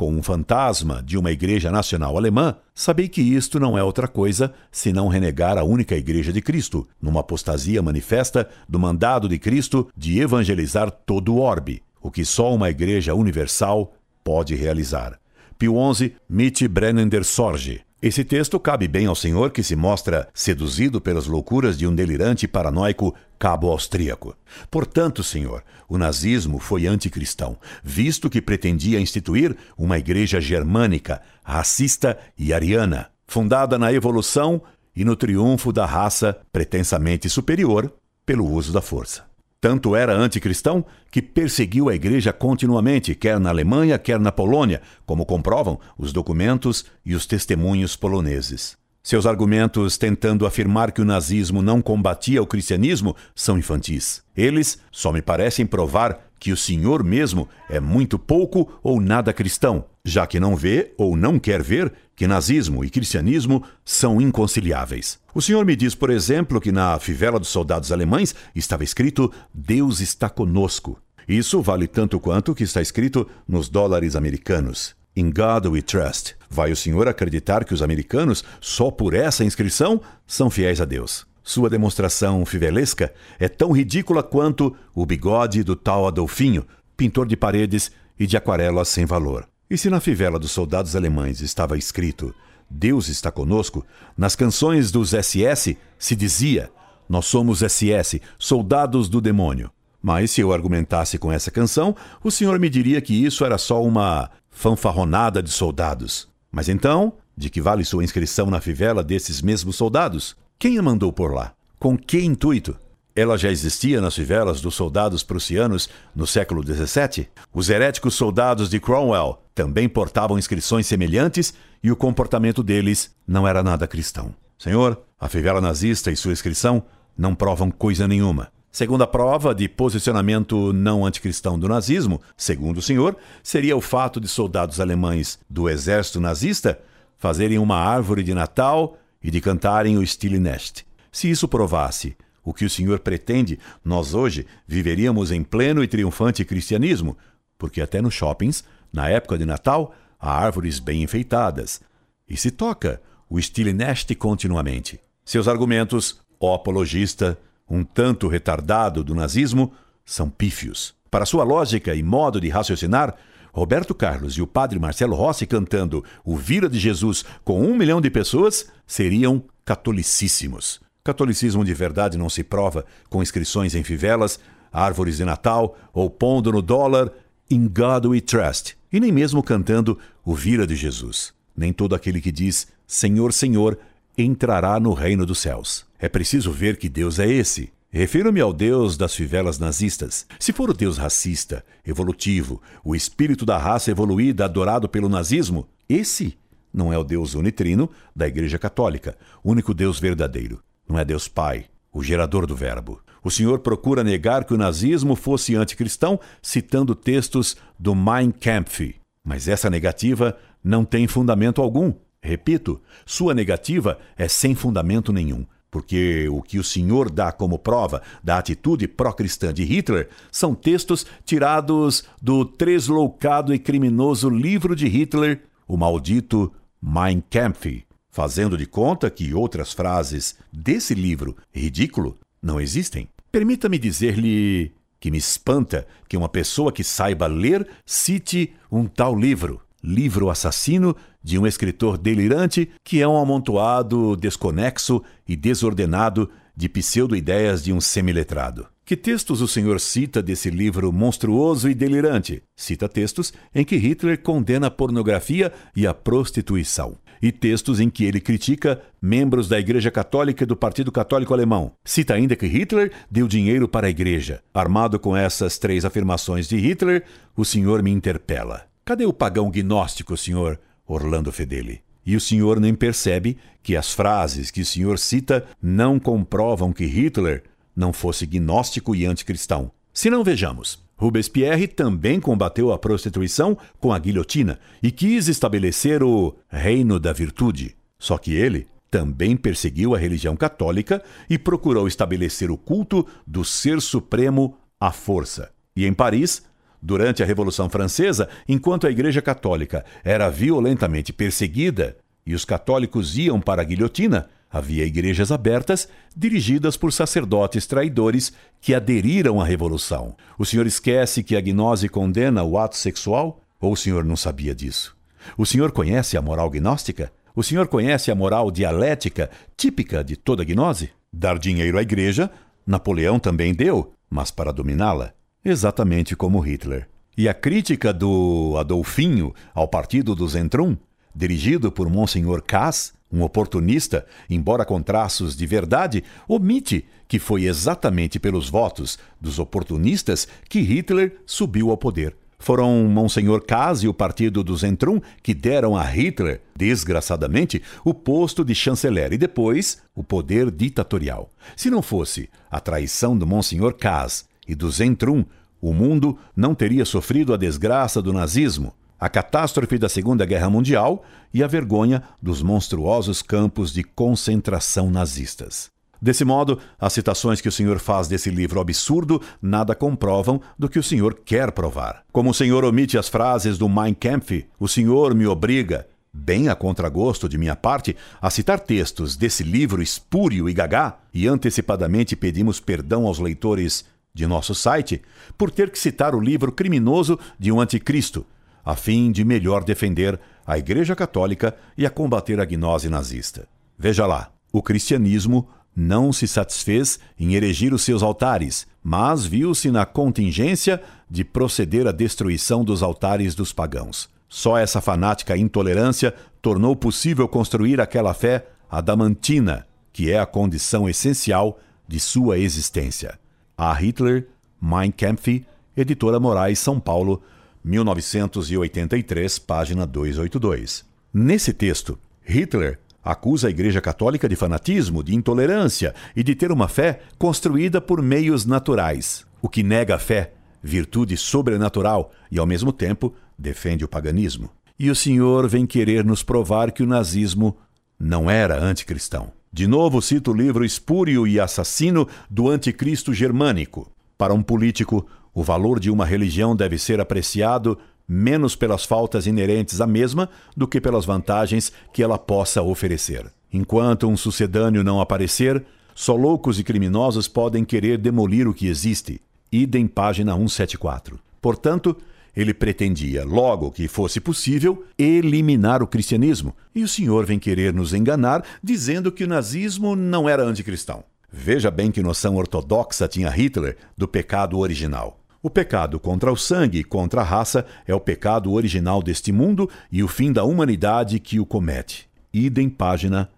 com 0.00 0.10
um 0.14 0.22
fantasma 0.22 1.02
de 1.02 1.18
uma 1.18 1.30
igreja 1.30 1.70
nacional 1.70 2.16
alemã, 2.16 2.56
sabei 2.74 3.06
que 3.06 3.20
isto 3.20 3.60
não 3.60 3.76
é 3.76 3.84
outra 3.84 4.08
coisa 4.08 4.50
senão 4.72 5.08
renegar 5.08 5.58
a 5.58 5.62
única 5.62 5.94
igreja 5.94 6.32
de 6.32 6.40
Cristo, 6.40 6.88
numa 6.98 7.20
apostasia 7.20 7.82
manifesta 7.82 8.48
do 8.66 8.78
mandado 8.78 9.28
de 9.28 9.38
Cristo 9.38 9.90
de 9.94 10.18
evangelizar 10.18 10.90
todo 10.90 11.34
o 11.34 11.40
orbe, 11.40 11.82
o 12.00 12.10
que 12.10 12.24
só 12.24 12.54
uma 12.54 12.70
igreja 12.70 13.14
universal 13.14 13.92
pode 14.24 14.54
realizar. 14.54 15.20
Pio 15.60 15.74
XI, 15.92 16.16
Mitte 16.26 16.66
Brennender 16.66 17.22
Sorge. 17.22 17.82
Esse 18.00 18.24
texto 18.24 18.58
cabe 18.58 18.88
bem 18.88 19.04
ao 19.04 19.14
senhor 19.14 19.50
que 19.50 19.62
se 19.62 19.76
mostra 19.76 20.26
seduzido 20.32 21.02
pelas 21.02 21.26
loucuras 21.26 21.76
de 21.76 21.86
um 21.86 21.94
delirante 21.94 22.48
paranoico 22.48 23.14
cabo 23.38 23.70
austríaco. 23.70 24.34
Portanto, 24.70 25.22
senhor, 25.22 25.62
o 25.86 25.98
nazismo 25.98 26.58
foi 26.58 26.86
anticristão, 26.86 27.58
visto 27.84 28.30
que 28.30 28.40
pretendia 28.40 28.98
instituir 28.98 29.54
uma 29.76 29.98
igreja 29.98 30.40
germânica, 30.40 31.20
racista 31.44 32.16
e 32.38 32.54
ariana, 32.54 33.10
fundada 33.26 33.78
na 33.78 33.92
evolução 33.92 34.62
e 34.96 35.04
no 35.04 35.14
triunfo 35.14 35.74
da 35.74 35.84
raça 35.84 36.40
pretensamente 36.50 37.28
superior 37.28 37.92
pelo 38.24 38.50
uso 38.50 38.72
da 38.72 38.80
força. 38.80 39.29
Tanto 39.60 39.94
era 39.94 40.16
anticristão 40.16 40.84
que 41.10 41.20
perseguiu 41.20 41.90
a 41.90 41.94
igreja 41.94 42.32
continuamente, 42.32 43.14
quer 43.14 43.38
na 43.38 43.50
Alemanha, 43.50 43.98
quer 43.98 44.18
na 44.18 44.32
Polônia, 44.32 44.80
como 45.04 45.26
comprovam 45.26 45.78
os 45.98 46.14
documentos 46.14 46.86
e 47.04 47.14
os 47.14 47.26
testemunhos 47.26 47.94
poloneses. 47.94 48.78
Seus 49.02 49.26
argumentos 49.26 49.98
tentando 49.98 50.46
afirmar 50.46 50.92
que 50.92 51.02
o 51.02 51.04
nazismo 51.04 51.60
não 51.60 51.82
combatia 51.82 52.42
o 52.42 52.46
cristianismo 52.46 53.14
são 53.34 53.58
infantis. 53.58 54.22
Eles 54.34 54.78
só 54.90 55.12
me 55.12 55.20
parecem 55.20 55.66
provar 55.66 56.30
que 56.38 56.52
o 56.52 56.56
senhor 56.56 57.04
mesmo 57.04 57.46
é 57.68 57.78
muito 57.78 58.18
pouco 58.18 58.78
ou 58.82 58.98
nada 58.98 59.32
cristão, 59.32 59.84
já 60.04 60.26
que 60.26 60.40
não 60.40 60.56
vê 60.56 60.92
ou 60.96 61.16
não 61.16 61.38
quer 61.38 61.62
ver 61.62 61.92
que 62.16 62.26
nazismo 62.26 62.84
e 62.84 62.90
cristianismo 62.90 63.62
são 63.84 64.20
inconciliáveis. 64.20 65.18
O 65.34 65.40
senhor 65.40 65.64
me 65.64 65.76
diz, 65.76 65.94
por 65.94 66.10
exemplo, 66.10 66.60
que 66.60 66.72
na 66.72 66.98
fivela 66.98 67.38
dos 67.38 67.48
soldados 67.48 67.92
alemães 67.92 68.34
estava 68.54 68.84
escrito 68.84 69.32
Deus 69.52 70.00
está 70.00 70.28
conosco. 70.28 70.98
Isso 71.28 71.62
vale 71.62 71.86
tanto 71.86 72.18
quanto 72.18 72.52
o 72.52 72.54
que 72.54 72.64
está 72.64 72.82
escrito 72.82 73.28
nos 73.46 73.68
dólares 73.68 74.16
americanos. 74.16 74.94
In 75.14 75.30
God 75.30 75.66
we 75.66 75.82
trust. 75.82 76.34
Vai 76.48 76.72
o 76.72 76.76
senhor 76.76 77.08
acreditar 77.08 77.64
que 77.64 77.74
os 77.74 77.82
americanos, 77.82 78.44
só 78.60 78.90
por 78.90 79.14
essa 79.14 79.44
inscrição, 79.44 80.00
são 80.26 80.50
fiéis 80.50 80.80
a 80.80 80.84
Deus? 80.84 81.26
Sua 81.42 81.68
demonstração 81.68 82.44
fivelesca 82.44 83.12
é 83.38 83.48
tão 83.48 83.72
ridícula 83.72 84.22
quanto 84.22 84.76
o 84.94 85.04
bigode 85.04 85.62
do 85.62 85.74
tal 85.74 86.06
Adolfinho, 86.06 86.66
pintor 86.96 87.26
de 87.26 87.36
paredes 87.36 87.90
e 88.18 88.26
de 88.26 88.36
aquarelas 88.36 88.88
sem 88.88 89.04
valor. 89.04 89.49
E 89.70 89.78
se 89.78 89.88
na 89.88 90.00
fivela 90.00 90.36
dos 90.36 90.50
soldados 90.50 90.96
alemães 90.96 91.40
estava 91.40 91.78
escrito 91.78 92.34
Deus 92.68 93.08
está 93.08 93.30
conosco, 93.30 93.86
nas 94.16 94.34
canções 94.34 94.90
dos 94.90 95.10
SS 95.10 95.76
se 95.96 96.16
dizia 96.16 96.72
Nós 97.08 97.26
somos 97.26 97.60
SS, 97.60 98.20
soldados 98.36 99.08
do 99.08 99.20
demônio. 99.20 99.70
Mas 100.02 100.32
se 100.32 100.40
eu 100.40 100.52
argumentasse 100.52 101.18
com 101.18 101.30
essa 101.30 101.52
canção, 101.52 101.94
o 102.22 102.32
senhor 102.32 102.58
me 102.58 102.68
diria 102.68 103.00
que 103.00 103.14
isso 103.14 103.44
era 103.44 103.58
só 103.58 103.80
uma 103.80 104.30
fanfarronada 104.50 105.40
de 105.40 105.50
soldados. 105.50 106.28
Mas 106.50 106.68
então, 106.68 107.12
de 107.36 107.48
que 107.48 107.60
vale 107.60 107.84
sua 107.84 108.02
inscrição 108.02 108.46
na 108.46 108.60
fivela 108.60 109.04
desses 109.04 109.40
mesmos 109.40 109.76
soldados? 109.76 110.36
Quem 110.58 110.78
a 110.78 110.82
mandou 110.82 111.12
por 111.12 111.32
lá? 111.32 111.52
Com 111.78 111.96
que 111.96 112.20
intuito? 112.20 112.76
Ela 113.14 113.36
já 113.36 113.50
existia 113.50 114.00
nas 114.00 114.14
fivelas 114.14 114.60
dos 114.60 114.74
soldados 114.74 115.22
prussianos 115.22 115.88
no 116.14 116.26
século 116.26 116.62
XVII? 116.64 117.28
Os 117.52 117.68
heréticos 117.68 118.14
soldados 118.14 118.70
de 118.70 118.80
Cromwell 118.80 119.40
também 119.60 119.90
portavam 119.90 120.38
inscrições 120.38 120.86
semelhantes 120.86 121.52
e 121.82 121.92
o 121.92 121.96
comportamento 121.96 122.62
deles 122.62 123.14
não 123.28 123.46
era 123.46 123.62
nada 123.62 123.86
cristão. 123.86 124.34
Senhor, 124.58 124.98
a 125.20 125.28
fivela 125.28 125.60
nazista 125.60 126.10
e 126.10 126.16
sua 126.16 126.32
inscrição 126.32 126.82
não 127.16 127.34
provam 127.34 127.70
coisa 127.70 128.08
nenhuma. 128.08 128.50
Segunda 128.72 129.06
prova 129.06 129.54
de 129.54 129.68
posicionamento 129.68 130.72
não 130.72 131.04
anticristão 131.04 131.58
do 131.58 131.68
nazismo, 131.68 132.22
segundo 132.38 132.78
o 132.78 132.82
senhor, 132.82 133.18
seria 133.42 133.76
o 133.76 133.82
fato 133.82 134.18
de 134.18 134.28
soldados 134.28 134.80
alemães 134.80 135.38
do 135.46 135.68
exército 135.68 136.20
nazista 136.20 136.80
fazerem 137.18 137.58
uma 137.58 137.76
árvore 137.76 138.22
de 138.22 138.32
Natal 138.32 138.96
e 139.22 139.30
de 139.30 139.42
cantarem 139.42 139.98
o 139.98 140.06
Stille 140.06 140.38
Nest. 140.38 140.86
Se 141.12 141.28
isso 141.28 141.46
provasse 141.46 142.16
o 142.42 142.54
que 142.54 142.64
o 142.64 142.70
senhor 142.70 143.00
pretende, 143.00 143.58
nós 143.84 144.14
hoje 144.14 144.46
viveríamos 144.66 145.30
em 145.30 145.42
pleno 145.42 145.84
e 145.84 145.86
triunfante 145.86 146.46
cristianismo, 146.46 147.14
porque 147.58 147.82
até 147.82 148.00
nos 148.00 148.14
shoppings, 148.14 148.64
na 148.92 149.08
época 149.08 149.38
de 149.38 149.44
Natal, 149.44 149.94
há 150.18 150.32
árvores 150.32 150.78
bem 150.78 151.02
enfeitadas 151.02 151.80
e 152.28 152.36
se 152.36 152.50
toca 152.50 153.00
o 153.28 153.40
Stille 153.40 153.72
Nest 153.72 154.14
continuamente. 154.16 155.00
Seus 155.24 155.46
argumentos, 155.46 156.20
ó 156.38 156.54
apologista, 156.54 157.38
um 157.68 157.84
tanto 157.84 158.26
retardado 158.28 159.04
do 159.04 159.14
nazismo, 159.14 159.72
são 160.04 160.28
pífios. 160.28 160.94
Para 161.10 161.26
sua 161.26 161.44
lógica 161.44 161.94
e 161.94 162.02
modo 162.02 162.40
de 162.40 162.48
raciocinar, 162.48 163.16
Roberto 163.52 163.94
Carlos 163.94 164.34
e 164.34 164.42
o 164.42 164.46
padre 164.46 164.78
Marcelo 164.78 165.16
Rossi 165.16 165.46
cantando 165.46 166.04
O 166.24 166.36
Vira 166.36 166.68
de 166.68 166.78
Jesus 166.78 167.24
com 167.44 167.60
um 167.60 167.76
milhão 167.76 168.00
de 168.00 168.10
pessoas 168.10 168.66
seriam 168.86 169.42
catolicíssimos. 169.64 170.80
Catolicismo 171.02 171.64
de 171.64 171.74
verdade 171.74 172.18
não 172.18 172.28
se 172.28 172.44
prova 172.44 172.84
com 173.08 173.22
inscrições 173.22 173.74
em 173.74 173.82
fivelas, 173.82 174.38
árvores 174.72 175.16
de 175.16 175.24
Natal 175.24 175.76
ou 175.92 176.08
pondo 176.08 176.52
no 176.52 176.62
dólar 176.62 177.10
In 177.50 177.66
God 177.66 178.06
We 178.06 178.20
Trust, 178.20 178.76
e 178.92 179.00
nem 179.00 179.12
mesmo 179.12 179.42
cantando 179.42 179.98
O 180.24 180.34
Vira 180.34 180.66
de 180.66 180.74
Jesus. 180.74 181.32
Nem 181.56 181.72
todo 181.72 181.94
aquele 181.94 182.20
que 182.20 182.32
diz 182.32 182.68
Senhor, 182.86 183.32
Senhor 183.32 183.78
entrará 184.16 184.78
no 184.80 184.92
reino 184.92 185.24
dos 185.24 185.38
céus. 185.38 185.86
É 185.98 186.08
preciso 186.08 186.50
ver 186.50 186.76
que 186.76 186.88
Deus 186.88 187.18
é 187.18 187.28
esse. 187.28 187.72
Refiro-me 187.92 188.40
ao 188.40 188.52
Deus 188.52 188.96
das 188.96 189.14
fivelas 189.14 189.58
nazistas. 189.58 190.26
Se 190.38 190.52
for 190.52 190.70
o 190.70 190.74
Deus 190.74 190.96
racista, 190.96 191.64
evolutivo, 191.84 192.62
o 192.84 192.94
espírito 192.94 193.44
da 193.44 193.58
raça 193.58 193.90
evoluída 193.90 194.44
adorado 194.44 194.88
pelo 194.88 195.08
nazismo, 195.08 195.68
esse 195.88 196.38
não 196.72 196.92
é 196.92 196.98
o 196.98 197.02
Deus 197.02 197.34
unitrino 197.34 197.90
da 198.14 198.28
Igreja 198.28 198.58
Católica, 198.58 199.18
único 199.44 199.74
Deus 199.74 199.98
verdadeiro. 199.98 200.62
Não 200.88 200.98
é 200.98 201.04
Deus 201.04 201.26
Pai, 201.26 201.66
o 201.92 202.02
gerador 202.02 202.46
do 202.46 202.54
Verbo. 202.54 203.00
O 203.22 203.30
Senhor 203.30 203.60
procura 203.60 204.02
negar 204.02 204.44
que 204.44 204.54
o 204.54 204.58
nazismo 204.58 205.14
fosse 205.14 205.54
anticristão, 205.54 206.18
citando 206.40 206.94
textos 206.94 207.56
do 207.78 207.94
Mein 207.94 208.30
Kampf. 208.30 208.94
Mas 209.24 209.48
essa 209.48 209.68
negativa 209.68 210.36
não 210.64 210.84
tem 210.84 211.06
fundamento 211.06 211.60
algum. 211.60 211.92
Repito, 212.22 212.80
sua 213.06 213.34
negativa 213.34 213.98
é 214.16 214.28
sem 214.28 214.54
fundamento 214.54 215.12
nenhum, 215.12 215.46
porque 215.70 216.28
o 216.28 216.42
que 216.42 216.58
o 216.58 216.64
senhor 216.64 217.10
dá 217.10 217.32
como 217.32 217.58
prova 217.58 218.02
da 218.22 218.38
atitude 218.38 218.86
pró-cristã 218.86 219.54
de 219.54 219.64
Hitler 219.64 220.08
são 220.30 220.54
textos 220.54 221.06
tirados 221.24 222.04
do 222.20 222.44
tresloucado 222.44 223.54
e 223.54 223.58
criminoso 223.58 224.28
livro 224.28 224.76
de 224.76 224.86
Hitler, 224.86 225.42
o 225.66 225.76
maldito 225.76 226.52
Mein 226.82 227.22
Kampf, 227.30 227.84
fazendo 228.10 228.56
de 228.56 228.66
conta 228.66 229.08
que 229.08 229.32
outras 229.32 229.72
frases 229.72 230.36
desse 230.52 230.94
livro 230.94 231.36
ridículo 231.50 232.18
não 232.42 232.60
existem. 232.60 233.08
Permita-me 233.30 233.78
dizer-lhe 233.78 234.72
que 234.98 235.10
me 235.10 235.18
espanta 235.18 235.86
que 236.08 236.16
uma 236.16 236.28
pessoa 236.28 236.72
que 236.72 236.84
saiba 236.84 237.26
ler 237.26 237.66
cite 237.86 238.52
um 238.70 238.86
tal 238.86 239.18
livro 239.18 239.60
livro 239.82 240.30
assassino 240.30 240.94
de 241.22 241.38
um 241.38 241.46
escritor 241.46 241.98
delirante 241.98 242.70
que 242.84 243.00
é 243.00 243.08
um 243.08 243.16
amontoado 243.16 244.16
desconexo 244.16 245.02
e 245.26 245.36
desordenado 245.36 246.30
de 246.56 246.68
pseudo-ideias 246.68 247.62
de 247.62 247.72
um 247.72 247.80
semiletrado. 247.80 248.66
Que 248.84 248.96
textos 248.96 249.40
o 249.40 249.48
senhor 249.48 249.80
cita 249.80 250.20
desse 250.20 250.50
livro 250.50 250.92
monstruoso 250.92 251.70
e 251.70 251.74
delirante? 251.74 252.42
Cita 252.56 252.88
textos 252.88 253.32
em 253.54 253.64
que 253.64 253.76
Hitler 253.76 254.20
condena 254.20 254.66
a 254.66 254.70
pornografia 254.70 255.52
e 255.76 255.86
a 255.86 255.94
prostituição. 255.94 256.98
E 257.20 257.30
textos 257.30 257.80
em 257.80 257.90
que 257.90 258.04
ele 258.04 258.20
critica 258.20 258.80
membros 259.00 259.48
da 259.48 259.58
Igreja 259.58 259.90
Católica 259.90 260.44
e 260.44 260.46
do 260.46 260.56
Partido 260.56 260.90
Católico 260.90 261.34
Alemão. 261.34 261.72
Cita 261.84 262.14
ainda 262.14 262.34
que 262.34 262.46
Hitler 262.46 262.92
deu 263.10 263.28
dinheiro 263.28 263.68
para 263.68 263.86
a 263.86 263.90
Igreja. 263.90 264.42
Armado 264.54 264.98
com 264.98 265.16
essas 265.16 265.58
três 265.58 265.84
afirmações 265.84 266.48
de 266.48 266.56
Hitler, 266.56 267.04
o 267.36 267.44
senhor 267.44 267.82
me 267.82 267.90
interpela. 267.90 268.66
Cadê 268.84 269.04
o 269.04 269.12
pagão 269.12 269.50
gnóstico, 269.50 270.16
senhor 270.16 270.58
Orlando 270.86 271.30
Fedeli? 271.30 271.82
E 272.04 272.16
o 272.16 272.20
senhor 272.20 272.58
nem 272.58 272.74
percebe 272.74 273.36
que 273.62 273.76
as 273.76 273.92
frases 273.92 274.50
que 274.50 274.62
o 274.62 274.66
senhor 274.66 274.98
cita 274.98 275.46
não 275.62 275.98
comprovam 275.98 276.72
que 276.72 276.86
Hitler 276.86 277.44
não 277.76 277.92
fosse 277.92 278.26
gnóstico 278.26 278.94
e 278.94 279.06
anticristão. 279.06 279.70
Se 279.92 280.08
não 280.08 280.24
vejamos, 280.24 280.82
Robespierre 281.00 281.66
também 281.66 282.20
combateu 282.20 282.70
a 282.70 282.78
prostituição 282.78 283.56
com 283.80 283.90
a 283.90 283.98
guilhotina 283.98 284.60
e 284.82 284.90
quis 284.90 285.28
estabelecer 285.28 286.02
o 286.02 286.36
reino 286.46 287.00
da 287.00 287.10
virtude. 287.10 287.74
Só 287.98 288.18
que 288.18 288.34
ele 288.34 288.66
também 288.90 289.34
perseguiu 289.34 289.94
a 289.94 289.98
religião 289.98 290.36
católica 290.36 291.02
e 291.28 291.38
procurou 291.38 291.88
estabelecer 291.88 292.50
o 292.50 292.58
culto 292.58 293.06
do 293.26 293.46
ser 293.46 293.80
supremo 293.80 294.58
à 294.78 294.92
força. 294.92 295.50
E 295.74 295.86
em 295.86 295.94
Paris, 295.94 296.42
Durante 296.82 297.22
a 297.22 297.26
Revolução 297.26 297.68
Francesa, 297.68 298.26
enquanto 298.48 298.86
a 298.86 298.90
Igreja 298.90 299.20
Católica 299.20 299.84
era 300.02 300.30
violentamente 300.30 301.12
perseguida 301.12 301.98
e 302.24 302.34
os 302.34 302.42
católicos 302.42 303.18
iam 303.18 303.38
para 303.38 303.60
a 303.60 303.64
guilhotina, 303.66 304.30
havia 304.50 304.84
igrejas 304.84 305.30
abertas 305.30 305.88
dirigidas 306.16 306.76
por 306.76 306.92
sacerdotes 306.92 307.66
traidores 307.66 308.32
que 308.60 308.74
aderiram 308.74 309.40
à 309.40 309.44
Revolução. 309.44 310.16
O 310.38 310.44
senhor 310.44 310.66
esquece 310.66 311.22
que 311.22 311.36
a 311.36 311.40
gnose 311.40 311.88
condena 311.88 312.42
o 312.42 312.58
ato 312.58 312.76
sexual? 312.76 313.40
Ou 313.60 313.72
o 313.72 313.76
senhor 313.76 314.04
não 314.04 314.16
sabia 314.16 314.54
disso? 314.54 314.96
O 315.36 315.46
senhor 315.46 315.70
conhece 315.70 316.16
a 316.16 316.22
moral 316.22 316.50
gnóstica? 316.50 317.12
O 317.36 317.42
senhor 317.42 317.68
conhece 317.68 318.10
a 318.10 318.14
moral 318.14 318.50
dialética 318.50 319.30
típica 319.56 320.02
de 320.02 320.16
toda 320.16 320.44
gnose? 320.44 320.90
Dar 321.12 321.38
dinheiro 321.38 321.78
à 321.78 321.82
igreja, 321.82 322.30
Napoleão 322.66 323.18
também 323.18 323.54
deu, 323.54 323.92
mas 324.10 324.30
para 324.30 324.52
dominá-la 324.52 325.12
exatamente 325.44 326.14
como 326.14 326.40
Hitler. 326.40 326.88
E 327.16 327.28
a 327.28 327.34
crítica 327.34 327.92
do 327.92 328.56
Adolfinho 328.58 329.34
ao 329.54 329.68
partido 329.68 330.14
do 330.14 330.26
Zentrum, 330.28 330.76
dirigido 331.14 331.72
por 331.72 331.88
Monsenhor 331.88 332.42
Kass, 332.42 332.92
um 333.12 333.22
oportunista, 333.22 334.06
embora 334.28 334.64
com 334.64 334.80
traços 334.82 335.36
de 335.36 335.46
verdade, 335.46 336.04
omite 336.28 336.84
que 337.08 337.18
foi 337.18 337.44
exatamente 337.44 338.20
pelos 338.20 338.48
votos 338.48 338.98
dos 339.20 339.38
oportunistas 339.38 340.28
que 340.48 340.60
Hitler 340.60 341.16
subiu 341.26 341.70
ao 341.70 341.76
poder. 341.76 342.14
Foram 342.38 342.84
Monsenhor 342.84 343.42
Kass 343.42 343.82
e 343.82 343.88
o 343.88 343.92
partido 343.92 344.42
do 344.42 344.56
Zentrum 344.56 344.98
que 345.22 345.34
deram 345.34 345.76
a 345.76 345.82
Hitler, 345.82 346.40
desgraçadamente, 346.56 347.62
o 347.84 347.92
posto 347.92 348.42
de 348.42 348.54
chanceler 348.54 349.12
e 349.12 349.18
depois 349.18 349.82
o 349.94 350.02
poder 350.02 350.50
ditatorial. 350.50 351.30
Se 351.54 351.68
não 351.68 351.82
fosse 351.82 352.30
a 352.50 352.58
traição 352.58 353.16
do 353.16 353.26
Monsenhor 353.26 353.74
Kass 353.74 354.24
e 354.48 354.54
do 354.54 354.70
Zentrum, 354.70 355.24
o 355.60 355.74
mundo 355.74 356.16
não 356.34 356.54
teria 356.54 356.86
sofrido 356.86 357.34
a 357.34 357.36
desgraça 357.36 358.00
do 358.00 358.10
nazismo, 358.10 358.74
a 359.00 359.08
catástrofe 359.08 359.78
da 359.78 359.88
Segunda 359.88 360.26
Guerra 360.26 360.50
Mundial 360.50 361.02
e 361.32 361.42
a 361.42 361.46
vergonha 361.46 362.02
dos 362.20 362.42
monstruosos 362.42 363.22
campos 363.22 363.72
de 363.72 363.82
concentração 363.82 364.90
nazistas. 364.90 365.70
Desse 366.02 366.24
modo, 366.24 366.58
as 366.78 366.92
citações 366.92 367.40
que 367.40 367.48
o 367.48 367.52
senhor 367.52 367.78
faz 367.78 368.08
desse 368.08 368.30
livro 368.30 368.60
absurdo 368.60 369.20
nada 369.40 369.74
comprovam 369.74 370.40
do 370.58 370.68
que 370.68 370.78
o 370.78 370.82
senhor 370.82 371.20
quer 371.24 371.50
provar. 371.52 372.04
Como 372.12 372.30
o 372.30 372.34
senhor 372.34 372.64
omite 372.64 372.96
as 372.96 373.08
frases 373.08 373.58
do 373.58 373.68
Mein 373.68 373.94
Kampf, 373.94 374.46
o 374.58 374.68
senhor 374.68 375.14
me 375.14 375.26
obriga, 375.26 375.86
bem 376.12 376.48
a 376.48 376.54
contragosto 376.54 377.28
de 377.28 377.36
minha 377.36 377.54
parte, 377.54 377.96
a 378.20 378.30
citar 378.30 378.60
textos 378.60 379.14
desse 379.14 379.42
livro 379.42 379.82
espúrio 379.82 380.48
e 380.48 380.54
gagá, 380.54 380.98
e 381.12 381.26
antecipadamente 381.26 382.16
pedimos 382.16 382.60
perdão 382.60 383.06
aos 383.06 383.18
leitores 383.18 383.84
de 384.12 384.26
nosso 384.26 384.54
site 384.54 385.02
por 385.36 385.50
ter 385.50 385.70
que 385.70 385.78
citar 385.78 386.14
o 386.14 386.20
livro 386.20 386.50
criminoso 386.50 387.18
de 387.38 387.52
um 387.52 387.60
anticristo, 387.60 388.26
a 388.64 388.76
fim 388.76 389.10
de 389.10 389.24
melhor 389.24 389.64
defender 389.64 390.18
a 390.46 390.58
Igreja 390.58 390.96
Católica 390.96 391.54
e 391.76 391.86
a 391.86 391.90
combater 391.90 392.40
a 392.40 392.44
gnose 392.44 392.88
nazista. 392.88 393.48
Veja 393.78 394.06
lá, 394.06 394.30
o 394.52 394.62
cristianismo 394.62 395.48
não 395.74 396.12
se 396.12 396.26
satisfez 396.26 396.98
em 397.18 397.34
erigir 397.34 397.72
os 397.72 397.82
seus 397.82 398.02
altares, 398.02 398.66
mas 398.82 399.24
viu-se 399.24 399.70
na 399.70 399.86
contingência 399.86 400.82
de 401.08 401.24
proceder 401.24 401.86
à 401.86 401.92
destruição 401.92 402.64
dos 402.64 402.82
altares 402.82 403.34
dos 403.34 403.52
pagãos. 403.52 404.08
Só 404.28 404.56
essa 404.58 404.80
fanática 404.80 405.36
intolerância 405.36 406.14
tornou 406.40 406.76
possível 406.76 407.26
construir 407.28 407.80
aquela 407.80 408.14
fé 408.14 408.46
adamantina, 408.70 409.66
que 409.92 410.10
é 410.10 410.18
a 410.18 410.26
condição 410.26 410.88
essencial 410.88 411.58
de 411.86 411.98
sua 411.98 412.38
existência. 412.38 413.18
A 413.56 413.72
Hitler, 413.72 414.28
Mein 414.60 414.92
Kampf, 414.92 415.44
Editora 415.76 416.20
Moraes, 416.20 416.58
São 416.58 416.78
Paulo, 416.78 417.22
1983, 417.64 419.38
página 419.38 419.86
282. 419.86 420.84
Nesse 421.12 421.52
texto, 421.52 421.98
Hitler 422.22 422.78
acusa 423.04 423.48
a 423.48 423.50
Igreja 423.50 423.80
Católica 423.80 424.28
de 424.28 424.36
fanatismo, 424.36 425.02
de 425.02 425.14
intolerância 425.14 425.94
e 426.14 426.22
de 426.22 426.34
ter 426.34 426.52
uma 426.52 426.68
fé 426.68 427.00
construída 427.18 427.80
por 427.80 428.02
meios 428.02 428.44
naturais, 428.44 429.26
o 429.42 429.48
que 429.48 429.62
nega 429.62 429.96
a 429.96 429.98
fé, 429.98 430.32
virtude 430.62 431.16
sobrenatural, 431.16 432.12
e 432.30 432.38
ao 432.38 432.46
mesmo 432.46 432.72
tempo 432.72 433.14
defende 433.38 433.84
o 433.84 433.88
paganismo. 433.88 434.50
E 434.78 434.90
o 434.90 434.94
senhor 434.94 435.48
vem 435.48 435.66
querer 435.66 436.04
nos 436.04 436.22
provar 436.22 436.72
que 436.72 436.82
o 436.82 436.86
nazismo 436.86 437.56
não 437.98 438.30
era 438.30 438.62
anticristão. 438.62 439.32
De 439.52 439.66
novo, 439.66 440.00
cito 440.00 440.30
o 440.30 440.34
livro 440.34 440.64
espúrio 440.64 441.26
e 441.26 441.40
assassino 441.40 442.06
do 442.30 442.48
Anticristo 442.48 443.12
Germânico. 443.12 443.90
Para 444.16 444.32
um 444.32 444.42
político, 444.42 445.06
o 445.34 445.42
valor 445.42 445.78
de 445.78 445.90
uma 445.90 446.04
religião 446.04 446.56
deve 446.56 446.78
ser 446.78 447.00
apreciado 447.00 447.78
menos 448.08 448.56
pelas 448.56 448.84
faltas 448.84 449.26
inerentes 449.26 449.80
à 449.80 449.86
mesma 449.86 450.28
do 450.56 450.66
que 450.66 450.80
pelas 450.80 451.04
vantagens 451.04 451.72
que 451.92 452.02
ela 452.02 452.18
possa 452.18 452.60
oferecer. 452.60 453.30
Enquanto 453.52 454.08
um 454.08 454.16
sucedâneo 454.16 454.82
não 454.82 455.00
aparecer, 455.00 455.64
só 455.94 456.16
loucos 456.16 456.58
e 456.58 456.64
criminosos 456.64 457.28
podem 457.28 457.64
querer 457.64 457.98
demolir 457.98 458.48
o 458.48 458.54
que 458.54 458.66
existe. 458.66 459.20
Idem 459.52 459.86
página 459.86 460.32
174. 460.32 461.18
Portanto, 461.40 461.96
ele 462.36 462.54
pretendia, 462.54 463.24
logo 463.24 463.70
que 463.70 463.88
fosse 463.88 464.20
possível, 464.20 464.84
eliminar 464.98 465.82
o 465.82 465.86
cristianismo. 465.86 466.54
E 466.74 466.82
o 466.82 466.88
senhor 466.88 467.26
vem 467.26 467.38
querer 467.38 467.72
nos 467.72 467.92
enganar 467.92 468.44
dizendo 468.62 469.10
que 469.10 469.24
o 469.24 469.28
nazismo 469.28 469.96
não 469.96 470.28
era 470.28 470.44
anticristão. 470.44 471.04
Veja 471.32 471.70
bem 471.70 471.90
que 471.92 472.02
noção 472.02 472.36
ortodoxa 472.36 473.06
tinha 473.06 473.30
Hitler 473.30 473.76
do 473.96 474.08
pecado 474.08 474.58
original. 474.58 475.19
O 475.42 475.48
pecado 475.48 475.98
contra 475.98 476.30
o 476.30 476.36
sangue 476.36 476.80
e 476.80 476.84
contra 476.84 477.22
a 477.22 477.24
raça 477.24 477.64
é 477.86 477.94
o 477.94 478.00
pecado 478.00 478.52
original 478.52 479.02
deste 479.02 479.32
mundo 479.32 479.70
e 479.90 480.02
o 480.02 480.08
fim 480.08 480.30
da 480.30 480.44
humanidade 480.44 481.18
que 481.18 481.40
o 481.40 481.46
comete. 481.46 482.06
Idem 482.30 482.68
página 482.68 483.30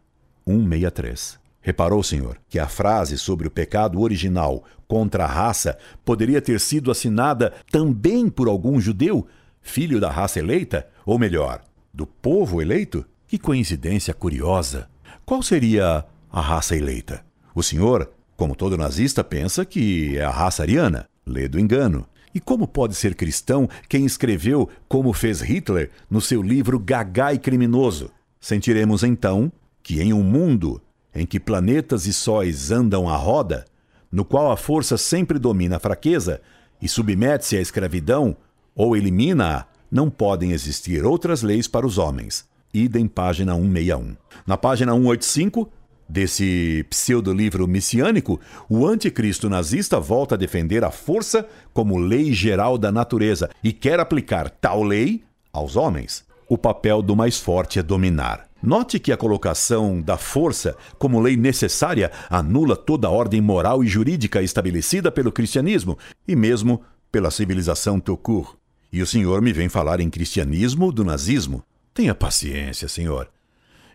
163. 0.44 1.38
Reparou, 1.60 2.02
senhor, 2.02 2.40
que 2.48 2.58
a 2.58 2.66
frase 2.66 3.16
sobre 3.16 3.46
o 3.46 3.50
pecado 3.52 4.00
original 4.00 4.64
contra 4.88 5.22
a 5.22 5.28
raça 5.28 5.78
poderia 6.04 6.42
ter 6.42 6.58
sido 6.58 6.90
assinada 6.90 7.52
também 7.70 8.28
por 8.28 8.48
algum 8.48 8.80
judeu, 8.80 9.28
filho 9.60 10.00
da 10.00 10.10
raça 10.10 10.40
eleita? 10.40 10.88
Ou 11.06 11.20
melhor, 11.20 11.62
do 11.94 12.04
povo 12.04 12.60
eleito? 12.60 13.06
Que 13.28 13.38
coincidência 13.38 14.12
curiosa! 14.12 14.90
Qual 15.24 15.40
seria 15.40 16.04
a 16.32 16.40
raça 16.40 16.76
eleita? 16.76 17.24
O 17.54 17.62
senhor, 17.62 18.10
como 18.36 18.56
todo 18.56 18.76
nazista, 18.76 19.22
pensa 19.22 19.64
que 19.64 20.18
é 20.18 20.24
a 20.24 20.30
raça 20.30 20.64
ariana. 20.64 21.06
Lê 21.26 21.48
do 21.48 21.58
engano. 21.58 22.06
E 22.34 22.40
como 22.40 22.66
pode 22.66 22.94
ser 22.94 23.14
cristão 23.14 23.68
quem 23.88 24.04
escreveu 24.06 24.68
como 24.88 25.12
fez 25.12 25.40
Hitler 25.40 25.90
no 26.10 26.20
seu 26.20 26.42
livro 26.42 26.78
Gagai 26.78 27.38
Criminoso? 27.38 28.10
Sentiremos 28.40 29.04
então 29.04 29.52
que 29.82 30.00
em 30.00 30.12
um 30.12 30.22
mundo 30.22 30.80
em 31.14 31.26
que 31.26 31.38
planetas 31.38 32.06
e 32.06 32.12
sóis 32.12 32.70
andam 32.70 33.08
à 33.08 33.16
roda, 33.16 33.66
no 34.10 34.24
qual 34.24 34.50
a 34.50 34.56
força 34.56 34.96
sempre 34.96 35.38
domina 35.38 35.76
a 35.76 35.80
fraqueza 35.80 36.40
e 36.80 36.88
submete-se 36.88 37.56
à 37.56 37.60
escravidão 37.60 38.36
ou 38.74 38.96
elimina-a, 38.96 39.66
não 39.90 40.08
podem 40.08 40.52
existir 40.52 41.04
outras 41.04 41.42
leis 41.42 41.68
para 41.68 41.86
os 41.86 41.98
homens. 41.98 42.46
Idem 42.72 43.06
página 43.06 43.54
161. 43.54 44.16
Na 44.46 44.56
página 44.56 44.92
185 44.92 45.70
desse 46.08 46.84
pseudo-livro 46.90 47.66
messiânico, 47.66 48.40
o 48.68 48.86
anticristo 48.86 49.48
nazista 49.48 49.98
volta 49.98 50.34
a 50.34 50.38
defender 50.38 50.84
a 50.84 50.90
força 50.90 51.46
como 51.72 51.98
lei 51.98 52.32
geral 52.32 52.76
da 52.76 52.92
natureza 52.92 53.48
e 53.62 53.72
quer 53.72 54.00
aplicar 54.00 54.50
tal 54.50 54.82
lei 54.82 55.22
aos 55.52 55.76
homens. 55.76 56.24
O 56.48 56.58
papel 56.58 57.00
do 57.02 57.16
mais 57.16 57.38
forte 57.38 57.78
é 57.78 57.82
dominar. 57.82 58.46
Note 58.62 59.00
que 59.00 59.10
a 59.10 59.16
colocação 59.16 60.00
da 60.00 60.16
força 60.16 60.76
como 60.98 61.20
lei 61.20 61.36
necessária 61.36 62.12
anula 62.30 62.76
toda 62.76 63.08
a 63.08 63.10
ordem 63.10 63.40
moral 63.40 63.82
e 63.82 63.88
jurídica 63.88 64.40
estabelecida 64.40 65.10
pelo 65.10 65.32
cristianismo 65.32 65.98
e 66.28 66.36
mesmo 66.36 66.82
pela 67.10 67.30
civilização 67.30 67.98
Tokur. 67.98 68.56
E 68.92 69.02
o 69.02 69.06
senhor 69.06 69.42
me 69.42 69.52
vem 69.52 69.68
falar 69.68 69.98
em 69.98 70.08
cristianismo 70.08 70.92
do 70.92 71.04
nazismo. 71.04 71.64
Tenha 71.92 72.14
paciência, 72.14 72.86
senhor. 72.86 73.28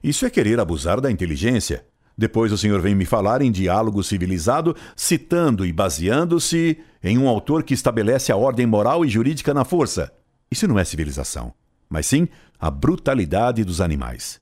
Isso 0.03 0.26
é 0.26 0.30
querer 0.30 0.60
abusar 0.60 0.99
da 0.99 1.10
inteligência. 1.10 1.86
Depois 2.18 2.51
o 2.51 2.57
senhor 2.57 2.82
vem 2.82 2.95
me 2.95 3.05
falar 3.05 3.41
em 3.41 3.51
diálogo 3.51 4.03
civilizado, 4.03 4.76
citando 4.95 5.65
e 5.65 5.72
baseando-se 5.72 6.80
em 7.03 7.18
um 7.18 7.28
autor 7.28 7.63
que 7.63 7.74
estabelece 7.74 8.32
a 8.32 8.36
ordem 8.36 8.65
moral 8.65 9.05
e 9.05 9.09
jurídica 9.09 9.53
na 9.53 9.63
força. 9.63 10.11
Isso 10.49 10.68
não 10.68 10.80
é 10.80 10.84
civilização, 10.84 11.53
mas 11.88 12.07
sim 12.07 12.28
a 12.59 12.72
brutalidade 12.72 13.63
dos 13.63 13.80
animais. 13.80 14.41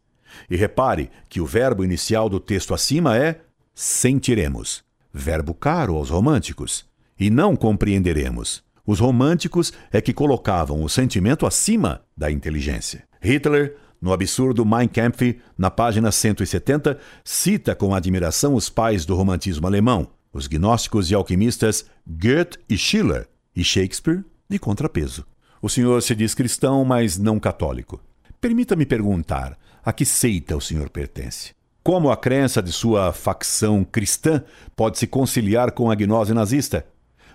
E 0.50 0.56
repare 0.56 1.10
que 1.28 1.42
o 1.42 1.46
verbo 1.46 1.84
inicial 1.84 2.30
do 2.30 2.40
texto 2.40 2.74
acima 2.74 3.18
é 3.18 3.42
sentiremos, 3.74 4.84
verbo 5.14 5.54
caro 5.54 5.96
aos 5.96 6.10
românticos, 6.10 6.86
e 7.20 7.30
não 7.30 7.56
compreenderemos. 7.56 8.64
Os 8.86 9.00
românticos 9.00 9.74
é 9.92 10.00
que 10.00 10.14
colocavam 10.14 10.84
o 10.84 10.90
sentimento 10.90 11.46
acima 11.46 12.02
da 12.16 12.32
inteligência. 12.32 13.04
Hitler, 13.20 13.76
no 14.06 14.14
absurdo 14.14 14.64
Mein 14.64 14.88
Kampf, 14.88 15.40
na 15.58 15.72
página 15.72 16.12
170, 16.12 17.00
cita 17.24 17.74
com 17.74 17.96
admiração 17.96 18.54
os 18.54 18.70
pais 18.70 19.04
do 19.04 19.16
romantismo 19.16 19.66
alemão, 19.66 20.08
os 20.32 20.46
gnósticos 20.46 21.10
e 21.10 21.16
alquimistas 21.16 21.88
Goethe 22.06 22.60
e 22.70 22.78
Schiller, 22.78 23.28
e 23.56 23.64
Shakespeare 23.64 24.24
de 24.48 24.60
contrapeso. 24.60 25.26
O 25.60 25.68
senhor 25.68 26.04
se 26.04 26.14
diz 26.14 26.36
cristão, 26.36 26.86
mas 26.86 27.18
não 27.18 27.40
católico. 27.40 28.00
Permita-me 28.40 28.86
perguntar: 28.86 29.58
a 29.84 29.92
que 29.92 30.06
seita 30.06 30.56
o 30.56 30.62
senhor 30.62 30.92
pertence? 30.92 31.56
Como 31.84 32.12
a 32.12 32.18
crença 32.18 32.62
de 32.62 32.72
sua 32.72 33.12
facção 33.12 33.84
cristã 33.84 34.44
pode 34.76 35.00
se 35.00 35.08
conciliar 35.08 35.72
com 35.72 35.90
a 35.90 35.96
gnose 35.96 36.32
nazista? 36.32 36.86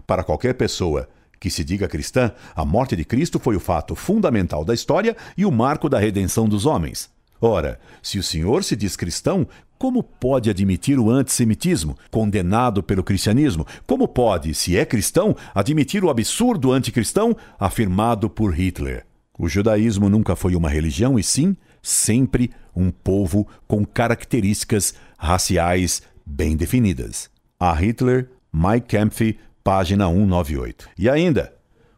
Para 0.07 0.23
qualquer 0.23 0.55
pessoa 0.55 1.09
que 1.41 1.51
se 1.51 1.65
diga 1.65 1.89
cristã, 1.89 2.31
a 2.55 2.65
morte 2.65 2.95
de 2.95 3.05
Cristo 3.05 3.41
foi 3.41 3.57
o 3.57 3.61
fato 3.61 3.97
fundamental 3.97 4.65
da 4.65 4.75
história 4.75 5.17
e 5.37 5.47
o 5.47 5.51
marco 5.51 5.89
da 5.89 5.99
redenção 5.99 6.47
dos 6.47 6.67
homens. 6.67 7.11
Ora, 7.41 7.81
se 8.03 8.19
o 8.19 8.23
senhor 8.23 8.63
se 8.63 8.77
diz 8.77 8.95
cristão, 8.95 9.49
como 9.79 10.03
pode 10.03 10.51
admitir 10.51 10.99
o 10.99 11.11
antissemitismo, 11.11 11.97
condenado 12.11 12.83
pelo 12.83 13.03
cristianismo? 13.03 13.67
Como 13.87 14.07
pode, 14.07 14.55
se 14.55 14.77
é 14.77 14.85
cristão, 14.85 15.35
admitir 15.55 16.05
o 16.05 16.11
absurdo 16.11 16.71
anticristão 16.71 17.35
afirmado 17.59 18.29
por 18.29 18.53
Hitler? 18.55 19.07
O 19.39 19.49
judaísmo 19.49 20.11
nunca 20.11 20.37
foi 20.37 20.55
uma 20.55 20.69
religião 20.69 21.19
e 21.19 21.23
sim 21.23 21.57
sempre 21.83 22.51
um 22.77 22.91
povo 22.91 23.49
com 23.67 23.87
características 23.87 24.93
raciais 25.17 26.03
bem 26.27 26.55
definidas. 26.55 27.31
A 27.59 27.73
Hitler, 27.73 28.29
Mike 28.53 28.87
Kempf, 28.87 29.39
página 29.63 30.09
198. 30.09 30.89
E 30.99 31.09
ainda, 31.09 31.53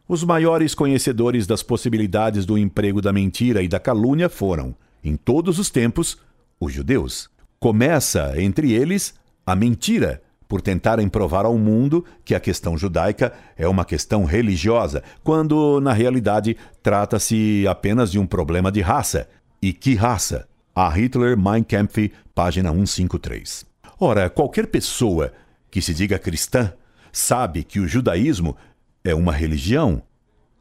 os 0.07 0.23
maiores 0.23 0.75
conhecedores 0.75 1.47
das 1.47 1.63
possibilidades 1.63 2.45
do 2.45 2.57
emprego 2.57 3.01
da 3.01 3.13
mentira 3.13 3.61
e 3.61 3.67
da 3.67 3.79
calúnia 3.79 4.29
foram, 4.29 4.75
em 5.03 5.15
todos 5.15 5.59
os 5.59 5.69
tempos, 5.69 6.17
os 6.59 6.73
judeus. 6.73 7.29
Começa 7.59 8.33
entre 8.41 8.71
eles 8.71 9.13
a 9.45 9.55
mentira, 9.55 10.21
por 10.47 10.61
tentarem 10.61 11.09
provar 11.09 11.45
ao 11.45 11.57
mundo 11.57 12.05
que 12.23 12.35
a 12.35 12.39
questão 12.39 12.77
judaica 12.77 13.33
é 13.57 13.67
uma 13.67 13.83
questão 13.83 14.23
religiosa, 14.23 15.01
quando 15.23 15.79
na 15.81 15.93
realidade 15.93 16.55
trata-se 16.83 17.65
apenas 17.67 18.11
de 18.11 18.19
um 18.19 18.27
problema 18.27 18.71
de 18.71 18.81
raça, 18.81 19.27
e 19.61 19.73
que 19.73 19.95
raça? 19.95 20.47
A 20.75 20.89
Hitler 20.89 21.37
Mein 21.37 21.63
Kampf, 21.63 22.11
página 22.35 22.71
153. 22.71 23.65
Ora, 23.99 24.29
qualquer 24.29 24.67
pessoa 24.67 25.31
que 25.71 25.81
se 25.81 25.93
diga 25.93 26.19
cristã 26.19 26.73
sabe 27.13 27.63
que 27.63 27.79
o 27.79 27.87
judaísmo 27.87 28.57
é 29.03 29.13
uma 29.13 29.31
religião 29.31 30.01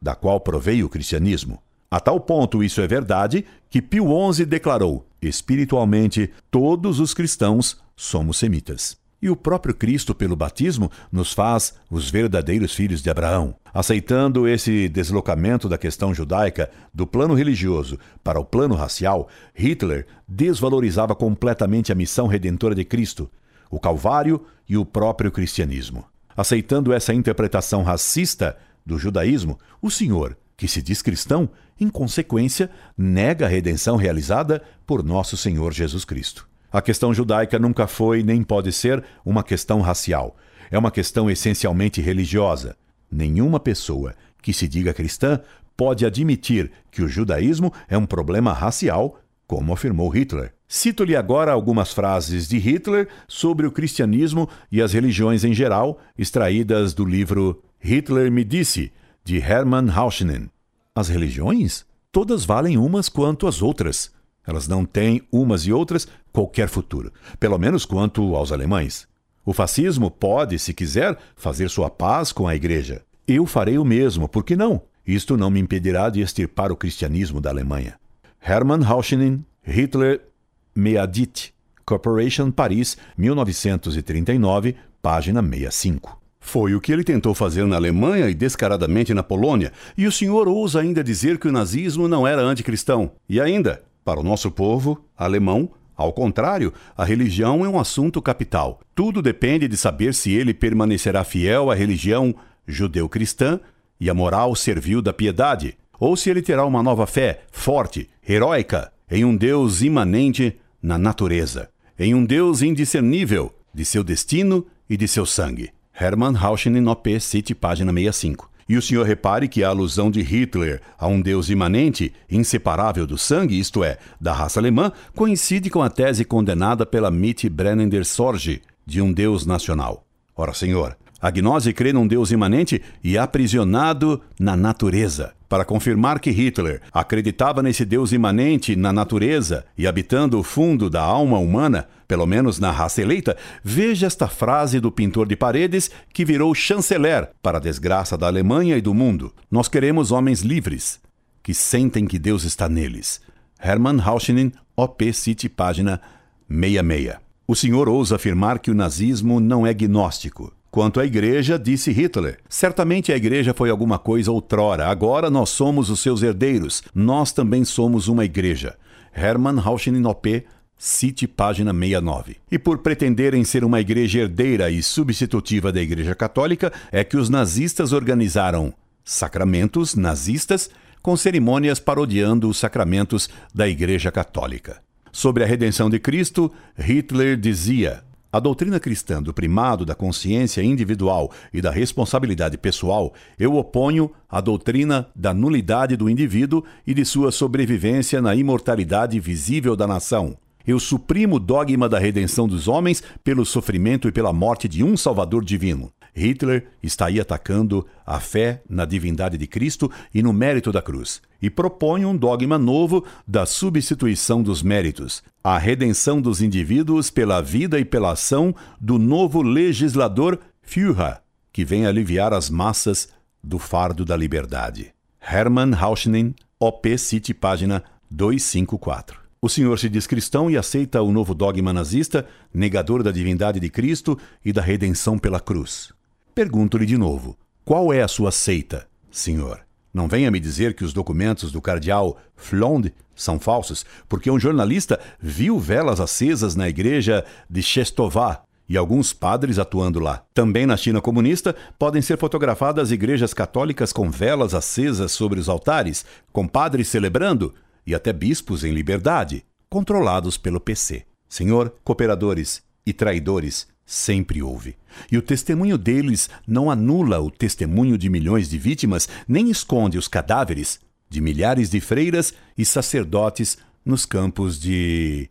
da 0.00 0.14
qual 0.14 0.38
proveio 0.38 0.86
o 0.86 0.88
cristianismo. 0.88 1.60
A 1.90 1.98
tal 1.98 2.20
ponto 2.20 2.62
isso 2.62 2.80
é 2.80 2.86
verdade 2.86 3.44
que 3.68 3.82
Pio 3.82 4.06
XI 4.32 4.44
declarou: 4.44 5.06
espiritualmente, 5.20 6.30
todos 6.50 7.00
os 7.00 7.14
cristãos 7.14 7.80
somos 7.96 8.38
semitas. 8.38 9.00
E 9.20 9.30
o 9.30 9.36
próprio 9.36 9.72
Cristo, 9.72 10.12
pelo 10.14 10.34
batismo, 10.34 10.90
nos 11.10 11.32
faz 11.32 11.74
os 11.88 12.10
verdadeiros 12.10 12.74
filhos 12.74 13.00
de 13.00 13.08
Abraão. 13.08 13.54
Aceitando 13.72 14.48
esse 14.48 14.88
deslocamento 14.88 15.68
da 15.68 15.78
questão 15.78 16.12
judaica 16.12 16.68
do 16.92 17.06
plano 17.06 17.32
religioso 17.32 17.98
para 18.24 18.40
o 18.40 18.44
plano 18.44 18.74
racial, 18.74 19.28
Hitler 19.54 20.06
desvalorizava 20.26 21.14
completamente 21.14 21.92
a 21.92 21.94
missão 21.94 22.26
redentora 22.26 22.74
de 22.74 22.84
Cristo, 22.84 23.30
o 23.70 23.78
Calvário 23.78 24.44
e 24.68 24.76
o 24.76 24.84
próprio 24.84 25.30
cristianismo. 25.30 26.04
Aceitando 26.36 26.92
essa 26.92 27.12
interpretação 27.12 27.82
racista 27.82 28.56
do 28.84 28.98
judaísmo, 28.98 29.58
o 29.80 29.90
senhor, 29.90 30.36
que 30.56 30.68
se 30.68 30.82
diz 30.82 31.02
cristão, 31.02 31.48
em 31.78 31.88
consequência, 31.88 32.70
nega 32.96 33.46
a 33.46 33.48
redenção 33.48 33.96
realizada 33.96 34.62
por 34.86 35.02
nosso 35.02 35.36
Senhor 35.36 35.72
Jesus 35.72 36.04
Cristo. 36.04 36.48
A 36.72 36.80
questão 36.80 37.12
judaica 37.12 37.58
nunca 37.58 37.86
foi 37.86 38.22
nem 38.22 38.42
pode 38.42 38.72
ser 38.72 39.04
uma 39.24 39.42
questão 39.42 39.80
racial. 39.80 40.36
É 40.70 40.78
uma 40.78 40.90
questão 40.90 41.30
essencialmente 41.30 42.00
religiosa. 42.00 42.76
Nenhuma 43.10 43.60
pessoa 43.60 44.14
que 44.40 44.54
se 44.54 44.66
diga 44.66 44.94
cristã 44.94 45.40
pode 45.76 46.06
admitir 46.06 46.70
que 46.90 47.02
o 47.02 47.08
judaísmo 47.08 47.72
é 47.88 47.98
um 47.98 48.06
problema 48.06 48.52
racial, 48.52 49.20
como 49.46 49.72
afirmou 49.72 50.08
Hitler. 50.08 50.54
Cito-lhe 50.74 51.14
agora 51.14 51.52
algumas 51.52 51.92
frases 51.92 52.48
de 52.48 52.56
Hitler 52.56 53.06
sobre 53.28 53.66
o 53.66 53.70
cristianismo 53.70 54.48
e 54.70 54.80
as 54.80 54.94
religiões 54.94 55.44
em 55.44 55.52
geral, 55.52 56.00
extraídas 56.16 56.94
do 56.94 57.04
livro 57.04 57.62
Hitler 57.78 58.32
me 58.32 58.42
disse, 58.42 58.90
de 59.22 59.36
Hermann 59.36 59.90
Hauschenen. 59.90 60.48
As 60.94 61.10
religiões? 61.10 61.84
Todas 62.10 62.46
valem 62.46 62.78
umas 62.78 63.10
quanto 63.10 63.46
as 63.46 63.60
outras. 63.60 64.10
Elas 64.46 64.66
não 64.66 64.86
têm, 64.86 65.20
umas 65.30 65.66
e 65.66 65.72
outras, 65.74 66.08
qualquer 66.32 66.70
futuro, 66.70 67.12
pelo 67.38 67.58
menos 67.58 67.84
quanto 67.84 68.34
aos 68.34 68.50
alemães. 68.50 69.06
O 69.44 69.52
fascismo 69.52 70.10
pode, 70.10 70.58
se 70.58 70.72
quiser, 70.72 71.18
fazer 71.36 71.68
sua 71.68 71.90
paz 71.90 72.32
com 72.32 72.48
a 72.48 72.56
Igreja. 72.56 73.02
Eu 73.28 73.44
farei 73.44 73.76
o 73.76 73.84
mesmo, 73.84 74.26
por 74.26 74.42
que 74.42 74.56
não? 74.56 74.80
Isto 75.06 75.36
não 75.36 75.50
me 75.50 75.60
impedirá 75.60 76.08
de 76.08 76.22
extirpar 76.22 76.72
o 76.72 76.76
cristianismo 76.76 77.42
da 77.42 77.50
Alemanha. 77.50 78.00
Hermann 78.40 78.82
Hauschenen, 78.86 79.44
Hitler 79.62 80.31
Meadit, 80.74 81.52
Corporation 81.84 82.50
Paris, 82.50 82.96
1939, 83.16 84.76
página 85.00 85.42
65. 85.42 86.20
Foi 86.40 86.74
o 86.74 86.80
que 86.80 86.92
ele 86.92 87.04
tentou 87.04 87.34
fazer 87.34 87.64
na 87.66 87.76
Alemanha 87.76 88.28
e 88.28 88.34
descaradamente 88.34 89.14
na 89.14 89.22
Polônia, 89.22 89.72
e 89.96 90.06
o 90.06 90.12
senhor 90.12 90.48
ousa 90.48 90.80
ainda 90.80 91.04
dizer 91.04 91.38
que 91.38 91.46
o 91.48 91.52
nazismo 91.52 92.08
não 92.08 92.26
era 92.26 92.42
anticristão. 92.42 93.12
E 93.28 93.40
ainda, 93.40 93.82
para 94.04 94.18
o 94.18 94.24
nosso 94.24 94.50
povo 94.50 95.04
alemão, 95.16 95.70
ao 95.96 96.12
contrário, 96.12 96.72
a 96.96 97.04
religião 97.04 97.64
é 97.64 97.68
um 97.68 97.78
assunto 97.78 98.20
capital. 98.20 98.80
Tudo 98.94 99.22
depende 99.22 99.68
de 99.68 99.76
saber 99.76 100.14
se 100.14 100.32
ele 100.32 100.52
permanecerá 100.52 101.22
fiel 101.22 101.70
à 101.70 101.74
religião 101.74 102.34
judeu-cristã 102.66 103.60
e 104.00 104.10
à 104.10 104.14
moral 104.14 104.56
servil 104.56 105.00
da 105.00 105.12
piedade, 105.12 105.76
ou 106.00 106.16
se 106.16 106.28
ele 106.28 106.42
terá 106.42 106.64
uma 106.64 106.82
nova 106.82 107.06
fé, 107.06 107.42
forte, 107.52 108.10
heróica, 108.28 108.92
em 109.08 109.24
um 109.24 109.36
Deus 109.36 109.82
imanente 109.82 110.58
na 110.82 110.98
natureza. 110.98 111.70
em 111.98 112.14
um 112.14 112.24
Deus 112.24 112.62
indiscernível 112.62 113.54
de 113.72 113.84
seu 113.84 114.02
destino 114.02 114.66
e 114.88 114.96
de 114.96 115.06
seu 115.06 115.24
sangue. 115.24 115.70
Hermann 115.98 116.32
Rauschning, 116.32 116.86
OP, 116.88 117.20
City, 117.20 117.54
página 117.54 117.92
65. 117.92 118.50
E 118.68 118.76
o 118.76 118.82
senhor 118.82 119.06
repare 119.06 119.48
que 119.48 119.62
a 119.62 119.68
alusão 119.68 120.10
de 120.10 120.22
Hitler 120.22 120.80
a 120.98 121.06
um 121.06 121.20
Deus 121.20 121.50
imanente, 121.50 122.12
inseparável 122.30 123.06
do 123.06 123.18
sangue, 123.18 123.58
isto 123.58 123.84
é, 123.84 123.98
da 124.20 124.32
raça 124.32 124.58
alemã, 124.58 124.90
coincide 125.14 125.68
com 125.68 125.82
a 125.82 125.90
tese 125.90 126.24
condenada 126.24 126.86
pela 126.86 127.10
Mitte 127.10 127.48
Brennender 127.48 128.04
Sorge, 128.04 128.62
de 128.86 129.00
um 129.00 129.12
Deus 129.12 129.46
nacional. 129.46 130.04
Ora, 130.34 130.54
senhor, 130.54 130.96
a 131.20 131.30
gnose 131.30 131.72
crê 131.72 131.92
num 131.92 132.06
Deus 132.06 132.32
imanente 132.32 132.82
e 133.04 133.16
aprisionado 133.16 134.20
na 134.40 134.56
natureza. 134.56 135.34
Para 135.52 135.66
confirmar 135.66 136.18
que 136.18 136.30
Hitler 136.30 136.80
acreditava 136.90 137.62
nesse 137.62 137.84
Deus 137.84 138.10
imanente 138.10 138.74
na 138.74 138.90
natureza 138.90 139.66
e 139.76 139.86
habitando 139.86 140.40
o 140.40 140.42
fundo 140.42 140.88
da 140.88 141.02
alma 141.02 141.36
humana, 141.36 141.88
pelo 142.08 142.24
menos 142.24 142.58
na 142.58 142.70
raça 142.70 143.02
eleita, 143.02 143.36
veja 143.62 144.06
esta 144.06 144.26
frase 144.26 144.80
do 144.80 144.90
pintor 144.90 145.28
de 145.28 145.36
paredes 145.36 145.90
que 146.10 146.24
virou 146.24 146.54
chanceler 146.54 147.28
para 147.42 147.58
a 147.58 147.60
desgraça 147.60 148.16
da 148.16 148.28
Alemanha 148.28 148.78
e 148.78 148.80
do 148.80 148.94
mundo. 148.94 149.30
Nós 149.50 149.68
queremos 149.68 150.10
homens 150.10 150.40
livres, 150.40 150.98
que 151.42 151.52
sentem 151.52 152.06
que 152.06 152.18
Deus 152.18 152.44
está 152.44 152.66
neles. 152.66 153.20
Hermann 153.62 153.98
Rauschning, 153.98 154.52
OP 154.74 155.12
City, 155.12 155.50
página 155.50 156.00
66. 156.48 157.16
O 157.46 157.54
senhor 157.54 157.90
ousa 157.90 158.16
afirmar 158.16 158.58
que 158.58 158.70
o 158.70 158.74
nazismo 158.74 159.38
não 159.38 159.66
é 159.66 159.74
gnóstico. 159.74 160.50
Quanto 160.72 161.00
à 161.00 161.04
igreja, 161.04 161.58
disse 161.58 161.92
Hitler, 161.92 162.38
certamente 162.48 163.12
a 163.12 163.16
igreja 163.16 163.52
foi 163.52 163.68
alguma 163.68 163.98
coisa 163.98 164.32
outrora, 164.32 164.86
agora 164.86 165.28
nós 165.28 165.50
somos 165.50 165.90
os 165.90 166.00
seus 166.00 166.22
herdeiros, 166.22 166.82
nós 166.94 167.30
também 167.30 167.62
somos 167.62 168.08
uma 168.08 168.24
igreja. 168.24 168.78
Hermann 169.14 169.58
Rauschning 169.58 170.06
OP, 170.06 170.46
Cite 170.78 171.28
página 171.28 171.74
69. 171.74 172.38
E 172.50 172.58
por 172.58 172.78
pretenderem 172.78 173.44
ser 173.44 173.64
uma 173.64 173.82
igreja 173.82 174.20
herdeira 174.20 174.70
e 174.70 174.82
substitutiva 174.82 175.70
da 175.70 175.82
Igreja 175.82 176.14
Católica, 176.14 176.72
é 176.90 177.04
que 177.04 177.18
os 177.18 177.28
nazistas 177.28 177.92
organizaram 177.92 178.72
sacramentos 179.04 179.94
nazistas 179.94 180.70
com 181.02 181.18
cerimônias 181.18 181.78
parodiando 181.78 182.48
os 182.48 182.56
sacramentos 182.56 183.28
da 183.54 183.68
Igreja 183.68 184.10
Católica. 184.10 184.82
Sobre 185.12 185.44
a 185.44 185.46
redenção 185.46 185.90
de 185.90 185.98
Cristo, 185.98 186.50
Hitler 186.78 187.36
dizia: 187.36 188.02
a 188.32 188.40
doutrina 188.40 188.80
cristã 188.80 189.22
do 189.22 189.34
primado 189.34 189.84
da 189.84 189.94
consciência 189.94 190.62
individual 190.62 191.30
e 191.52 191.60
da 191.60 191.70
responsabilidade 191.70 192.56
pessoal, 192.56 193.12
eu 193.38 193.56
oponho 193.56 194.10
à 194.26 194.40
doutrina 194.40 195.06
da 195.14 195.34
nulidade 195.34 195.98
do 195.98 196.08
indivíduo 196.08 196.64
e 196.86 196.94
de 196.94 197.04
sua 197.04 197.30
sobrevivência 197.30 198.22
na 198.22 198.34
imortalidade 198.34 199.20
visível 199.20 199.76
da 199.76 199.86
nação. 199.86 200.34
Eu 200.66 200.80
suprimo 200.80 201.36
o 201.36 201.40
dogma 201.40 201.90
da 201.90 201.98
redenção 201.98 202.48
dos 202.48 202.68
homens 202.68 203.02
pelo 203.22 203.44
sofrimento 203.44 204.08
e 204.08 204.12
pela 204.12 204.32
morte 204.32 204.66
de 204.66 204.82
um 204.82 204.96
Salvador 204.96 205.44
divino. 205.44 205.92
Hitler 206.14 206.66
está 206.82 207.06
aí 207.06 207.18
atacando 207.18 207.86
a 208.04 208.20
fé 208.20 208.62
na 208.68 208.84
divindade 208.84 209.38
de 209.38 209.46
Cristo 209.46 209.90
e 210.14 210.22
no 210.22 210.32
mérito 210.32 210.70
da 210.70 210.82
cruz, 210.82 211.22
e 211.40 211.48
propõe 211.48 212.04
um 212.04 212.16
dogma 212.16 212.58
novo 212.58 213.04
da 213.26 213.46
substituição 213.46 214.42
dos 214.42 214.62
méritos, 214.62 215.22
a 215.42 215.58
redenção 215.58 216.20
dos 216.20 216.42
indivíduos 216.42 217.10
pela 217.10 217.40
vida 217.40 217.80
e 217.80 217.84
pela 217.84 218.12
ação 218.12 218.54
do 218.80 218.98
novo 218.98 219.42
legislador 219.42 220.38
Führer, 220.62 221.20
que 221.52 221.64
vem 221.64 221.86
aliviar 221.86 222.32
as 222.32 222.50
massas 222.50 223.08
do 223.42 223.58
fardo 223.58 224.04
da 224.04 224.16
liberdade. 224.16 224.92
Hermann 225.20 225.72
Rauschning, 225.72 226.34
OP 226.58 226.96
City, 226.98 227.32
página 227.32 227.82
254. 228.10 229.22
O 229.40 229.48
senhor 229.48 229.76
se 229.78 229.88
diz 229.88 230.06
cristão 230.06 230.48
e 230.48 230.56
aceita 230.56 231.02
o 231.02 231.10
novo 231.10 231.34
dogma 231.34 231.72
nazista, 231.72 232.26
negador 232.54 233.02
da 233.02 233.10
divindade 233.10 233.58
de 233.58 233.68
Cristo 233.68 234.16
e 234.44 234.52
da 234.52 234.62
redenção 234.62 235.18
pela 235.18 235.40
cruz. 235.40 235.92
Pergunto-lhe 236.34 236.86
de 236.86 236.96
novo: 236.96 237.36
qual 237.64 237.92
é 237.92 238.02
a 238.02 238.08
sua 238.08 238.30
seita, 238.30 238.88
senhor? 239.10 239.60
Não 239.92 240.08
venha 240.08 240.30
me 240.30 240.40
dizer 240.40 240.74
que 240.74 240.84
os 240.84 240.92
documentos 240.92 241.52
do 241.52 241.60
cardeal 241.60 242.16
Flonde 242.34 242.94
são 243.14 243.38
falsos, 243.38 243.84
porque 244.08 244.30
um 244.30 244.40
jornalista 244.40 244.98
viu 245.20 245.58
velas 245.58 246.00
acesas 246.00 246.56
na 246.56 246.68
igreja 246.68 247.24
de 247.48 247.62
Chestová 247.62 248.42
e 248.66 248.78
alguns 248.78 249.12
padres 249.12 249.58
atuando 249.58 250.00
lá. 250.00 250.24
Também 250.32 250.64
na 250.64 250.78
China 250.78 251.02
comunista 251.02 251.54
podem 251.78 252.00
ser 252.00 252.16
fotografadas 252.16 252.90
igrejas 252.90 253.34
católicas 253.34 253.92
com 253.92 254.10
velas 254.10 254.54
acesas 254.54 255.12
sobre 255.12 255.38
os 255.38 255.50
altares, 255.50 256.06
com 256.32 256.48
padres 256.48 256.88
celebrando 256.88 257.54
e 257.86 257.94
até 257.94 258.10
bispos 258.12 258.64
em 258.64 258.72
liberdade, 258.72 259.44
controlados 259.68 260.38
pelo 260.38 260.58
PC. 260.58 261.04
Senhor, 261.28 261.74
cooperadores 261.84 262.62
e 262.86 262.94
traidores 262.94 263.66
sempre 263.92 264.42
houve. 264.42 264.74
E 265.10 265.18
o 265.18 265.22
testemunho 265.22 265.76
deles 265.76 266.30
não 266.46 266.70
anula 266.70 267.20
o 267.20 267.30
testemunho 267.30 267.98
de 267.98 268.08
milhões 268.08 268.48
de 268.48 268.56
vítimas, 268.56 269.06
nem 269.28 269.50
esconde 269.50 269.98
os 269.98 270.08
cadáveres 270.08 270.80
de 271.10 271.20
milhares 271.20 271.68
de 271.68 271.78
freiras 271.78 272.32
e 272.56 272.64
sacerdotes 272.64 273.58
nos 273.84 274.06
campos 274.06 274.58
de 274.58 275.28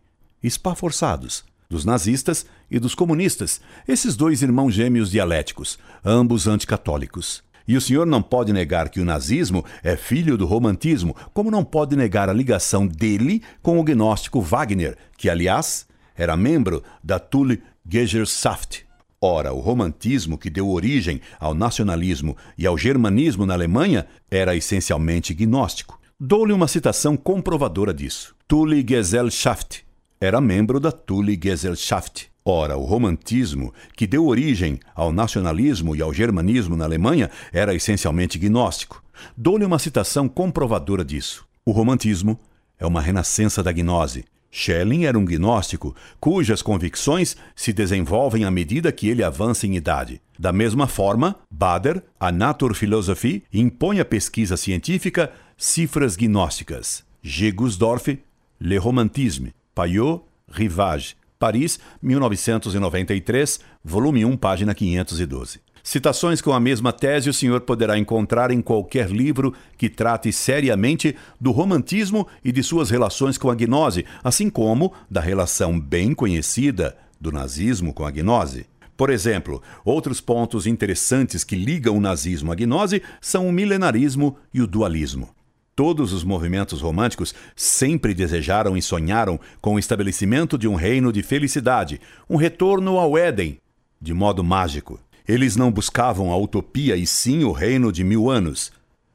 spa 0.48 0.76
forçados, 0.76 1.44
dos 1.68 1.84
nazistas 1.84 2.46
e 2.70 2.78
dos 2.78 2.94
comunistas, 2.94 3.60
esses 3.88 4.14
dois 4.14 4.42
irmãos 4.42 4.72
gêmeos 4.72 5.10
dialéticos, 5.10 5.76
ambos 6.04 6.46
anticatólicos. 6.46 7.42
E 7.66 7.76
o 7.76 7.80
senhor 7.80 8.06
não 8.06 8.22
pode 8.22 8.52
negar 8.52 8.90
que 8.90 9.00
o 9.00 9.04
nazismo 9.04 9.64
é 9.82 9.96
filho 9.96 10.36
do 10.36 10.46
romantismo, 10.46 11.16
como 11.34 11.50
não 11.50 11.64
pode 11.64 11.96
negar 11.96 12.28
a 12.28 12.32
ligação 12.32 12.86
dele 12.86 13.42
com 13.60 13.80
o 13.80 13.84
gnóstico 13.84 14.40
Wagner, 14.40 14.96
que, 15.16 15.28
aliás, 15.28 15.86
era 16.16 16.36
membro 16.36 16.82
da 17.02 17.18
Thule 17.18 17.62
Gesellschaft. 17.88 18.84
Ora, 19.20 19.52
o 19.52 19.60
romantismo 19.60 20.36
que 20.36 20.50
deu 20.50 20.68
origem 20.68 21.20
ao 21.38 21.54
nacionalismo 21.54 22.36
e 22.58 22.66
ao 22.66 22.76
germanismo 22.76 23.46
na 23.46 23.54
Alemanha 23.54 24.06
era 24.30 24.56
essencialmente 24.56 25.32
gnóstico. 25.32 26.00
Dou-lhe 26.18 26.52
uma 26.52 26.68
citação 26.68 27.16
comprovadora 27.16 27.92
disso. 27.94 28.34
Thule 28.48 28.84
Gesellschaft 28.88 29.84
era 30.20 30.40
membro 30.40 30.78
da 30.78 30.92
Thule 30.92 31.38
Gesellschaft. 31.42 32.30
Ora, 32.44 32.76
o 32.76 32.84
romantismo, 32.84 33.72
que 33.96 34.06
deu 34.06 34.26
origem 34.26 34.78
ao 34.94 35.12
nacionalismo 35.12 35.94
e 35.96 36.02
ao 36.02 36.12
germanismo 36.12 36.76
na 36.76 36.84
Alemanha, 36.84 37.30
era 37.52 37.74
essencialmente 37.74 38.38
gnóstico. 38.38 39.02
Dou-lhe 39.36 39.64
uma 39.64 39.78
citação 39.78 40.28
comprovadora 40.28 41.04
disso. 41.04 41.44
O 41.64 41.72
romantismo 41.72 42.38
é 42.78 42.86
uma 42.86 43.00
renascença 43.00 43.62
da 43.62 43.72
gnose. 43.72 44.24
Schelling 44.54 45.06
era 45.06 45.18
um 45.18 45.24
gnóstico, 45.24 45.96
cujas 46.20 46.60
convicções 46.60 47.34
se 47.56 47.72
desenvolvem 47.72 48.44
à 48.44 48.50
medida 48.50 48.92
que 48.92 49.08
ele 49.08 49.24
avança 49.24 49.66
em 49.66 49.76
idade. 49.76 50.20
Da 50.38 50.52
mesma 50.52 50.86
forma, 50.86 51.36
Bader, 51.50 52.02
a 52.20 52.30
Naturphilosophie, 52.30 53.44
impõe 53.50 53.98
à 53.98 54.04
pesquisa 54.04 54.58
científica 54.58 55.32
cifras 55.56 56.16
gnósticas. 56.16 57.02
G. 57.22 57.50
Gusdorff, 57.50 58.18
Le 58.60 58.76
Romantisme, 58.76 59.54
Payot, 59.74 60.22
Rivage, 60.50 61.16
Paris, 61.38 61.80
1993, 62.02 63.58
volume 63.82 64.24
1, 64.24 64.36
página 64.36 64.74
512. 64.74 65.60
Citações 65.82 66.40
com 66.40 66.52
a 66.52 66.60
mesma 66.60 66.92
tese 66.92 67.28
o 67.28 67.34
senhor 67.34 67.62
poderá 67.62 67.98
encontrar 67.98 68.52
em 68.52 68.62
qualquer 68.62 69.10
livro 69.10 69.52
que 69.76 69.88
trate 69.88 70.32
seriamente 70.32 71.16
do 71.40 71.50
romantismo 71.50 72.26
e 72.44 72.52
de 72.52 72.62
suas 72.62 72.88
relações 72.88 73.36
com 73.36 73.50
a 73.50 73.54
gnose, 73.54 74.04
assim 74.22 74.48
como 74.48 74.92
da 75.10 75.20
relação 75.20 75.78
bem 75.78 76.14
conhecida 76.14 76.96
do 77.20 77.32
nazismo 77.32 77.92
com 77.92 78.04
a 78.04 78.10
gnose. 78.12 78.66
Por 78.96 79.10
exemplo, 79.10 79.60
outros 79.84 80.20
pontos 80.20 80.66
interessantes 80.66 81.42
que 81.42 81.56
ligam 81.56 81.96
o 81.96 82.00
nazismo 82.00 82.52
à 82.52 82.54
gnose 82.54 83.02
são 83.20 83.48
o 83.48 83.52
milenarismo 83.52 84.36
e 84.54 84.62
o 84.62 84.66
dualismo. 84.66 85.30
Todos 85.74 86.12
os 86.12 86.22
movimentos 86.22 86.80
românticos 86.80 87.34
sempre 87.56 88.14
desejaram 88.14 88.76
e 88.76 88.82
sonharam 88.82 89.40
com 89.60 89.74
o 89.74 89.78
estabelecimento 89.78 90.56
de 90.56 90.68
um 90.68 90.74
reino 90.74 91.12
de 91.12 91.22
felicidade, 91.22 92.00
um 92.28 92.36
retorno 92.36 92.98
ao 92.98 93.18
Éden, 93.18 93.58
de 94.00 94.14
modo 94.14 94.44
mágico. 94.44 95.00
Eles 95.26 95.56
não 95.56 95.70
buscavam 95.70 96.32
a 96.32 96.36
utopia 96.36 96.96
e 96.96 97.06
sim 97.06 97.44
o 97.44 97.52
reino 97.52 97.92
de 97.92 98.02
mil 98.02 98.30
anos, 98.30 98.72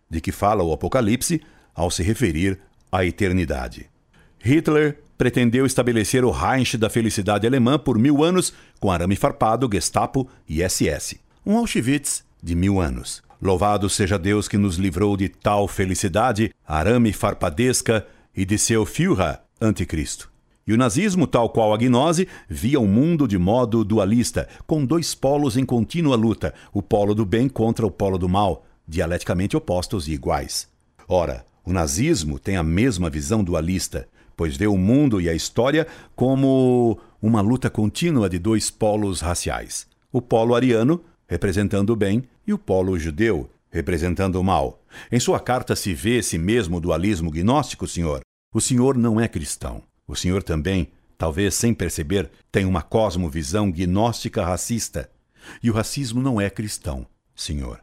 de 0.09 0.21
que 0.21 0.31
fala 0.31 0.63
o 0.63 0.71
Apocalipse 0.71 1.41
ao 1.75 1.91
se 1.91 2.01
referir 2.03 2.59
à 2.91 3.05
eternidade. 3.05 3.89
Hitler 4.39 4.99
pretendeu 5.17 5.65
estabelecer 5.65 6.23
o 6.23 6.31
Reich 6.31 6.77
da 6.77 6.89
felicidade 6.89 7.45
alemã 7.45 7.77
por 7.77 7.97
mil 7.97 8.23
anos 8.23 8.53
com 8.79 8.91
arame 8.91 9.15
farpado, 9.15 9.69
Gestapo 9.71 10.29
e 10.47 10.67
SS. 10.67 11.19
Um 11.45 11.57
Auschwitz 11.57 12.23
de 12.41 12.55
mil 12.55 12.79
anos. 12.79 13.23
Louvado 13.41 13.89
seja 13.89 14.17
Deus 14.17 14.47
que 14.47 14.57
nos 14.57 14.77
livrou 14.77 15.15
de 15.15 15.29
tal 15.29 15.67
felicidade, 15.67 16.53
arame 16.65 17.13
farpadesca 17.13 18.05
e 18.35 18.45
de 18.45 18.57
seu 18.57 18.85
Führer, 18.85 19.39
anticristo. 19.59 20.36
E 20.67 20.73
o 20.73 20.77
nazismo, 20.77 21.25
tal 21.25 21.49
qual 21.49 21.73
a 21.73 21.77
gnose, 21.77 22.27
via 22.49 22.77
o 22.77 22.85
mundo 22.85 23.25
de 23.25 23.37
modo 23.37 23.85
dualista, 23.85 24.49
com 24.67 24.85
dois 24.85 25.15
polos 25.15 25.55
em 25.55 25.65
contínua 25.65 26.17
luta, 26.17 26.53
o 26.73 26.81
polo 26.81 27.15
do 27.15 27.25
bem 27.25 27.47
contra 27.47 27.87
o 27.87 27.91
polo 27.91 28.17
do 28.17 28.27
mal, 28.27 28.65
dialeticamente 28.85 29.55
opostos 29.55 30.09
e 30.09 30.11
iguais. 30.11 30.67
Ora, 31.07 31.45
o 31.65 31.71
nazismo 31.71 32.37
tem 32.37 32.57
a 32.57 32.63
mesma 32.63 33.09
visão 33.09 33.41
dualista, 33.41 34.09
pois 34.35 34.57
vê 34.57 34.67
o 34.67 34.77
mundo 34.77 35.21
e 35.21 35.29
a 35.29 35.33
história 35.33 35.87
como 36.13 36.99
uma 37.21 37.39
luta 37.39 37.69
contínua 37.69 38.29
de 38.29 38.37
dois 38.37 38.69
polos 38.69 39.21
raciais: 39.21 39.87
o 40.11 40.21
polo 40.21 40.53
ariano, 40.53 41.01
representando 41.29 41.91
o 41.91 41.95
bem, 41.95 42.23
e 42.45 42.51
o 42.51 42.57
polo 42.57 42.99
judeu, 42.99 43.49
representando 43.71 44.35
o 44.35 44.43
mal. 44.43 44.81
Em 45.09 45.19
sua 45.19 45.39
carta 45.39 45.77
se 45.77 45.93
vê 45.93 46.17
esse 46.17 46.37
mesmo 46.37 46.81
dualismo 46.81 47.31
gnóstico, 47.31 47.87
senhor. 47.87 48.19
O 48.53 48.59
senhor 48.59 48.97
não 48.97 49.19
é 49.19 49.29
cristão. 49.29 49.81
O 50.07 50.15
senhor 50.15 50.41
também, 50.41 50.89
talvez 51.17 51.53
sem 51.55 51.73
perceber, 51.73 52.31
tem 52.51 52.65
uma 52.65 52.81
cosmovisão 52.81 53.69
gnóstica 53.69 54.45
racista. 54.45 55.09
E 55.61 55.69
o 55.69 55.73
racismo 55.73 56.21
não 56.21 56.39
é 56.39 56.49
cristão, 56.49 57.05
senhor. 57.35 57.81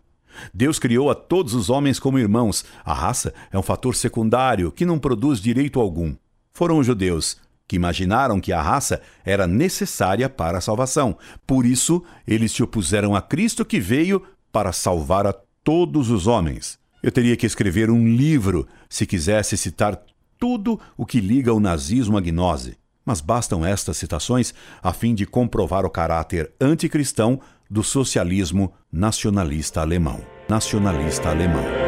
Deus 0.53 0.79
criou 0.79 1.11
a 1.11 1.15
todos 1.15 1.55
os 1.55 1.69
homens 1.69 1.99
como 1.99 2.19
irmãos. 2.19 2.65
A 2.85 2.95
raça 2.95 3.35
é 3.53 3.59
um 3.59 3.63
fator 3.63 3.95
secundário 3.95 4.73
que 4.73 4.87
não 4.87 4.99
produz 4.99 5.41
direito 5.41 5.79
algum. 5.79 6.15
Foram 6.53 6.79
os 6.79 6.87
judeus 6.87 7.37
que 7.67 7.77
imaginaram 7.77 8.41
que 8.41 8.53
a 8.53 8.61
raça 8.61 9.01
era 9.25 9.47
necessária 9.47 10.29
para 10.29 10.59
a 10.59 10.61
salvação. 10.61 11.17
Por 11.47 11.65
isso, 11.65 12.03
eles 12.27 12.53
se 12.53 12.63
opuseram 12.63 13.15
a 13.15 13.23
Cristo 13.23 13.65
que 13.65 13.81
veio 13.81 14.23
para 14.53 14.73
salvar 14.73 15.27
a 15.27 15.35
todos 15.63 16.11
os 16.11 16.27
homens. 16.27 16.79
Eu 17.03 17.13
teria 17.13 17.37
que 17.37 17.47
escrever 17.47 17.91
um 17.91 18.07
livro 18.07 18.67
se 18.89 19.07
quisesse 19.07 19.57
citar 19.57 20.01
tudo 20.45 20.79
o 20.95 21.07
que 21.07 21.23
liga 21.23 21.55
o 21.55 21.59
nazismo 21.59 22.19
à 22.19 22.21
gnose. 22.21 22.77
Mas 23.03 23.23
bastam 23.23 23.65
estas 23.65 23.97
citações 23.97 24.53
a 24.83 24.93
fim 24.93 25.15
de 25.15 25.25
comprovar 25.25 25.87
o 25.87 25.91
caráter 25.91 26.53
anticristão 26.61 27.41
do 27.71 27.83
socialismo 27.83 28.71
nacionalista 28.93 29.81
alemão. 29.81 30.21
Nacionalista 30.47 31.31
alemão. 31.31 31.84